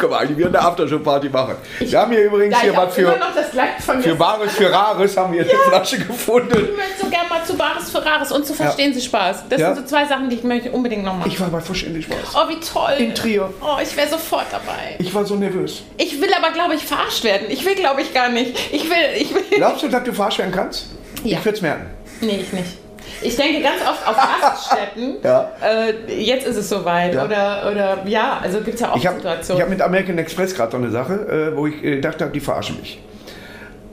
Können 0.04 0.12
wir 0.12 0.18
eigentlich 0.20 0.36
wieder 0.36 0.48
eine 0.48 0.60
Aftershow-Party 0.60 1.30
machen. 1.30 1.54
Wir 1.78 1.98
haben 1.98 2.12
hier 2.12 2.24
übrigens 2.24 2.54
Ja, 2.56 2.60
hier 2.60 2.72
ich 2.72 2.76
was 2.76 2.94
für, 2.94 4.02
für. 4.02 4.14
Bares 4.16 4.52
für 4.52 4.70
Rares 4.70 5.16
haben 5.16 5.32
wir 5.32 5.40
eine 5.40 5.50
Flasche 5.50 5.98
gefunden. 5.98 6.50
Ich 6.50 6.76
möchte 6.76 7.00
so 7.04 7.08
gerne 7.08 7.28
mal 7.30 7.42
zu 7.42 7.56
Bares 7.56 7.90
für 7.90 8.04
Rares 8.04 8.30
und 8.30 8.44
zu 8.46 8.52
Verstehen 8.52 8.92
Sie 8.92 9.00
Spaß. 9.00 9.44
Das 9.48 9.58
Ja. 9.58 9.74
sind 9.74 9.84
so 9.88 9.90
zwei 9.96 10.04
Sachen, 10.04 10.28
die 10.28 10.36
ich 10.36 10.44
möchte 10.44 10.70
unbedingt 10.72 11.04
noch 11.04 11.14
machen. 11.16 11.30
Ich 11.30 11.40
war 11.40 11.48
bei 11.48 11.60
Verständlich 11.60 12.04
Spaß. 12.04 12.34
oh, 12.34 12.48
wie 12.50 12.60
toll. 12.60 12.92
In 12.98 13.14
Trier. 13.14 13.48
Oh, 13.62 13.78
ich 13.82 13.96
wäre 13.96 14.08
sofort 14.10 14.44
dabei. 14.50 14.96
Ich 14.98 15.14
war 15.14 15.24
so 15.24 15.36
nervös. 15.36 15.82
Ich 15.96 16.20
will 16.20 16.30
aber, 16.34 16.52
glaube 16.52 16.74
ich, 16.74 16.84
verarscht 16.84 17.24
werden. 17.24 17.46
Ich 17.48 17.64
will, 17.64 17.74
glaube 17.76 18.02
ich, 18.02 18.12
gar 18.12 18.28
nicht. 18.28 18.54
Ich 18.72 18.84
will, 18.90 18.96
ich 19.16 19.34
will. 19.34 19.42
Glaubst 19.52 19.82
du, 19.84 19.88
dass 19.88 20.04
du 20.04 20.12
verarscht 20.12 20.38
werden 20.38 20.52
kannst? 20.52 20.86
Ja. 21.24 21.38
Ich 21.38 21.44
würde 21.46 21.56
es 21.56 21.62
merken. 21.62 21.86
Nee, 22.20 22.40
ich 22.42 22.52
nicht. 22.52 22.83
Ich 23.24 23.36
denke 23.36 23.62
ganz 23.62 23.80
oft 23.82 24.06
auf 24.06 24.16
Raststätten. 24.16 25.16
Ja. 25.24 25.50
Äh, 25.62 26.14
jetzt 26.22 26.46
ist 26.46 26.56
es 26.56 26.68
soweit. 26.68 27.14
Ja. 27.14 27.24
Oder, 27.24 27.70
oder 27.72 27.98
ja, 28.06 28.38
also 28.42 28.58
gibt 28.60 28.74
es 28.74 28.80
ja 28.80 28.92
auch 28.92 28.96
Ich 28.96 29.06
habe 29.06 29.16
Situationen. 29.16 29.62
hab 29.62 29.70
mit 29.70 29.80
American 29.82 30.18
Express 30.18 30.54
gerade 30.54 30.72
so 30.72 30.76
eine 30.78 30.90
Sache, 30.90 31.14
äh, 31.52 31.56
wo 31.56 31.66
ich 31.66 31.82
äh, 31.82 32.00
dachte, 32.00 32.30
die 32.32 32.40
verarschen 32.40 32.78
mich. 32.80 33.00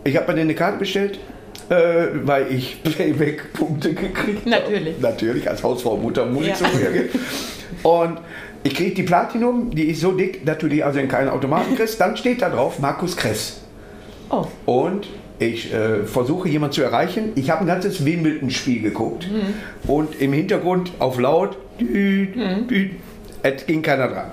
Ich 0.03 0.15
habe 0.17 0.25
bei 0.27 0.33
denen 0.33 0.47
eine 0.49 0.55
Karte 0.55 0.77
bestellt, 0.79 1.19
äh, 1.69 1.73
weil 2.23 2.51
ich 2.51 2.83
Playback-Punkte 2.83 3.93
gekriegt 3.93 4.39
habe. 4.41 4.49
Natürlich. 4.49 4.99
Natürlich, 4.99 5.49
als 5.49 5.63
Hausfrau, 5.63 5.95
Mutter 5.97 6.25
muss 6.25 6.45
Ja. 6.45 6.53
ich 6.53 6.57
so 6.59 6.65
reagieren. 6.65 7.09
Und 7.83 8.17
ich 8.63 8.75
kriege 8.75 8.93
die 8.93 9.03
Platinum, 9.03 9.71
die 9.71 9.85
ist 9.85 10.01
so 10.01 10.11
dick, 10.11 10.45
dass 10.45 10.57
du 10.57 10.67
die 10.67 10.83
also 10.83 10.99
in 10.99 11.07
keinen 11.07 11.29
Automaten 11.29 11.75
kriegst. 11.75 11.99
Dann 12.01 12.17
steht 12.17 12.41
da 12.41 12.49
drauf 12.49 12.79
Markus 12.79 13.15
Kress. 13.15 13.61
oh, 14.29 14.45
Und 14.65 15.07
ich 15.41 15.73
äh, 15.73 16.05
versuche 16.05 16.47
jemanden 16.47 16.73
zu 16.75 16.83
erreichen. 16.83 17.31
Ich 17.35 17.49
habe 17.49 17.61
ein 17.61 17.67
ganzes 17.67 18.05
Wimbledon-Spiel 18.05 18.81
geguckt. 18.81 19.27
Und 19.87 20.21
im 20.21 20.33
Hintergrund 20.33 20.91
auf 20.99 21.19
laut, 21.19 21.57
düt, 21.79 22.35
düt, 22.69 22.91
es 23.41 23.65
ging 23.65 23.81
keiner 23.81 24.07
dran. 24.07 24.31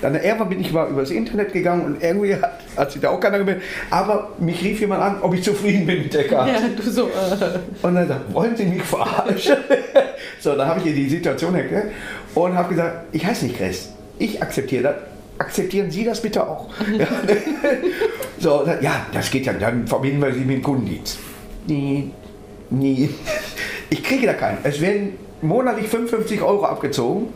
Dann 0.00 0.14
irgendwann 0.14 0.48
bin 0.48 0.60
ich 0.60 0.72
mal 0.72 0.88
übers 0.88 1.10
Internet 1.10 1.52
gegangen 1.52 1.84
und 1.84 2.02
irgendwie 2.02 2.34
hat, 2.34 2.60
hat 2.76 2.92
sich 2.92 3.00
da 3.00 3.10
auch 3.10 3.20
keiner 3.20 3.38
gemeldet. 3.38 3.62
Aber 3.90 4.32
mich 4.38 4.62
rief 4.62 4.80
jemand 4.80 5.02
an, 5.02 5.16
ob 5.22 5.34
ich 5.34 5.42
zufrieden 5.42 5.86
bin 5.86 6.02
mit 6.02 6.14
der 6.14 6.26
Karte. 6.26 6.52
ja, 6.52 6.60
du 6.76 6.90
so. 6.90 7.06
Äh. 7.06 7.58
Und 7.82 7.94
dann 7.94 8.06
sagt, 8.06 8.32
wollen 8.32 8.56
Sie 8.56 8.64
mich 8.64 8.82
verarschen? 8.82 9.56
so, 10.40 10.54
dann 10.54 10.68
habe 10.68 10.80
ich 10.80 10.86
ihr 10.86 10.94
die 10.94 11.08
Situation 11.08 11.54
erklärt 11.54 11.86
und 12.34 12.54
habe 12.54 12.68
gesagt, 12.68 13.06
ich 13.12 13.24
heiße 13.24 13.46
nicht 13.46 13.58
Chris. 13.58 13.90
Ich 14.18 14.40
akzeptiere 14.42 14.82
das. 14.82 14.94
Akzeptieren 15.38 15.90
Sie 15.90 16.04
das 16.04 16.20
bitte 16.20 16.46
auch? 16.46 16.68
ja, 16.96 17.06
so, 18.38 18.64
dann, 18.64 18.82
ja, 18.82 19.06
das 19.12 19.30
geht 19.30 19.46
ja. 19.46 19.52
Dann 19.52 19.86
verbinden 19.86 20.22
wir 20.22 20.32
Sie 20.32 20.40
mit 20.40 20.56
dem 20.56 20.62
Kundendienst. 20.62 21.18
Nie, 21.66 22.10
nie. 22.70 23.10
Ich 23.90 24.02
kriege 24.04 24.26
da 24.26 24.34
keinen. 24.34 24.58
Es 24.64 24.82
werden 24.82 25.14
monatlich 25.40 25.88
55 25.88 26.42
Euro 26.42 26.66
abgezogen. 26.66 27.28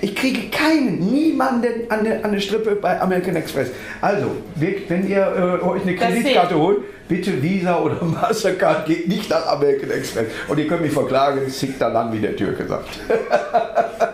Ich 0.00 0.14
kriege 0.14 0.48
keinen, 0.48 1.00
niemanden 1.00 1.90
an 1.90 2.04
der, 2.04 2.24
an 2.24 2.30
der 2.30 2.38
Strippe 2.38 2.76
bei 2.76 3.00
American 3.00 3.34
Express. 3.34 3.70
Also, 4.00 4.30
wenn 4.54 5.08
ihr 5.08 5.60
äh, 5.60 5.64
euch 5.64 5.82
eine 5.82 5.96
Kreditkarte 5.96 6.56
holt, 6.56 6.78
bitte 7.08 7.42
Visa 7.42 7.80
oder 7.80 7.96
Mastercard, 8.04 8.86
geht 8.86 9.08
nicht 9.08 9.28
nach 9.28 9.46
American 9.48 9.90
Express. 9.90 10.26
Und 10.46 10.58
ihr 10.58 10.68
könnt 10.68 10.82
mich 10.82 10.92
verklagen, 10.92 11.40
es 11.46 11.58
zickt 11.58 11.80
da 11.80 11.88
lang, 11.88 12.12
wie 12.12 12.20
der 12.20 12.36
Türke 12.36 12.66
sagt. 12.68 13.00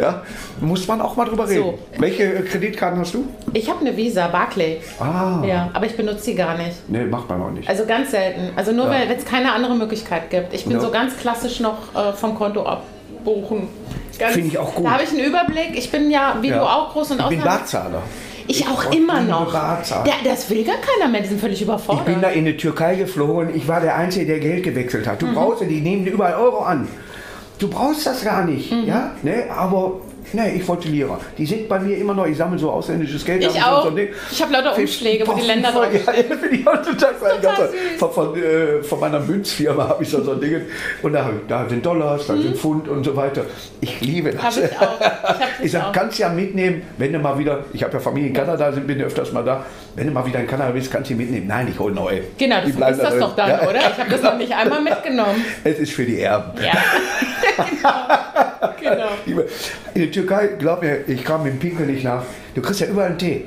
ja, 0.00 0.22
muss 0.60 0.86
man 0.88 1.00
auch 1.00 1.16
mal 1.16 1.24
drüber 1.26 1.48
reden. 1.48 1.62
So. 1.62 1.78
Welche 1.98 2.22
äh, 2.24 2.42
Kreditkarten 2.42 2.98
hast 3.00 3.14
du? 3.14 3.24
Ich 3.52 3.68
habe 3.68 3.80
eine 3.80 3.96
Visa, 3.96 4.28
Barclay. 4.28 4.78
Ah, 4.98 5.42
Ja, 5.46 5.70
aber 5.72 5.86
ich 5.86 5.96
benutze 5.96 6.22
sie 6.24 6.34
gar 6.34 6.56
nicht. 6.56 6.88
nee, 6.88 7.04
macht 7.04 7.28
man 7.28 7.42
auch 7.42 7.50
nicht. 7.50 7.68
Also 7.68 7.84
ganz 7.86 8.10
selten. 8.10 8.50
Also 8.56 8.72
nur, 8.72 8.86
Ja. 8.86 8.92
weil 8.92 9.08
wenn 9.08 9.18
es 9.18 9.24
keine 9.24 9.52
andere 9.52 9.74
Möglichkeit 9.76 10.30
gibt. 10.30 10.54
Ich 10.54 10.64
bin 10.64 10.74
Ja. 10.74 10.80
so 10.80 10.90
ganz 10.90 11.16
klassisch 11.18 11.60
noch 11.60 11.94
äh, 11.94 12.12
vom 12.12 12.34
Konto 12.34 12.64
abbuchen. 12.64 13.68
Finde 14.12 14.48
ich 14.48 14.58
auch 14.58 14.74
gut. 14.74 14.84
Da 14.84 14.90
habe 14.92 15.02
ich 15.04 15.10
einen 15.10 15.20
Überblick. 15.24 15.70
Ich 15.74 15.90
bin 15.90 16.10
ja, 16.10 16.36
wie 16.40 16.48
Ja. 16.48 16.58
du 16.58 16.62
auch, 16.64 16.92
groß 16.92 17.12
und 17.12 17.20
ich 17.20 17.26
bin 17.28 17.40
Barzahler. 17.40 18.02
Ich 18.46 18.66
auch 18.66 18.90
Ich 18.90 18.98
immer 18.98 19.20
liebe 19.20 19.30
noch. 19.30 19.52
Der, 19.52 20.14
das 20.24 20.50
will 20.50 20.64
gar 20.64 20.74
keiner 20.76 21.10
mehr. 21.10 21.20
Die 21.22 21.28
sind 21.28 21.40
völlig 21.40 21.56
Ich 21.60 21.62
überfordert. 21.62 22.04
bin 22.04 22.20
da 22.20 22.28
in 22.30 22.44
die 22.44 22.56
Türkei 22.56 22.96
geflogen. 22.96 23.54
Ich 23.54 23.66
war 23.68 23.80
der 23.80 23.94
Einzige, 23.96 24.26
der 24.26 24.40
Geld 24.40 24.64
gewechselt 24.64 25.06
hat. 25.06 25.22
Du 25.22 25.26
Mhm. 25.26 25.34
brauchst, 25.34 25.62
die 25.62 25.80
nehmen 25.80 26.04
überall 26.06 26.34
Euro 26.34 26.58
an. 26.64 26.88
Du 27.60 27.68
brauchst 27.68 28.06
das 28.06 28.24
gar 28.24 28.44
nicht. 28.44 28.72
Mhm. 28.72 28.86
Ja? 28.86 29.12
Ne? 29.22 29.44
Aber 29.54 30.00
Nee, 30.32 30.50
ich 30.56 30.68
wollte 30.68 30.88
Lira. 30.88 31.18
Die 31.36 31.46
sind 31.46 31.68
bei 31.68 31.78
mir 31.80 31.96
immer 31.96 32.14
noch, 32.14 32.26
ich 32.26 32.36
sammle 32.36 32.58
so 32.58 32.70
ausländisches 32.70 33.24
Geld. 33.24 33.42
Ich 33.44 33.60
hab 33.60 33.72
auch. 33.72 33.84
So 33.84 33.90
Ding. 33.90 34.08
Ich 34.30 34.40
habe 34.42 34.52
lauter 34.52 34.76
Umschläge, 34.76 35.26
wo 35.26 35.32
die 35.34 35.46
Länder 35.46 35.72
drauf 35.72 35.86
Ja, 35.92 36.12
finde 36.12 36.48
ich 36.56 36.66
auch 36.66 36.82
total, 36.82 37.14
Total 37.40 37.68
von, 37.98 38.12
von, 38.12 38.42
äh, 38.42 38.82
von 38.82 39.00
meiner 39.00 39.20
Münzfirma 39.20 39.88
habe 39.88 40.02
ich 40.02 40.08
so, 40.10 40.22
so 40.22 40.32
ein 40.32 40.40
Ding. 40.40 40.62
Und 41.02 41.12
da, 41.12 41.30
da 41.48 41.68
sind 41.68 41.84
Dollars, 41.84 42.26
da 42.26 42.36
sind 42.36 42.56
Pfund 42.56 42.88
und 42.88 43.04
so 43.04 43.14
weiter. 43.16 43.42
Ich 43.80 44.00
liebe 44.00 44.30
das. 44.32 44.56
Mhm. 44.56 44.62
ich 44.64 44.78
auch. 44.80 45.00
Ich, 45.00 45.06
hab 45.06 45.38
das 45.38 45.40
Ich 45.62 45.72
sag, 45.72 45.84
auch. 45.86 45.92
kannst 45.92 46.18
ja 46.18 46.28
mitnehmen, 46.28 46.82
wenn 46.98 47.12
du 47.12 47.18
mal 47.18 47.38
wieder, 47.38 47.64
ich 47.72 47.82
habe 47.82 47.92
ja 47.94 48.00
Familie 48.00 48.28
in 48.28 48.34
Kanada, 48.34 48.72
sind- 48.72 48.86
bin 48.86 49.00
öfters 49.00 49.32
mal 49.32 49.44
da, 49.44 49.64
wenn 49.96 50.06
du 50.06 50.12
mal 50.12 50.24
wieder 50.26 50.40
in 50.40 50.46
Kanada 50.46 50.70
bist, 50.70 50.90
kannst 50.90 51.10
du 51.10 51.14
die 51.14 51.20
mitnehmen. 51.22 51.46
Nein, 51.46 51.68
ich 51.72 51.78
hole 51.78 51.94
neue. 51.94 52.20
Genau, 52.38 52.56
bleiben 52.60 52.72
vergisst 52.78 53.02
das 53.02 53.14
da 53.14 53.20
doch 53.20 53.36
dann, 53.36 53.50
drin. 53.50 53.58
Ja. 53.62 53.68
oder? 53.68 53.78
Ich 53.78 53.98
habe 53.98 54.10
das 54.10 54.22
noch 54.22 54.36
nicht 54.36 54.52
einmal 54.54 54.82
mitgenommen. 54.82 55.44
Es 55.64 55.78
ist 55.78 55.92
für 55.92 56.04
die 56.04 56.20
Erben. 56.20 56.52
Ja. 56.62 56.72
genau. 57.56 57.90
Genau. 58.80 59.08
In 59.94 60.00
der 60.02 60.10
Türkei, 60.10 60.48
glaub 60.58 60.82
mir, 60.82 61.08
ich 61.08 61.24
kam 61.24 61.42
mit 61.44 61.52
dem 61.54 61.58
Pinkel 61.58 61.86
nicht 61.86 62.04
nach. 62.04 62.22
Du 62.54 62.60
kriegst 62.62 62.80
ja 62.80 62.86
überall 62.86 63.08
einen 63.10 63.18
Tee. 63.18 63.44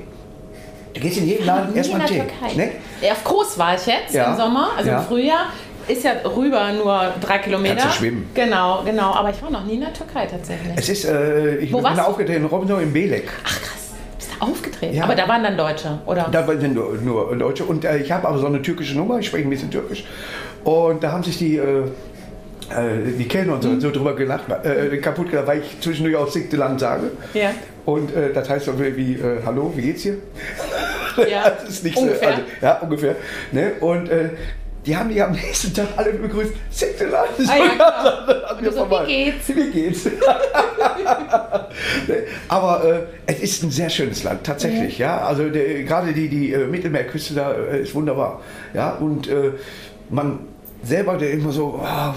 Du 0.94 1.00
gehst 1.02 1.18
in 1.18 1.28
jeden 1.28 1.46
Laden 1.46 1.76
erstmal 1.76 2.02
in 2.02 2.06
einen 2.08 2.16
der 2.18 2.26
Tee. 2.28 2.34
Türkei. 2.40 2.56
Ne? 2.66 2.72
Ja, 3.02 3.12
auf 3.14 3.24
Kos 3.24 3.58
war 3.58 3.76
ich 3.76 3.86
jetzt 3.86 4.14
Ja. 4.14 4.32
im 4.32 4.38
Sommer, 4.38 4.70
also 4.78 4.90
Ja. 4.90 5.00
im 5.00 5.06
Frühjahr. 5.06 5.46
Ist 5.86 6.06
ja 6.06 6.12
rüber 6.24 6.72
nur 6.72 7.14
drei 7.20 7.40
Kilometer. 7.40 7.76
Kannst 7.76 7.98
du 7.98 8.00
schwimmen. 8.00 8.30
Genau, 8.34 8.84
genau. 8.86 9.12
Aber 9.16 9.32
ich 9.32 9.42
war 9.44 9.52
noch 9.52 9.66
nie 9.66 9.74
in 9.74 9.82
der 9.82 9.92
Türkei 9.92 10.26
tatsächlich. 10.28 10.72
Es 10.78 10.88
ist, 10.88 11.04
äh, 11.04 11.58
ich 11.58 11.74
Wo 11.74 11.78
bin 11.78 11.84
warst 11.86 11.98
da 11.98 12.04
du? 12.04 12.10
aufgetreten 12.12 12.44
in 12.44 12.46
Robinson 12.46 12.82
in 12.82 12.94
Belek. 12.94 13.30
Ach 13.44 13.60
krass, 13.62 13.92
bist 14.18 14.30
du 14.40 14.46
aufgetreten? 14.46 14.96
Ja. 14.96 15.04
Aber 15.04 15.16
da 15.16 15.28
waren 15.28 15.44
dann 15.44 15.58
Deutsche, 15.58 16.00
oder? 16.06 16.30
Da 16.32 16.46
sind 16.58 16.74
nur, 16.74 16.94
nur 17.04 17.36
Deutsche. 17.36 17.66
Und 17.66 17.84
äh, 17.84 17.98
ich 17.98 18.10
habe 18.14 18.26
aber 18.30 18.38
so 18.38 18.46
eine 18.48 18.62
türkische 18.62 18.96
Nummer, 18.96 19.20
ich 19.20 19.26
spreche 19.28 19.46
ein 19.46 19.50
bisschen 19.50 19.72
türkisch. 19.72 20.06
Und 20.64 21.04
da 21.04 21.12
haben 21.12 21.24
sich 21.24 21.38
die, 21.38 21.58
äh, 21.58 21.84
die 22.70 23.28
Kellner 23.28 23.54
und 23.54 23.64
so, 23.64 23.80
so 23.80 23.92
drüber 23.92 24.16
gelacht, 24.16 24.46
äh, 24.64 24.98
kaputt 24.98 25.30
gelacht, 25.30 25.48
weil 25.48 25.60
ich 25.62 25.80
zwischendurch 25.82 26.16
auch 26.16 26.30
siebte 26.30 26.58
Land 26.58 26.80
sage. 26.80 27.12
Ja. 27.34 27.52
Und 27.86 28.16
äh, 28.16 28.32
das 28.34 28.50
heißt 28.50 28.66
so 28.66 28.80
wie, 28.80 29.14
äh, 29.14 29.42
hallo, 29.46 29.74
wie 29.76 29.82
geht's 29.82 30.04
dir? 30.04 30.18
Ja, 31.30 31.50
das 31.62 31.70
ist 31.70 31.84
nicht 31.84 31.98
ungefähr. 31.98 32.30
so. 32.30 32.36
Also, 32.36 32.44
ja, 32.62 32.80
ungefähr. 32.80 33.16
Ne? 33.52 33.74
Und 33.80 34.10
äh, 34.10 34.30
die 34.86 34.96
haben 34.96 35.08
mich 35.08 35.22
am 35.22 35.32
nächsten 35.32 35.74
Tag 35.74 35.88
alle 35.96 36.14
begrüßt. 36.14 36.54
Siebte 36.70 37.06
Land. 37.06 37.30
Ah, 37.48 37.56
ja, 37.58 38.54
du 38.62 38.72
so, 38.72 38.90
wie 38.90 39.06
geht's? 39.06 39.56
Wie 39.56 39.72
geht's? 39.72 40.10
Ne? 42.08 42.24
Aber 42.50 42.84
äh, 42.84 43.00
es 43.26 43.40
ist 43.40 43.64
ein 43.64 43.72
sehr 43.72 43.90
schönes 43.90 44.24
Land, 44.24 44.44
tatsächlich. 44.44 44.98
Ja, 44.98 45.26
also 45.26 45.50
der, 45.50 45.84
gerade 45.84 46.14
die, 46.14 46.28
die 46.28 46.54
äh, 46.54 46.68
Mittelmeerküste 46.68 47.34
da 47.34 47.54
äh, 47.54 47.82
ist 47.82 47.96
wunderbar. 47.96 48.42
Ja, 48.74 48.92
und 48.92 49.28
äh, 49.28 49.54
man 50.10 50.40
selber, 50.84 51.18
der 51.18 51.32
immer 51.32 51.52
so, 51.52 51.80
ah, 51.84 52.14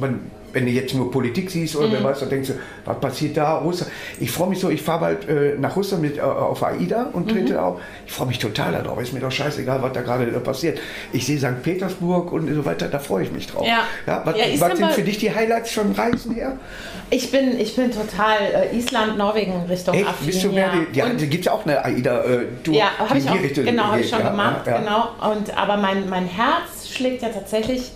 man, 0.00 0.20
wenn 0.52 0.66
du 0.66 0.70
jetzt 0.70 0.94
nur 0.94 1.10
Politik 1.10 1.50
siehst 1.50 1.74
oder 1.74 1.90
wer 1.90 1.98
Mhm. 1.98 2.04
weiß, 2.04 2.20
dann 2.20 2.28
denkst 2.28 2.50
du, 2.50 2.54
was 2.84 3.00
passiert 3.00 3.36
da? 3.36 3.58
Russland. 3.58 3.90
Ich 4.20 4.30
freue 4.30 4.50
mich 4.50 4.60
so, 4.60 4.70
ich 4.70 4.80
fahre 4.82 5.00
bald 5.00 5.28
äh, 5.28 5.56
nach 5.58 5.74
Russland 5.74 6.02
mit, 6.02 6.16
äh, 6.16 6.20
auf 6.20 6.62
AIDA 6.62 7.08
und 7.12 7.28
trete 7.28 7.54
Mhm. 7.54 7.58
auf. 7.58 7.80
Ich 8.06 8.12
freue 8.12 8.28
mich 8.28 8.38
total 8.38 8.70
darauf. 8.70 9.00
Ist 9.00 9.12
mir 9.12 9.18
doch 9.18 9.32
scheißegal, 9.32 9.82
was 9.82 9.92
da 9.94 10.02
gerade 10.02 10.26
äh, 10.26 10.38
passiert. 10.38 10.78
Ich 11.12 11.26
sehe 11.26 11.38
St. 11.40 11.60
Petersburg 11.64 12.30
und 12.30 12.54
so 12.54 12.64
weiter, 12.64 12.86
da 12.86 13.00
freue 13.00 13.24
ich 13.24 13.32
mich 13.32 13.48
drauf. 13.48 13.66
Ja. 13.66 13.82
was, 14.24 14.36
Ja, 14.36 14.44
was 14.60 14.78
sind 14.78 14.92
für 14.92 15.02
dich 15.02 15.18
die 15.18 15.34
Highlights 15.34 15.72
vom 15.72 15.90
Reisen 15.90 16.34
her? 16.36 16.56
Ich 17.10 17.32
bin, 17.32 17.58
ich 17.58 17.74
bin 17.74 17.90
total 17.90 18.36
äh, 18.72 18.76
Island, 18.76 19.18
Norwegen 19.18 19.54
Richtung 19.68 19.94
Echt? 19.96 20.06
affin. 20.08 20.26
Bist 20.26 20.44
du 20.44 20.52
mehr 20.52 20.70
ja. 20.92 21.06
ja, 21.06 21.12
da 21.12 21.24
gibt 21.26 21.40
es 21.40 21.46
ja 21.46 21.52
auch 21.52 21.64
eine 21.66 21.84
AIDA-Tour. 21.84 22.74
Ja, 22.74 22.90
habe 22.96 23.18
ich 23.18 23.28
auch, 23.28 23.36
genau, 23.54 23.82
habe 23.84 24.00
ich 24.00 24.08
schon 24.08 24.20
ja, 24.20 24.30
gemacht, 24.30 24.66
ja, 24.66 24.72
ja. 24.74 24.78
genau. 24.78 25.32
Und, 25.32 25.56
aber 25.56 25.76
mein, 25.78 26.08
mein 26.08 26.26
Herz 26.26 26.83
schlägt 26.94 27.22
ja 27.22 27.28
tatsächlich, 27.28 27.90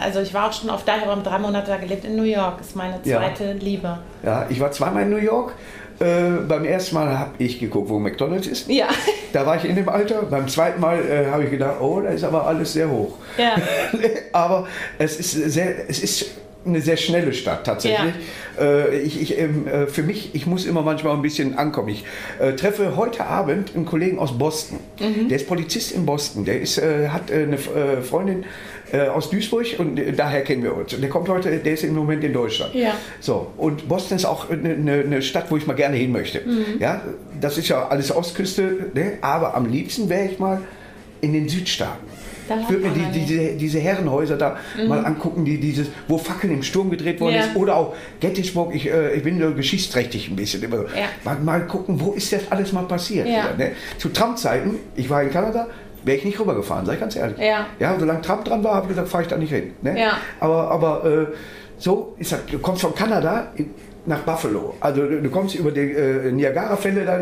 also 0.00 0.20
ich 0.20 0.34
war 0.34 0.48
auch 0.48 0.52
schon 0.52 0.70
auf 0.70 0.84
da, 0.84 0.96
ich 0.98 1.04
habe 1.06 1.22
drei 1.22 1.38
Monate 1.38 1.68
da 1.70 1.76
gelebt 1.78 2.04
in 2.04 2.16
New 2.16 2.22
York, 2.24 2.60
ist 2.60 2.76
meine 2.76 3.00
Ja. 3.04 3.18
zweite 3.18 3.52
Liebe. 3.54 3.98
Ja, 4.22 4.46
ich 4.48 4.60
war 4.60 4.70
zweimal 4.72 5.02
in 5.04 5.10
New 5.10 5.16
York. 5.16 5.54
Äh, 6.00 6.40
beim 6.48 6.64
ersten 6.64 6.94
Mal 6.96 7.16
habe 7.18 7.30
ich 7.38 7.60
geguckt, 7.60 7.88
wo 7.88 7.98
McDonalds 7.98 8.46
ist. 8.48 8.68
Ja, 8.68 8.86
Da 9.32 9.46
war 9.46 9.56
ich 9.56 9.64
in 9.64 9.76
dem 9.76 9.88
Alter. 9.88 10.22
Beim 10.22 10.48
zweiten 10.48 10.80
Mal 10.80 10.98
äh, 11.04 11.30
habe 11.30 11.44
ich 11.44 11.50
gedacht, 11.50 11.76
oh, 11.80 12.00
da 12.00 12.08
ist 12.10 12.24
aber 12.24 12.46
alles 12.46 12.72
sehr 12.72 12.90
hoch. 12.90 13.14
ja, 13.38 13.54
aber 14.32 14.66
es 14.98 15.18
ist 15.20 15.32
sehr, 15.52 15.88
es 15.88 16.02
ist 16.02 16.26
eine 16.64 16.80
sehr 16.80 16.96
schnelle 16.96 17.32
Stadt 17.32 17.64
tatsächlich. 17.64 18.14
Äh, 18.60 18.98
ich, 19.00 19.20
ich, 19.20 19.38
ähm, 19.38 19.66
äh, 19.66 19.86
für 19.86 20.02
mich, 20.02 20.34
ich 20.34 20.46
muss 20.46 20.64
immer 20.64 20.82
manchmal 20.82 21.14
ein 21.14 21.22
bisschen 21.22 21.58
ankommen. 21.58 21.88
Ich 21.88 22.04
äh, 22.40 22.52
treffe 22.52 22.96
heute 22.96 23.26
Abend 23.26 23.74
einen 23.74 23.86
Kollegen 23.86 24.18
aus 24.18 24.36
Boston. 24.38 24.78
Mhm. 25.00 25.28
Der 25.28 25.36
ist 25.38 25.48
Polizist 25.48 25.92
in 25.92 26.06
Boston. 26.06 26.44
Der 26.44 26.60
ist, 26.60 26.78
äh, 26.78 27.08
hat 27.08 27.30
äh, 27.30 27.42
eine 27.44 27.56
äh, 27.56 28.02
Freundin 28.02 28.44
aus 29.14 29.30
Duisburg 29.30 29.64
und 29.78 29.98
daher 30.18 30.42
kennen 30.42 30.62
wir 30.62 30.76
uns. 30.76 30.92
Und 30.92 31.00
der 31.00 31.08
kommt 31.08 31.26
heute, 31.30 31.56
der 31.56 31.72
ist 31.72 31.82
im 31.82 31.94
Moment 31.94 32.22
in 32.24 32.34
Deutschland. 32.34 32.74
Ja. 32.74 32.92
So, 33.20 33.50
und 33.56 33.88
Boston 33.88 34.18
ist 34.18 34.26
auch 34.26 34.50
eine, 34.50 34.68
eine, 34.68 34.92
eine 35.00 35.22
Stadt, 35.22 35.46
wo 35.48 35.56
ich 35.56 35.66
mal 35.66 35.72
gerne 35.72 35.96
hin 35.96 36.12
möchte. 36.12 36.42
Mhm. 36.42 36.78
Ja, 36.78 37.00
das 37.40 37.56
ist 37.56 37.68
ja 37.68 37.88
alles 37.88 38.14
Ostküste, 38.14 38.90
ne? 38.92 39.14
aber 39.22 39.54
am 39.54 39.64
liebsten 39.64 40.10
wäre 40.10 40.26
ich 40.26 40.38
mal 40.38 40.60
in 41.22 41.32
den 41.32 41.48
Südstaaten. 41.48 42.06
Ich 42.60 42.68
würde 42.70 42.88
mir 42.88 42.92
die, 42.92 43.00
mal 43.00 43.12
diese, 43.12 43.52
diese 43.56 43.78
Herrenhäuser 43.80 44.36
da 44.36 44.56
mal 44.86 45.04
angucken, 45.04 45.44
die 45.44 45.58
dieses, 45.58 45.88
wo 46.08 46.18
Fackeln 46.18 46.52
im 46.52 46.62
Sturm 46.62 46.90
gedreht 46.90 47.20
worden 47.20 47.34
Ja. 47.34 47.40
ist. 47.42 47.56
Oder 47.56 47.76
auch 47.76 47.94
Gettysburg, 48.20 48.74
ich, 48.74 48.90
äh, 48.90 49.14
ich 49.14 49.22
bin 49.22 49.40
so 49.40 49.52
geschichtsträchtig 49.54 50.28
ein 50.30 50.36
bisschen. 50.36 50.62
Immer 50.62 50.78
so. 50.78 50.82
Ja. 50.84 51.08
mal, 51.24 51.38
mal 51.38 51.66
gucken, 51.66 52.00
wo 52.00 52.12
ist 52.12 52.32
das 52.32 52.42
alles 52.50 52.72
mal 52.72 52.84
passiert. 52.84 53.26
Wieder, 53.26 53.54
ne? 53.56 53.72
Zu 53.98 54.10
Trump-Zeiten, 54.10 54.76
ich 54.96 55.08
war 55.08 55.22
in 55.22 55.30
Kanada, 55.30 55.66
wäre 56.04 56.18
ich 56.18 56.24
nicht 56.24 56.38
rübergefahren, 56.38 56.84
sag 56.86 56.94
ich 56.94 57.00
ganz 57.00 57.16
ehrlich. 57.16 57.38
Ja. 57.38 57.66
ja 57.78 57.96
solange 57.98 58.22
Trump 58.22 58.44
dran 58.44 58.62
war, 58.64 58.74
habe 58.74 58.86
ich 58.86 58.90
gesagt, 58.90 59.08
fahre 59.08 59.22
ich 59.22 59.28
da 59.28 59.36
nicht 59.36 59.52
hin. 59.52 59.72
Ne? 59.82 59.98
Ja. 59.98 60.18
Aber, 60.40 60.70
aber 60.70 61.04
äh, 61.04 61.26
so 61.78 62.14
ist 62.18 62.32
das. 62.32 62.40
Du 62.46 62.58
kommst 62.58 62.82
von 62.82 62.94
Kanada 62.94 63.52
in, 63.56 63.70
nach 64.06 64.20
Buffalo. 64.20 64.74
Also 64.80 65.06
du, 65.06 65.22
du 65.22 65.30
kommst 65.30 65.54
über 65.54 65.70
die 65.70 65.80
äh, 65.80 66.32
Niagara-Fälle 66.32 67.04
da, 67.04 67.20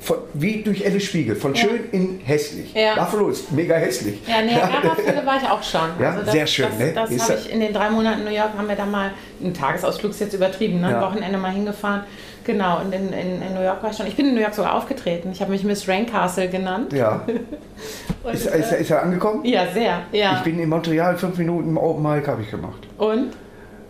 von, 0.00 0.16
wie 0.34 0.62
durch 0.62 0.84
Alice 0.86 1.04
Spiegel, 1.04 1.34
von 1.36 1.54
Ja. 1.54 1.60
schön 1.62 1.80
in 1.92 2.20
hässlich. 2.24 2.72
Ja. 2.74 2.94
Buffalo 2.94 3.28
ist 3.28 3.50
mega 3.52 3.74
hässlich. 3.76 4.18
ja, 4.26 4.42
Niagara-Fälle 4.42 5.24
war 5.26 5.36
ich 5.42 5.48
auch 5.48 5.62
schon. 5.62 5.80
Also 5.98 6.24
Ja, 6.26 6.32
sehr 6.32 6.46
schön, 6.46 6.66
Das, 6.70 6.78
ne? 6.78 6.92
das 6.94 7.10
Ist 7.10 7.22
habe 7.22 7.32
ja- 7.34 7.38
ich 7.40 7.52
in 7.52 7.60
den 7.60 7.72
drei 7.72 7.90
Monaten 7.90 8.20
in 8.20 8.24
New 8.26 8.34
York, 8.34 8.50
haben 8.56 8.68
wir 8.68 8.76
da 8.76 8.86
mal, 8.86 9.10
ein 9.42 9.52
Tagesausflug 9.54 10.10
ist 10.12 10.20
jetzt 10.20 10.34
übertrieben, 10.34 10.80
ne? 10.80 10.90
Ja. 10.90 10.96
ein 10.98 11.02
Wochenende 11.04 11.38
mal 11.38 11.50
hingefahren. 11.52 12.02
Genau, 12.44 12.80
und 12.80 12.94
in, 12.94 13.12
in, 13.12 13.42
in 13.42 13.54
New 13.54 13.62
York 13.62 13.82
war 13.82 13.90
ich 13.90 13.96
schon. 13.98 14.06
Ich 14.06 14.16
bin 14.16 14.26
in 14.28 14.34
New 14.34 14.40
York 14.40 14.54
sogar 14.54 14.74
aufgetreten. 14.74 15.30
Ich 15.32 15.42
habe 15.42 15.50
mich 15.50 15.64
Miss 15.64 15.86
Raincastle 15.86 16.48
genannt. 16.48 16.92
Ja. 16.94 17.22
Ist, 18.32 18.46
ist, 18.46 18.72
ist 18.72 18.90
er 18.90 19.02
angekommen? 19.02 19.44
ja, 19.44 19.66
sehr. 19.72 20.00
Ja. 20.12 20.34
Ich 20.38 20.40
bin 20.42 20.58
in 20.58 20.68
Montreal 20.68 21.16
fünf 21.16 21.38
Minuten 21.38 21.68
im 21.70 21.78
Open 21.78 22.02
Mic 22.02 22.26
habe 22.26 22.42
ich 22.42 22.50
gemacht. 22.50 22.80
und? 22.98 23.30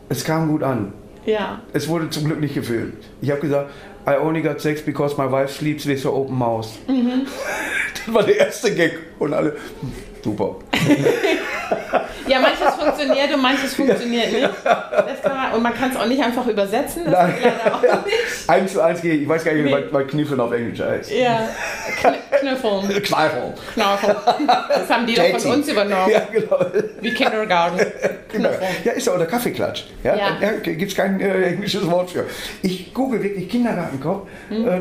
Es 0.09 0.25
kam 0.25 0.49
gut 0.49 0.63
an. 0.63 0.93
Ja. 1.27 1.61
Es 1.73 1.89
wurde 1.89 2.09
zum 2.11 2.25
Glück 2.25 2.41
nicht 2.41 2.55
gefilmt. 2.55 3.05
Ich 3.21 3.31
habe 3.31 3.41
gesagt, 3.41 3.71
I 4.07 4.13
only 4.21 4.41
got 4.43 4.61
sex 4.61 4.81
because 4.83 5.17
my 5.21 5.31
wife 5.31 5.53
sleeps 5.53 5.87
with 5.87 6.03
her 6.05 6.13
open 6.15 6.37
mouth. 6.37 6.69
Mhm. 6.87 7.27
Das 8.07 8.15
war 8.15 8.23
der 8.23 8.39
erste 8.39 8.75
Gag 8.75 8.93
und 9.19 9.35
alle, 9.35 9.57
super. 10.25 10.57
Ja, 12.27 12.41
manches 12.41 12.75
funktioniert 12.79 13.35
und 13.35 13.43
manches 13.43 13.75
funktioniert 13.75 14.33
nicht. 14.33 14.49
Man, 14.65 15.53
und 15.55 15.63
man 15.63 15.75
kann 15.75 15.91
es 15.91 15.97
auch 15.97 16.07
nicht 16.07 16.23
einfach 16.23 16.47
übersetzen. 16.47 17.05
Das 17.05 17.13
Nein. 17.13 17.35
geht 17.35 17.53
leider 17.65 17.75
auch 17.77 17.83
nicht. 18.07 18.49
Eins 18.49 18.73
zu 18.73 18.81
eins 18.83 19.03
gehe 19.03 19.15
ich, 19.15 19.29
weiß 19.29 19.45
gar 19.45 19.53
nicht, 19.53 19.65
Nee. 19.65 19.85
was 19.91 20.07
Kniffeln 20.07 20.41
auf 20.41 20.53
Englisch 20.53 20.81
heißt. 20.81 21.11
Ja, 21.11 21.49
Kn 22.41 22.49
Knüffeln, 22.57 23.03
Kneifeln. 23.03 23.53
Knaufeln. 23.75 24.17
Das 24.69 24.89
haben 24.91 25.07
die 25.07 25.15
doch 25.15 25.39
von 25.41 25.51
uns 25.55 25.69
übernommen. 25.69 26.11
Ja, 26.13 26.21
genau. 26.33 26.59
Wie 27.01 27.11
Kindergarten. 27.13 27.79
Genau. 28.31 28.51
Knüffeln. 28.51 28.71
Ja, 28.85 28.93
ist 28.93 29.07
ja 29.07 29.15
auch 29.15 29.19
der 29.19 29.27
Kaffeeklatsch. 29.27 29.85
Ja, 30.05 30.15
Ja. 30.15 30.29
ja. 30.41 30.51
gibt 30.61 30.83
es 30.91 30.95
kein 30.95 31.19
äh, 31.19 31.45
englisches 31.45 31.91
Wort 31.91 32.11
für. 32.11 32.27
Ich 32.63 32.93
google 32.93 33.23
wirklich 33.23 33.49
Kindergartenkopf, 33.49 34.29
Mhm. 34.51 34.69
äh, 34.69 34.81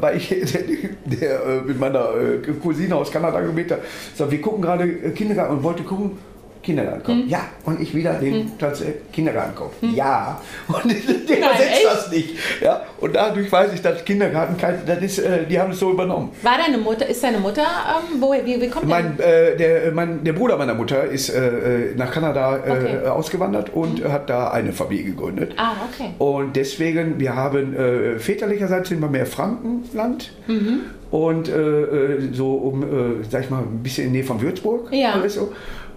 weil 0.00 0.16
ich 0.16 0.28
der, 0.30 1.20
der 1.20 1.40
äh, 1.46 1.60
mit 1.66 1.78
meiner 1.78 2.08
äh, 2.16 2.52
Cousine 2.62 2.96
aus 2.96 3.10
Kanada 3.12 3.40
gemäht 3.40 3.70
habe. 3.70 3.82
So, 4.14 4.30
wir 4.30 4.40
gucken 4.40 4.62
gerade 4.62 4.84
äh, 4.84 5.10
Kindergarten 5.10 5.56
und 5.58 5.62
wollte 5.62 5.82
gucken. 5.82 6.18
Kindergartenkopf. 6.66 7.14
Mhm. 7.24 7.28
Ja, 7.28 7.40
und 7.64 7.80
ich 7.80 7.94
wieder 7.94 8.14
den 8.14 8.50
Platz 8.58 8.82
äh, 8.82 8.92
Kindergartenkopf. 9.12 9.72
Ja. 9.94 10.40
Und 10.68 10.84
der 10.84 11.38
übersetzt 11.38 11.60
echt? 11.72 11.84
das 11.86 12.10
nicht. 12.10 12.34
Ja, 12.60 12.82
und 13.00 13.14
dadurch 13.14 13.50
weiß 13.50 13.72
ich, 13.72 13.80
dass 13.82 14.04
Kindergarten 14.04 14.56
kein, 14.56 14.80
das 14.86 15.00
ist, 15.00 15.18
äh, 15.20 15.46
die 15.46 15.58
haben 15.58 15.70
es 15.72 15.78
so 15.78 15.90
übernommen. 15.90 16.30
War 16.42 16.58
deine 16.58 16.78
Mutter, 16.78 17.06
ist 17.06 17.22
deine 17.22 17.38
Mutter, 17.38 17.62
ähm, 17.62 18.20
wo, 18.20 18.32
wie, 18.32 18.60
wie 18.60 18.68
kommt 18.68 18.86
Mein, 18.88 19.18
äh, 19.20 19.56
der, 19.56 19.92
mein, 19.92 20.22
der 20.24 20.32
Bruder 20.34 20.56
meiner 20.58 20.74
Mutter 20.74 21.04
ist 21.04 21.30
äh, 21.30 21.46
äh, 21.90 21.94
nach 21.96 22.10
Kanada 22.10 22.56
äh, 22.58 22.70
Okay. 22.76 23.06
Ausgewandert 23.08 23.70
und 23.74 24.04
hat 24.04 24.28
da 24.28 24.50
eine 24.50 24.72
Familie 24.72 25.04
gegründet. 25.04 25.54
Ah, 25.56 25.72
okay. 25.90 26.10
Und 26.18 26.56
deswegen, 26.56 27.18
wir 27.20 27.34
haben 27.34 27.74
äh, 27.74 28.18
väterlicherseits 28.18 28.88
sind 28.90 29.00
wir 29.00 29.08
mehr 29.08 29.26
Frankenland 29.26 30.32
Mhm. 30.46 30.80
und 31.10 31.48
äh, 31.48 31.52
äh, 31.52 32.32
so 32.32 32.54
um, 32.54 32.82
äh, 32.82 33.24
sag 33.28 33.42
ich 33.44 33.50
mal, 33.50 33.62
ein 33.62 33.82
bisschen 33.82 34.06
in 34.06 34.12
der 34.12 34.20
Nähe 34.22 34.26
von 34.28 34.40
Würzburg. 34.40 34.88
Ja. 34.92 35.12
Alles 35.12 35.34
so. 35.34 35.52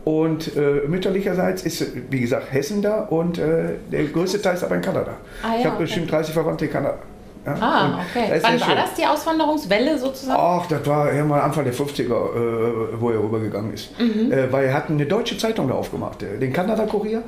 Und 0.09 0.55
äh, 0.57 0.87
mütterlicherseits 0.87 1.61
ist, 1.61 1.85
wie 2.09 2.21
gesagt, 2.21 2.51
Hessen 2.51 2.81
da 2.81 3.01
und 3.01 3.37
äh, 3.37 3.75
der 3.91 4.05
größte 4.05 4.41
Teil 4.41 4.55
ist 4.55 4.63
aber 4.63 4.73
in 4.73 4.81
Kanada. 4.81 5.11
Ah, 5.43 5.53
ja, 5.53 5.59
ich 5.59 5.65
habe 5.65 5.75
okay. 5.75 5.83
bestimmt 5.83 6.11
30 6.11 6.33
Verwandte 6.33 6.65
in 6.65 6.71
Kanada. 6.71 6.97
Ja, 7.45 7.53
Ah, 7.59 7.99
okay. 8.09 8.39
Wann 8.41 8.59
war 8.59 8.67
schön. 8.67 8.75
das, 8.75 8.95
die 8.95 9.05
Auswanderungswelle 9.05 9.99
sozusagen? 9.99 10.39
Ach, 10.41 10.65
das 10.65 10.83
war 10.87 11.13
ja 11.13 11.23
mal 11.23 11.41
Anfang 11.41 11.63
der 11.63 11.75
50er, 11.75 12.01
äh, 12.05 12.99
wo 12.99 13.11
er 13.11 13.19
rübergegangen 13.21 13.71
ist. 13.71 13.91
Mhm. 13.99 14.31
Äh, 14.31 14.51
weil 14.51 14.65
er 14.65 14.73
hat 14.73 14.89
eine 14.89 15.05
deutsche 15.05 15.37
Zeitung 15.37 15.67
da 15.67 15.75
aufgemacht, 15.75 16.23
äh, 16.23 16.39
den 16.39 16.53
Kanada-Kurier. 16.53 17.21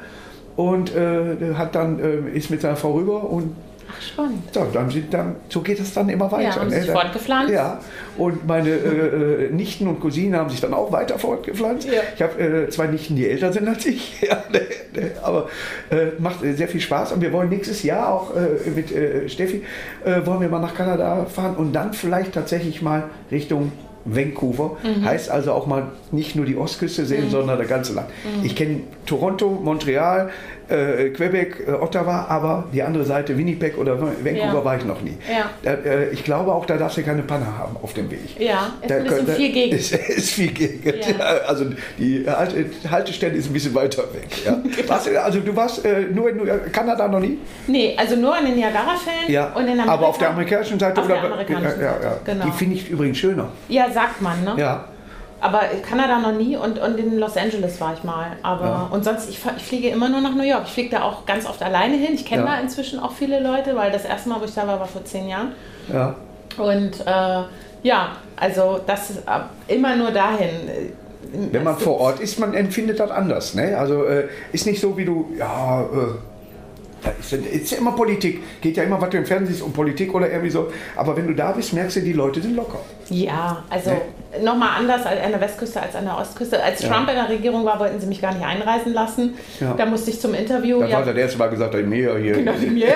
Und 0.56 0.96
äh, 0.96 1.54
hat 1.54 1.76
dann, 1.76 2.00
äh, 2.00 2.36
ist 2.36 2.50
mit 2.50 2.62
seiner 2.62 2.78
Frau 2.78 2.94
rüber 2.94 3.30
und 3.30 3.56
Ach, 3.89 4.02
spannend. 4.02 4.54
So, 4.54 4.65
dann 4.72 4.89
sind 4.89 5.13
dann, 5.13 5.36
so 5.50 5.62
geht 5.62 5.80
es 5.80 5.94
dann 5.94 6.10
immer 6.10 6.32
weiter. 6.32 6.44
Ja, 6.44 6.56
haben 6.56 6.70
ne? 6.70 6.82
sich 6.82 6.91
fortgepflanzt. 6.91 7.54
Ja, 7.54 7.80
und 8.17 8.48
meine 8.48 8.70
äh, 8.70 9.46
äh, 9.46 9.52
Nichten 9.52 9.88
und 9.88 10.00
Cousinen 10.00 10.36
haben 10.36 10.50
sich 10.50 10.62
dann 10.62 10.74
auch 10.74 10.91
weiter 10.91 11.17
fortgepflanzt. 11.17 11.88
Ja. 11.88 12.02
Ich 12.15 12.22
habe 12.22 12.39
äh, 12.41 12.70
zwei 12.70 12.88
Nichten, 12.88 13.15
die 13.15 13.28
älter 13.28 13.54
sind 13.54 13.67
als 13.67 13.86
ich, 13.86 14.22
ja, 14.30 14.44
ne, 14.52 14.62
ne, 14.96 15.12
aber 15.22 15.50
äh, 15.89 16.08
macht 16.20 16.44
äh, 16.44 16.54
sehr 16.54 16.67
viel 16.67 16.82
Spaß 16.82 17.12
und 17.13 17.22
wir 17.22 17.32
wollen 17.32 17.50
nächstes 17.50 17.84
Jahr 17.84 18.13
auch 18.13 18.34
äh, 18.36 18.70
mit 18.70 18.91
Steffi, 19.32 19.63
wollen 20.26 20.41
wir 20.41 20.50
mal 20.50 20.60
nach 20.60 20.76
Kanada 20.76 21.26
fahren 21.26 21.56
und 21.56 21.74
dann 21.74 21.94
vielleicht 21.94 22.34
tatsächlich 22.34 22.82
mal 22.82 23.06
Richtung 23.32 23.72
Vancouver. 24.06 24.78
Mhm. 24.84 25.06
Heißt 25.06 25.30
also 25.30 25.54
auch 25.54 25.67
mal 25.67 25.91
nicht 26.12 26.36
nur 26.36 26.46
die 26.46 26.58
Ostküste 26.58 27.06
sehen, 27.06 27.30
sondern 27.30 27.60
das 27.60 27.67
ganze 27.67 27.94
Land. 27.94 28.08
Ich 28.44 28.56
kenne 28.56 28.82
Toronto, 29.06 29.50
Montreal, 29.50 30.32
äh, 30.72 31.09
Quebec, 31.09 31.63
äh, 31.67 31.72
Ottawa, 31.72 32.26
aber 32.30 32.63
die 32.74 32.82
andere 32.82 33.03
Seite, 33.03 33.38
Winnipeg 33.38 33.78
oder 33.78 33.99
Vancouver, 34.01 34.36
Ja. 34.36 34.65
war 34.65 34.78
ich 34.78 34.86
noch 34.86 35.01
nie. 35.01 35.17
Ja. 35.30 35.49
Da, 35.63 35.74
äh, 35.89 36.09
ich 36.09 36.24
glaube 36.24 36.51
auch, 36.51 36.65
da 36.65 36.78
darfst 36.78 36.97
du 36.97 37.03
keine 37.03 37.22
Panne 37.24 37.45
haben 37.57 37.76
auf 37.82 37.93
dem 37.93 38.09
Weg. 38.09 38.39
Ja, 38.39 38.72
ist 38.82 38.89
Da 38.89 38.95
bisschen 38.99 39.07
könnte- 39.17 39.32
viel 39.34 39.51
gegen. 39.51 39.76
Ist, 39.76 39.91
ist 40.09 40.30
viel 40.32 40.51
gegen. 40.51 40.84
Ja. 40.86 41.26
Also 41.47 41.65
die 41.97 42.26
Halte, 42.28 42.65
Haltestelle 42.89 43.36
ist 43.36 43.47
ein 43.49 43.53
bisschen 43.53 43.76
weiter 43.76 44.03
weg. 44.13 44.28
Ja. 44.45 44.57
Warst 44.88 45.07
du- 45.07 45.22
also 45.22 45.39
du 45.39 45.55
warst 45.55 45.86
äh, 45.86 46.01
nur 46.13 46.30
in 46.30 46.39
Kanada 46.72 47.07
noch 47.07 47.19
nie? 47.19 47.38
Nee, 47.67 47.95
also 47.97 48.15
nur 48.15 48.38
in 48.39 48.45
den 48.45 48.55
Niagara-Fällen 48.55 49.30
Ja. 49.32 49.47
und 49.53 49.63
in 49.63 49.72
Amerika. 49.72 49.91
Aber 49.93 50.07
auf 50.07 50.17
der 50.17 50.30
amerikanischen 50.30 50.80
Seite 50.80 50.99
Auf 51.01 51.05
oder? 51.05 51.15
der 51.15 51.26
amerikanischen. 51.32 51.80
Seite, 51.82 52.19
genau. 52.26 52.45
Die 52.45 52.51
finde 52.51 52.76
ich 52.76 52.89
übrigens 52.89 53.17
schöner. 53.17 53.49
Ja, 53.67 53.89
sagt 53.91 54.22
man, 54.22 54.43
ne? 54.43 54.55
Ja. 54.57 54.86
Aber 55.42 55.62
Kanada 55.88 56.20
noch 56.20 56.34
nie 56.34 56.56
und, 56.56 56.78
und 56.80 56.98
in 57.00 57.18
Los 57.18 57.36
Angeles 57.36 57.82
war 57.82 57.94
ich 57.96 58.04
mal. 58.04 58.28
Aber 58.44 58.66
Ja. 58.66 58.89
und 58.92 59.04
sonst, 59.04 59.28
ich, 59.30 59.39
ich 59.58 59.64
fliege 59.64 59.89
immer 59.89 60.08
nur 60.08 60.22
nach 60.22 60.36
New 60.36 60.44
York. 60.44 60.64
Ich 60.68 60.72
fliege 60.74 60.89
da 60.92 61.02
auch 61.02 61.26
ganz 61.26 61.48
oft 61.48 61.62
alleine 61.64 61.96
hin. 61.98 62.14
Ich 62.14 62.26
kenne 62.26 62.44
Ja. 62.44 62.56
da 62.56 62.60
inzwischen 62.62 63.00
auch 63.00 63.12
viele 63.12 63.39
Leute, 63.42 63.76
weil 63.76 63.92
das 63.92 64.06
erste 64.06 64.30
Mal, 64.30 64.39
wo 64.39 64.46
ich 64.46 64.54
da 64.54 64.68
war, 64.68 64.80
war 64.80 64.88
vor 64.88 65.04
zehn 65.04 65.28
Jahren. 65.28 65.54
Ja. 65.92 66.16
Und 66.58 67.02
äh, 67.06 67.44
ja, 67.84 68.10
also 68.36 68.80
das 68.86 69.10
ist 69.10 69.18
äh, 69.28 69.74
immer 69.76 69.96
nur 69.96 70.12
dahin. 70.12 70.50
Wenn 71.52 71.64
man 71.64 71.78
vor 71.78 72.00
Ort 72.00 72.20
ist, 72.20 72.39
man 72.39 72.54
empfindet 72.54 73.00
das 73.00 73.10
anders. 73.10 73.56
Ne? 73.56 73.76
Also 73.78 74.04
äh, 74.06 74.28
ist 74.52 74.66
nicht 74.68 74.80
so 74.80 74.96
wie 74.96 75.06
du, 75.06 75.28
ja, 75.39 75.82
äh, 75.82 77.56
ist 77.56 77.72
ja 77.72 77.78
immer 77.80 77.94
Politik. 77.94 78.44
Geht 78.62 78.78
ja 78.78 78.84
immer, 78.84 79.02
was 79.02 79.10
du 79.10 79.18
im 79.18 79.26
Fernsehen 79.26 79.54
siehst, 79.56 79.64
um 79.66 79.74
Politik 79.74 80.14
oder 80.14 80.30
irgendwie 80.30 80.52
so. 80.52 80.68
Aber 80.96 81.18
wenn 81.18 81.26
du 81.28 81.34
da 81.34 81.52
bist, 81.52 81.74
merkst 81.74 81.96
du, 81.98 82.02
die 82.02 82.14
Leute 82.14 82.42
sind 82.42 82.56
locker. 82.56 82.80
Ja, 83.10 83.64
also 83.72 83.89
Ne? 83.92 84.02
Nochmal 84.41 84.69
anders 84.77 85.05
als 85.05 85.19
an 85.21 85.32
der 85.32 85.41
Westküste 85.41 85.82
als 85.82 85.95
an 85.95 86.05
der 86.05 86.17
Ostküste. 86.17 86.61
Als 86.61 86.82
Ja. 86.82 86.89
Trump 86.89 87.09
in 87.09 87.15
der 87.15 87.29
Regierung 87.29 87.65
war, 87.65 87.79
wollten 87.79 87.99
sie 87.99 88.07
mich 88.07 88.21
gar 88.21 88.34
nicht 88.34 88.45
einreisen 88.45 88.93
lassen. 88.93 89.36
Ja. 89.59 89.73
Da 89.77 89.86
musste 89.86 90.09
ich 90.11 90.21
zum 90.21 90.34
Interview. 90.34 90.79
Da 90.82 90.88
ja, 90.88 90.97
war 91.05 91.13
der 91.13 91.15
erste 91.23 91.38
Mal 91.38 91.49
gesagt, 91.49 91.73
hat, 91.75 91.84
nee, 91.84 92.07
hier. 92.21 92.34
Genau, 92.34 92.53
die 92.53 92.67
mir. 92.67 92.88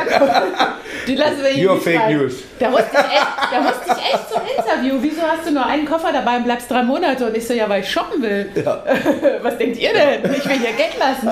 Die 1.07 1.15
lassen 1.15 1.43
wir 1.43 1.49
hier 1.49 1.67
Your 1.69 1.75
nicht 1.75 1.83
fake 1.83 1.99
rein. 1.99 2.17
news. 2.17 2.33
Da 2.59 2.69
musste, 2.69 2.85
ich 2.93 2.97
echt, 2.97 3.27
da 3.51 3.61
musste 3.61 3.74
ich 3.85 4.13
echt 4.13 4.29
zum 4.29 4.41
Interview. 4.41 4.97
Wieso 5.01 5.21
hast 5.21 5.47
du 5.47 5.51
nur 5.51 5.65
einen 5.65 5.85
Koffer 5.85 6.11
dabei 6.11 6.37
und 6.37 6.43
bleibst 6.43 6.69
drei 6.69 6.83
Monate? 6.83 7.25
Und 7.25 7.37
ich 7.37 7.47
so, 7.47 7.53
ja, 7.53 7.67
weil 7.69 7.81
ich 7.81 7.91
shoppen 7.91 8.21
will. 8.21 8.51
Ja. 8.55 8.83
Was 9.41 9.57
denkt 9.57 9.77
ihr 9.77 9.93
denn? 9.93 10.23
Ich 10.33 10.45
will 10.47 10.57
hier 10.57 10.73
Geld 10.73 10.97
lassen. 10.99 11.29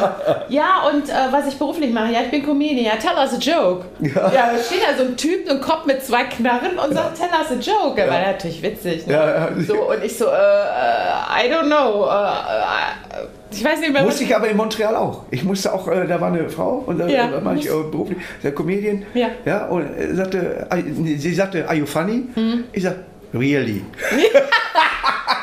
Ja, 0.49 0.87
und 0.91 1.09
äh, 1.09 1.13
was 1.31 1.47
ich 1.47 1.57
beruflich 1.57 1.91
mache, 1.91 2.11
ja, 2.11 2.21
ich 2.21 2.31
bin 2.31 2.45
Comedian. 2.45 2.85
Ja, 2.85 2.95
tell 2.95 3.17
us 3.17 3.33
a 3.33 3.37
joke. 3.37 3.85
Ja. 3.99 4.31
Ja, 4.31 4.51
da 4.51 4.63
steht 4.63 4.81
da 4.81 4.97
so 4.97 5.03
ein 5.03 5.17
Typ, 5.17 5.49
ein 5.49 5.61
Kopf 5.61 5.85
mit 5.85 6.03
zwei 6.03 6.23
Knarren 6.25 6.77
und 6.77 6.93
sagt, 6.93 7.17
tell 7.17 7.29
us 7.29 7.51
a 7.51 7.55
joke. 7.55 7.99
Ja. 7.99 8.09
War 8.09 8.19
natürlich 8.19 8.61
witzig. 8.61 9.07
Ne? 9.07 9.13
Ja, 9.13 9.27
ja. 9.27 9.49
So, 9.65 9.89
und 9.89 10.03
ich 10.03 10.17
so, 10.17 10.25
äh, 10.25 10.29
äh, 10.29 11.47
I 11.47 11.51
don't 11.51 11.65
know. 11.65 12.07
Äh, 12.07 13.21
äh, 13.21 13.27
ich 13.53 13.63
weiß 13.63 13.79
nicht 13.79 13.93
mehr, 13.93 14.03
Musste 14.03 14.23
ich 14.23 14.35
aber 14.35 14.49
in 14.49 14.57
Montreal 14.57 14.95
auch. 14.95 15.23
Ich 15.31 15.43
musste 15.43 15.73
auch, 15.73 15.87
äh, 15.87 16.07
da 16.07 16.19
war 16.19 16.29
eine 16.31 16.49
Frau 16.49 16.83
und 16.85 16.99
da 16.99 17.07
Ja, 17.07 17.43
war 17.43 17.55
ich 17.55 17.67
äh, 17.67 17.69
beruflich, 17.69 18.17
der 18.41 18.53
Comedian. 18.53 19.03
Ja. 19.13 19.29
ja 19.45 19.65
und 19.67 19.83
äh, 19.97 20.13
sagte, 20.15 20.67
äh, 20.69 21.17
sie 21.17 21.33
sagte, 21.33 21.67
are 21.67 21.77
you 21.77 21.85
funny? 21.85 22.25
Mhm. 22.35 22.65
Ich 22.71 22.83
sag, 22.83 22.95
really. 23.33 23.83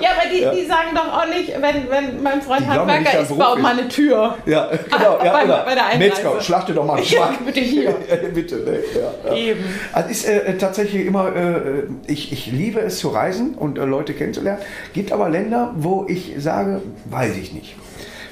Ja, 0.00 0.10
aber 0.10 0.28
die, 0.30 0.60
die 0.60 0.66
sagen 0.66 0.88
doch 0.94 1.12
auch 1.12 1.26
nicht, 1.26 1.52
wenn, 1.54 1.90
wenn 1.90 2.22
mein 2.22 2.40
Freund 2.42 2.60
Die 2.60 2.64
glauben 2.64 2.88
ja 2.88 2.94
Handwerker 2.96 3.18
dass 3.18 3.22
ist, 3.22 3.28
Beruf 3.36 3.44
bau 3.44 3.54
ist. 3.56 3.62
mal 3.62 3.78
eine 3.78 3.88
Tür. 3.88 4.36
Ja, 4.46 4.70
genau. 4.90 5.18
Ja, 5.24 5.32
Bei- 5.32 5.44
oder 5.44 5.64
bei 5.64 5.74
der. 5.74 5.98
Metzger, 5.98 6.40
schlachte 6.40 6.72
doch 6.72 6.84
mal 6.84 6.98
ein 6.98 7.02
Ja, 7.04 7.26
Schwein. 7.26 7.38
bitte 7.44 7.60
hier. 7.60 7.90
Ja, 8.10 8.28
bitte, 8.34 8.56
ne? 8.56 8.78
ja, 8.94 9.30
ja. 9.30 9.36
Eben. 9.36 9.64
Also 9.92 10.10
ist 10.10 10.24
äh, 10.28 10.56
tatsächlich 10.58 11.06
immer, 11.06 11.34
äh, 11.34 11.82
ich, 12.06 12.32
ich 12.32 12.46
liebe 12.52 12.80
es 12.80 12.98
zu 12.98 13.08
reisen 13.08 13.54
und 13.54 13.78
äh, 13.78 13.84
Leute 13.84 14.14
kennenzulernen. 14.14 14.60
Gibt 14.92 15.12
aber 15.12 15.28
Länder, 15.28 15.72
wo 15.76 16.06
ich 16.08 16.34
sage, 16.38 16.80
weiß 17.06 17.36
ich 17.36 17.52
nicht. 17.52 17.76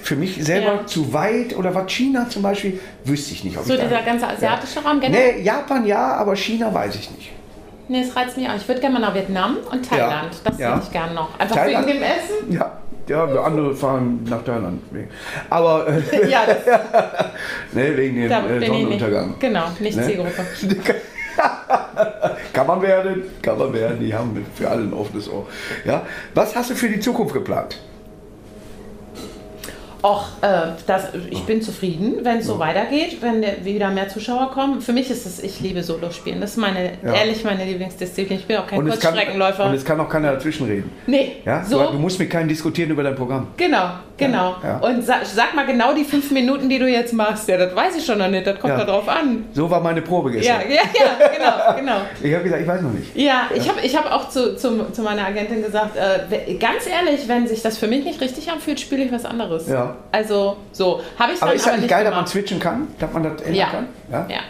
Für 0.02 0.16
mich 0.16 0.42
selber 0.42 0.74
Ja. 0.80 0.86
zu 0.86 1.12
weit 1.12 1.54
oder 1.56 1.74
was 1.74 1.90
China 1.92 2.28
zum 2.30 2.42
Beispiel, 2.42 2.80
wüsste 3.04 3.34
ich 3.34 3.44
nicht. 3.44 3.58
Ob 3.58 3.64
So 3.64 3.74
ich 3.74 3.80
dieser 3.80 4.00
ganze 4.02 4.26
asiatische 4.28 4.80
Raum 4.82 5.00
generell? 5.00 5.34
Nee, 5.36 5.42
Japan 5.42 5.86
ja, 5.86 6.14
aber 6.16 6.34
China 6.34 6.72
weiß 6.72 6.94
ich 6.94 7.10
nicht. 7.10 7.30
Nee, 7.88 8.02
das 8.06 8.14
reizt 8.14 8.36
mich 8.36 8.48
auch. 8.48 8.54
Ich 8.54 8.68
würde 8.68 8.80
gerne 8.80 8.98
mal 8.98 9.06
nach 9.06 9.14
Vietnam 9.14 9.56
und 9.70 9.88
Thailand. 9.88 10.30
Das 10.44 10.58
Ja. 10.58 10.70
würde 10.74 10.82
ich 10.84 10.92
gerne 10.92 11.14
noch. 11.14 11.38
Einfach 11.38 11.56
Thailand? 11.56 11.86
wegen 11.86 11.98
dem 11.98 12.02
Essen? 12.02 12.52
Ja, 12.52 12.72
ja 13.08 13.24
andere 13.42 13.74
fahren 13.74 14.24
nach 14.28 14.44
Thailand. 14.44 14.82
Aber 15.48 15.86
äh, 15.88 16.28
Ja, 16.30 16.42
das, 16.46 16.58
ne, 17.72 17.96
wegen 17.96 18.16
dem 18.16 18.30
äh, 18.30 18.36
ich 18.36 18.60
nicht. 18.60 18.66
Sonnenuntergang. 18.68 19.34
Genau, 19.38 19.64
nicht 19.80 19.96
Ne? 19.96 20.02
Zielgruppe. 20.06 20.44
kann 22.52 22.66
man 22.66 22.82
werden, 22.82 23.22
kann 23.40 23.58
man 23.58 23.72
werden. 23.72 24.00
Die 24.00 24.12
haben 24.14 24.44
für 24.54 24.68
alle 24.68 24.82
ein 24.82 24.92
offenes 24.92 25.30
Ohr. 25.30 25.46
Ja? 25.84 26.02
Was 26.34 26.54
hast 26.54 26.70
du 26.70 26.74
für 26.74 26.88
die 26.88 27.00
Zukunft 27.00 27.32
geplant? 27.34 27.78
Och, 30.02 30.26
äh, 30.42 30.68
das, 30.86 31.08
ich 31.30 31.42
bin 31.44 31.60
zufrieden, 31.60 32.18
wenn 32.22 32.38
es 32.38 32.46
so 32.46 32.58
weitergeht, 32.60 33.18
wenn 33.20 33.42
der, 33.42 33.64
wieder 33.64 33.90
mehr 33.90 34.08
Zuschauer 34.08 34.50
kommen. 34.52 34.80
Für 34.80 34.92
mich 34.92 35.10
ist 35.10 35.26
es, 35.26 35.42
ich 35.42 35.58
liebe 35.60 35.82
Solo-Spielen. 35.82 36.40
Das 36.40 36.52
ist 36.52 36.56
meine, 36.56 36.92
Ja. 37.04 37.14
ehrlich 37.14 37.42
meine 37.42 37.64
Lieblingsdisziplin. 37.64 38.38
Ich 38.38 38.46
bin 38.46 38.58
auch 38.58 38.66
kein 38.68 38.78
kann, 38.78 38.88
Kurzstreckenläufer. 38.88 39.64
und 39.66 39.74
es 39.74 39.84
kann 39.84 39.98
auch 40.00 40.08
keiner 40.08 40.32
dazwischen 40.34 40.66
reden. 40.68 40.90
nee, 41.06 41.36
Ja? 41.44 41.64
so. 41.64 41.82
Du, 41.82 41.92
du 41.92 41.98
musst 41.98 42.18
mit 42.20 42.30
keinem 42.30 42.48
diskutieren 42.48 42.90
über 42.90 43.02
dein 43.02 43.16
Programm. 43.16 43.48
Genau, 43.56 43.88
genau. 44.16 44.54
Ja. 44.62 44.78
Und 44.78 45.02
sag, 45.04 45.24
sag 45.26 45.54
mal 45.56 45.66
genau 45.66 45.92
die 45.92 46.04
fünf 46.04 46.30
Minuten, 46.30 46.68
die 46.68 46.78
du 46.78 46.86
jetzt 46.88 47.12
machst. 47.12 47.48
Ja, 47.48 47.56
das 47.56 47.74
weiß 47.74 47.96
ich 47.96 48.06
schon 48.06 48.18
noch 48.18 48.28
nicht. 48.28 48.46
Das 48.46 48.58
kommt 48.60 48.74
Ja. 48.74 48.78
da 48.78 48.84
drauf 48.84 49.08
an. 49.08 49.46
So 49.52 49.68
war 49.68 49.80
meine 49.80 50.02
Probe 50.02 50.30
Ja, 50.30 50.58
gestern. 50.58 50.70
ja, 50.70 50.76
ja, 50.76 51.28
genau, 51.28 51.76
genau. 51.80 52.00
Ich 52.22 52.32
habe 52.34 52.44
gesagt, 52.44 52.62
ich 52.62 52.68
weiß 52.68 52.82
noch 52.82 52.92
nicht. 52.92 53.16
Ja, 53.16 53.48
ich 53.52 53.68
habe 53.68 53.80
ich 53.82 53.96
hab 53.96 54.10
auch 54.12 54.28
zu, 54.28 54.56
zu, 54.56 54.92
zu 54.92 55.02
meiner 55.02 55.26
Agentin 55.26 55.60
gesagt, 55.62 55.96
äh, 55.96 56.54
ganz 56.54 56.86
ehrlich, 56.86 57.26
wenn 57.26 57.48
sich 57.48 57.62
das 57.62 57.78
für 57.78 57.88
mich 57.88 58.04
nicht 58.04 58.20
richtig 58.20 58.48
anfühlt, 58.50 58.78
spiele 58.78 59.02
ich 59.04 59.10
was 59.12 59.24
anderes. 59.24 59.66
Ja. 59.68 59.87
Also 60.12 60.56
so, 60.72 61.00
habe 61.18 61.32
ich 61.32 61.42
Aber 61.42 61.54
ist 61.54 61.66
aber 61.68 61.76
nicht 61.76 61.88
geil, 61.88 62.04
dass 62.04 62.10
man 62.12 62.20
gemacht. 62.24 62.28
switchen 62.32 62.58
kann? 62.60 62.88
Dass 62.98 63.12
man 63.12 63.22
das 63.22 63.32
ändern 63.42 63.54
Ja. 63.54 63.66
kann? 63.68 63.86
Ja. 64.10 64.26
Ja. 64.28 64.40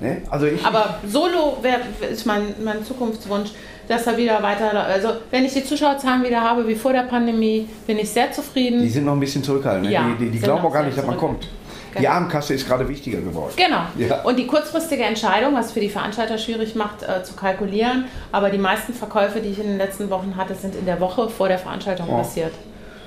Ne? 0.00 0.22
Also 0.30 0.46
ich, 0.46 0.64
Aber 0.64 0.98
Solo 1.06 1.56
wär, 1.62 1.78
ist 2.10 2.26
mein, 2.26 2.54
mein 2.62 2.84
Zukunftswunsch, 2.84 3.50
dass 3.88 4.06
er 4.06 4.16
wieder 4.16 4.42
weiter. 4.42 4.72
Also, 4.84 5.08
wenn 5.30 5.44
ich 5.44 5.54
die 5.54 5.64
Zuschauerzahlen 5.64 6.22
wieder 6.24 6.40
habe 6.40 6.66
wie 6.68 6.74
vor 6.74 6.92
der 6.92 7.02
Pandemie, 7.04 7.68
bin 7.86 7.98
ich 7.98 8.10
sehr 8.10 8.30
zufrieden. 8.32 8.82
die 8.82 8.88
sind 8.90 9.04
noch 9.04 9.12
ein 9.14 9.20
bisschen 9.20 9.42
zurückhaltend. 9.44 9.86
Ne? 9.86 9.92
Ja, 9.92 10.04
die 10.18 10.24
die, 10.26 10.30
die 10.32 10.38
glauben 10.40 10.66
auch 10.66 10.72
gar 10.72 10.82
nicht, 10.82 10.98
dass 10.98 11.06
man 11.06 11.16
kommt. 11.16 11.42
zurückhaltend. 11.44 11.62
Die 11.94 12.02
Genau. 12.02 12.10
Abendkasse 12.14 12.52
ist 12.52 12.68
gerade 12.68 12.86
wichtiger 12.90 13.20
geworden. 13.22 13.54
Genau. 13.56 13.80
Ja. 13.96 14.20
Und 14.22 14.38
die 14.38 14.46
kurzfristige 14.46 15.02
Entscheidung, 15.04 15.54
was 15.54 15.72
für 15.72 15.80
die 15.80 15.88
Veranstalter 15.88 16.36
schwierig 16.36 16.74
macht, 16.74 17.02
äh, 17.02 17.22
zu 17.22 17.32
kalkulieren. 17.34 18.04
Aber 18.32 18.50
die 18.50 18.58
meisten 18.58 18.92
Verkäufe, 18.92 19.40
die 19.40 19.48
ich 19.48 19.58
in 19.60 19.66
den 19.68 19.78
letzten 19.78 20.10
Wochen 20.10 20.34
hatte, 20.36 20.54
sind 20.54 20.74
in 20.74 20.84
der 20.84 21.00
Woche 21.00 21.30
vor 21.30 21.48
der 21.48 21.58
Veranstaltung 21.58 22.06
Oh. 22.10 22.18
passiert. 22.18 22.52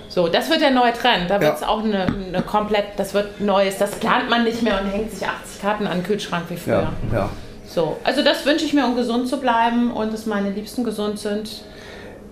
So, 0.09 0.27
das 0.27 0.49
wird 0.49 0.61
der 0.61 0.71
neue 0.71 0.91
Trend. 0.91 1.29
Da 1.29 1.35
Ja. 1.35 1.41
wird 1.41 1.57
es 1.57 1.63
auch 1.63 1.83
eine, 1.83 2.07
eine 2.07 2.41
komplett, 2.41 2.85
das 2.97 3.13
wird 3.13 3.39
Neues. 3.39 3.77
Das 3.77 3.91
plant 3.91 4.29
man 4.29 4.43
nicht 4.43 4.61
mehr 4.63 4.81
und 4.81 4.87
hängt 4.89 5.11
sich 5.11 5.25
80 5.27 5.61
Karten 5.61 5.87
an 5.87 5.99
den 5.99 6.03
Kühlschrank 6.03 6.45
wie 6.49 6.57
früher. 6.57 6.91
Ja, 7.11 7.17
ja. 7.17 7.29
So, 7.67 7.97
also 8.03 8.23
das 8.23 8.45
wünsche 8.45 8.65
ich 8.65 8.73
mir, 8.73 8.85
um 8.85 8.95
gesund 8.95 9.27
zu 9.27 9.39
bleiben 9.39 9.91
und 9.91 10.11
dass 10.11 10.25
meine 10.25 10.49
Liebsten 10.49 10.83
gesund 10.83 11.19
sind. 11.19 11.63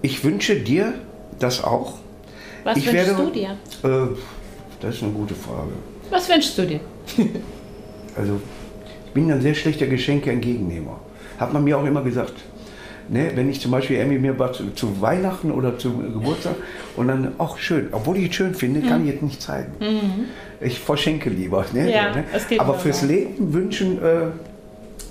Ich 0.01 0.23
wünsche 0.23 0.55
dir 0.55 0.95
das 1.39 1.63
auch. 1.63 1.93
Was 2.63 2.77
Ich 2.77 2.87
wünschst 2.91 3.07
werde- 3.09 3.23
du 3.23 3.29
dir? 3.29 3.49
Äh, 3.83 4.07
das 4.81 4.95
ist 4.95 5.03
eine 5.03 5.11
gute 5.11 5.35
Frage. 5.35 5.71
Was 6.09 6.27
wünschst 6.27 6.57
du 6.57 6.65
dir? 6.65 6.79
Also, 8.17 8.39
ich 9.05 9.11
bin 9.13 9.31
ein 9.31 9.41
sehr 9.41 9.53
schlechter 9.53 9.85
Geschenke 9.85 10.31
entgegennehmer. 10.31 10.99
Hat 11.39 11.53
man 11.53 11.63
mir 11.63 11.77
auch 11.77 11.85
immer 11.85 12.01
gesagt. 12.01 12.33
Ne, 13.09 13.31
wenn 13.35 13.49
ich 13.49 13.61
zum 13.61 13.71
Beispiel 13.71 13.97
Emmy 13.99 14.19
mir 14.19 14.37
was 14.37 14.57
zu, 14.57 14.73
zu 14.73 15.01
Weihnachten 15.01 15.51
oder 15.51 15.77
zum 15.77 16.13
Geburtstag 16.13 16.55
und 16.97 17.07
dann 17.07 17.33
auch 17.37 17.57
schön, 17.57 17.87
obwohl 17.93 18.17
ich 18.17 18.29
es 18.29 18.35
schön 18.35 18.53
finde, 18.53 18.81
kann 18.81 19.05
ich 19.05 19.13
jetzt 19.13 19.23
nicht 19.23 19.41
zeigen. 19.41 19.71
Ich 20.59 20.79
verschenke 20.79 21.29
lieber. 21.29 21.63
Ne? 21.71 21.83
Mhm. 21.83 21.89
Ja, 21.89 22.13
ne? 22.13 22.25
Aber 22.57 22.73
fürs 22.73 23.01
so. 23.01 23.07
Leben 23.07 23.53
wünschen 23.53 24.03
äh, 24.03 24.27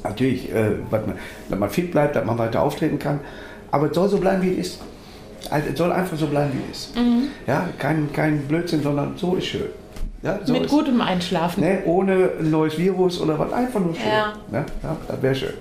natürlich, 0.04 0.52
äh, 0.52 0.72
man, 0.90 1.14
dass 1.48 1.58
man 1.58 1.70
fit 1.70 1.90
bleibt, 1.90 2.16
dass 2.16 2.24
man 2.24 2.38
weiter 2.38 2.62
auftreten 2.62 2.98
kann. 2.98 3.20
Aber 3.70 3.86
es 3.86 3.94
soll 3.94 4.08
so 4.08 4.18
bleiben, 4.18 4.42
wie 4.42 4.52
es 4.52 4.68
ist. 4.68 4.80
Also, 5.50 5.68
es 5.70 5.78
soll 5.78 5.92
einfach 5.92 6.16
so 6.16 6.26
bleiben, 6.26 6.52
wie 6.52 6.70
es 6.70 6.78
ist. 6.78 6.96
Mhm. 6.96 7.28
Ja, 7.46 7.68
kein, 7.78 8.12
kein 8.12 8.40
Blödsinn, 8.40 8.82
sondern 8.82 9.14
so 9.16 9.36
ist 9.36 9.46
schön. 9.46 9.68
Ja, 10.22 10.40
so 10.44 10.54
Mit 10.54 10.64
ist, 10.64 10.70
gutem 10.70 11.00
Einschlafen. 11.00 11.62
Ne, 11.62 11.82
ohne 11.84 12.30
ein 12.40 12.50
neues 12.50 12.76
Virus 12.78 13.20
oder 13.20 13.38
was, 13.38 13.52
einfach 13.52 13.80
nur 13.80 13.94
schön. 13.94 14.08
Ja. 14.08 14.32
Ne? 14.50 14.66
Ja, 14.82 14.96
das 15.06 15.22
wäre 15.22 15.34
schön. 15.34 15.54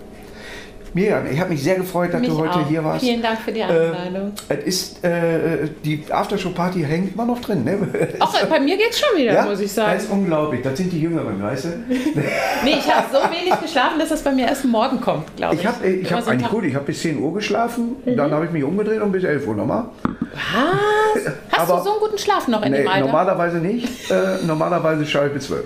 Miriam, 0.96 1.24
ich 1.30 1.38
habe 1.42 1.50
mich 1.50 1.62
sehr 1.62 1.76
gefreut, 1.76 2.14
dass 2.14 2.22
Mich 2.22 2.30
du 2.30 2.38
heute 2.38 2.52
auch. 2.54 2.68
hier 2.70 2.82
warst. 2.82 3.04
Vielen 3.04 3.22
Dank 3.22 3.38
für 3.42 3.52
die 3.52 3.60
Äh, 3.60 3.64
Einladung. 3.66 4.32
es 4.48 4.64
ist, 4.64 5.04
äh, 5.04 5.68
die 5.84 6.02
Aftershow-Party 6.10 6.84
hängt 6.84 7.14
immer 7.16 7.26
noch 7.26 7.42
drin, 7.42 7.66
ne? 7.66 7.78
Auch 8.22 8.34
bei 8.46 8.62
mir 8.62 8.78
geht's 8.78 9.02
schon 9.02 9.20
wieder, 9.20 9.44
muss 9.44 9.60
ich 9.60 9.66
Das 9.66 9.76
sagen. 9.76 9.98
ist 9.98 10.10
unglaublich. 10.10 10.62
Das 10.62 10.78
sind 10.78 10.94
die 10.94 11.02
Jüngeren, 11.02 11.44
weißt 11.44 11.66
du? 11.66 11.68
Nee, 12.64 12.76
ich 12.80 12.90
habe 12.90 13.08
so 13.12 13.18
wenig 13.30 13.60
geschlafen, 13.62 14.00
dass 14.00 14.08
das 14.08 14.22
bei 14.24 14.32
mir 14.32 14.48
erst 14.48 14.64
morgen 14.64 15.02
kommt, 15.02 15.36
glaube 15.36 15.56
ich. 15.56 15.62
Ich 15.62 15.68
habe 15.68 15.86
ich 15.86 16.14
hab 16.14 16.24
so 16.24 16.32
eigentlich 16.32 16.50
gut, 16.50 16.64
ich 16.64 16.74
habe 16.76 16.86
bis 16.86 17.02
10 17.02 17.20
Uhr 17.22 17.34
geschlafen, 17.34 17.98
dann 18.06 18.32
habe 18.32 18.46
ich 18.46 18.52
mich 18.52 18.64
umgedreht 18.64 19.02
und 19.02 19.12
bis 19.12 19.26
11 19.26 19.46
Uhr 19.48 19.56
nochmal. 19.56 19.84
Was? 20.32 21.34
Hast 21.52 21.70
Aber- 21.70 21.80
du 21.80 21.84
so 21.84 21.92
einen 21.92 22.00
guten 22.00 22.18
Schlaf 22.18 22.48
noch 22.48 22.62
in 22.64 22.72
Nee, 22.72 22.80
dem 22.84 22.88
Alter? 22.88 23.06
normalerweise 23.06 23.58
nicht. 23.58 24.10
Äh, 24.10 24.46
normalerweise 24.48 25.06
schaue 25.06 25.28
ich 25.28 25.34
bis 25.34 25.48
12. 25.48 25.66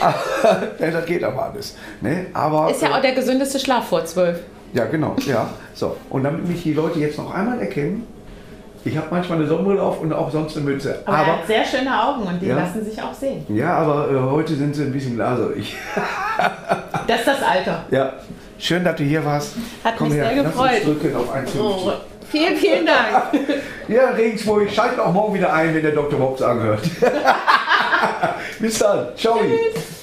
Aber, 0.00 0.62
das 0.78 1.04
geht 1.04 1.22
aber 1.22 1.50
alles. 1.52 1.76
Ne? 2.00 2.26
Aber, 2.32 2.70
Ist 2.70 2.80
ja 2.80 2.96
auch 2.96 3.02
der 3.02 3.12
gesündeste 3.12 3.58
Schlaf 3.58 3.86
vor 3.88 4.06
zwölf. 4.06 4.38
Ja, 4.72 4.84
genau, 4.86 5.16
ja. 5.26 5.48
So, 5.74 5.96
und 6.10 6.22
damit 6.24 6.46
mich 6.48 6.62
die 6.62 6.72
Leute 6.74 6.98
jetzt 7.00 7.18
noch 7.18 7.34
einmal 7.34 7.60
erkennen, 7.60 8.06
ich 8.84 8.96
habe 8.96 9.08
manchmal 9.10 9.38
eine 9.38 9.46
Sonnenbrille 9.46 9.82
auf 9.82 10.00
und 10.00 10.12
auch 10.12 10.30
sonst 10.30 10.56
eine 10.56 10.64
Mütze. 10.64 11.00
Aber, 11.04 11.16
er 11.16 11.22
Aber, 11.24 11.32
hat 11.38 11.46
sehr 11.46 11.64
schöne 11.64 12.02
Augen 12.02 12.22
und 12.22 12.40
die 12.40 12.46
Ja. 12.46 12.56
lassen 12.56 12.82
sich 12.84 13.02
auch 13.02 13.12
sehen. 13.12 13.44
ja, 13.48 13.74
aber 13.74 14.10
äh, 14.10 14.30
heute 14.30 14.54
sind 14.54 14.74
sie 14.74 14.84
ein 14.84 14.92
bisschen 14.92 15.16
glaserig. 15.16 15.76
Das 17.06 17.18
ist 17.20 17.26
das 17.26 17.42
Alter. 17.42 17.84
Ja, 17.90 18.12
schön, 18.58 18.84
dass 18.84 18.94
du 18.96 19.02
hier 19.02 19.24
warst. 19.24 19.54
Hat 19.82 20.00
mich 20.00 20.12
sehr 20.12 20.32
lass 20.36 20.44
gefreut. 20.44 20.70
uns 20.86 21.00
drücken 21.00 21.16
auf 21.16 21.34
1,50. 21.34 21.48
Oh, 21.60 21.92
vielen, 22.30 22.56
vielen 22.56 22.86
Dank. 22.86 23.24
Ja, 23.88 24.10
Regensburg, 24.10 24.70
schaltet 24.70 25.00
auch 25.00 25.12
morgen 25.12 25.34
wieder 25.34 25.52
ein, 25.52 25.74
wenn 25.74 25.82
der 25.82 25.90
Dr. 25.92 26.18
Box 26.18 26.40
anhört. 26.40 26.82
Bis 28.60 28.78
dann. 28.78 29.08
Ciao. 29.16 29.38
Tschüss. 29.40 29.99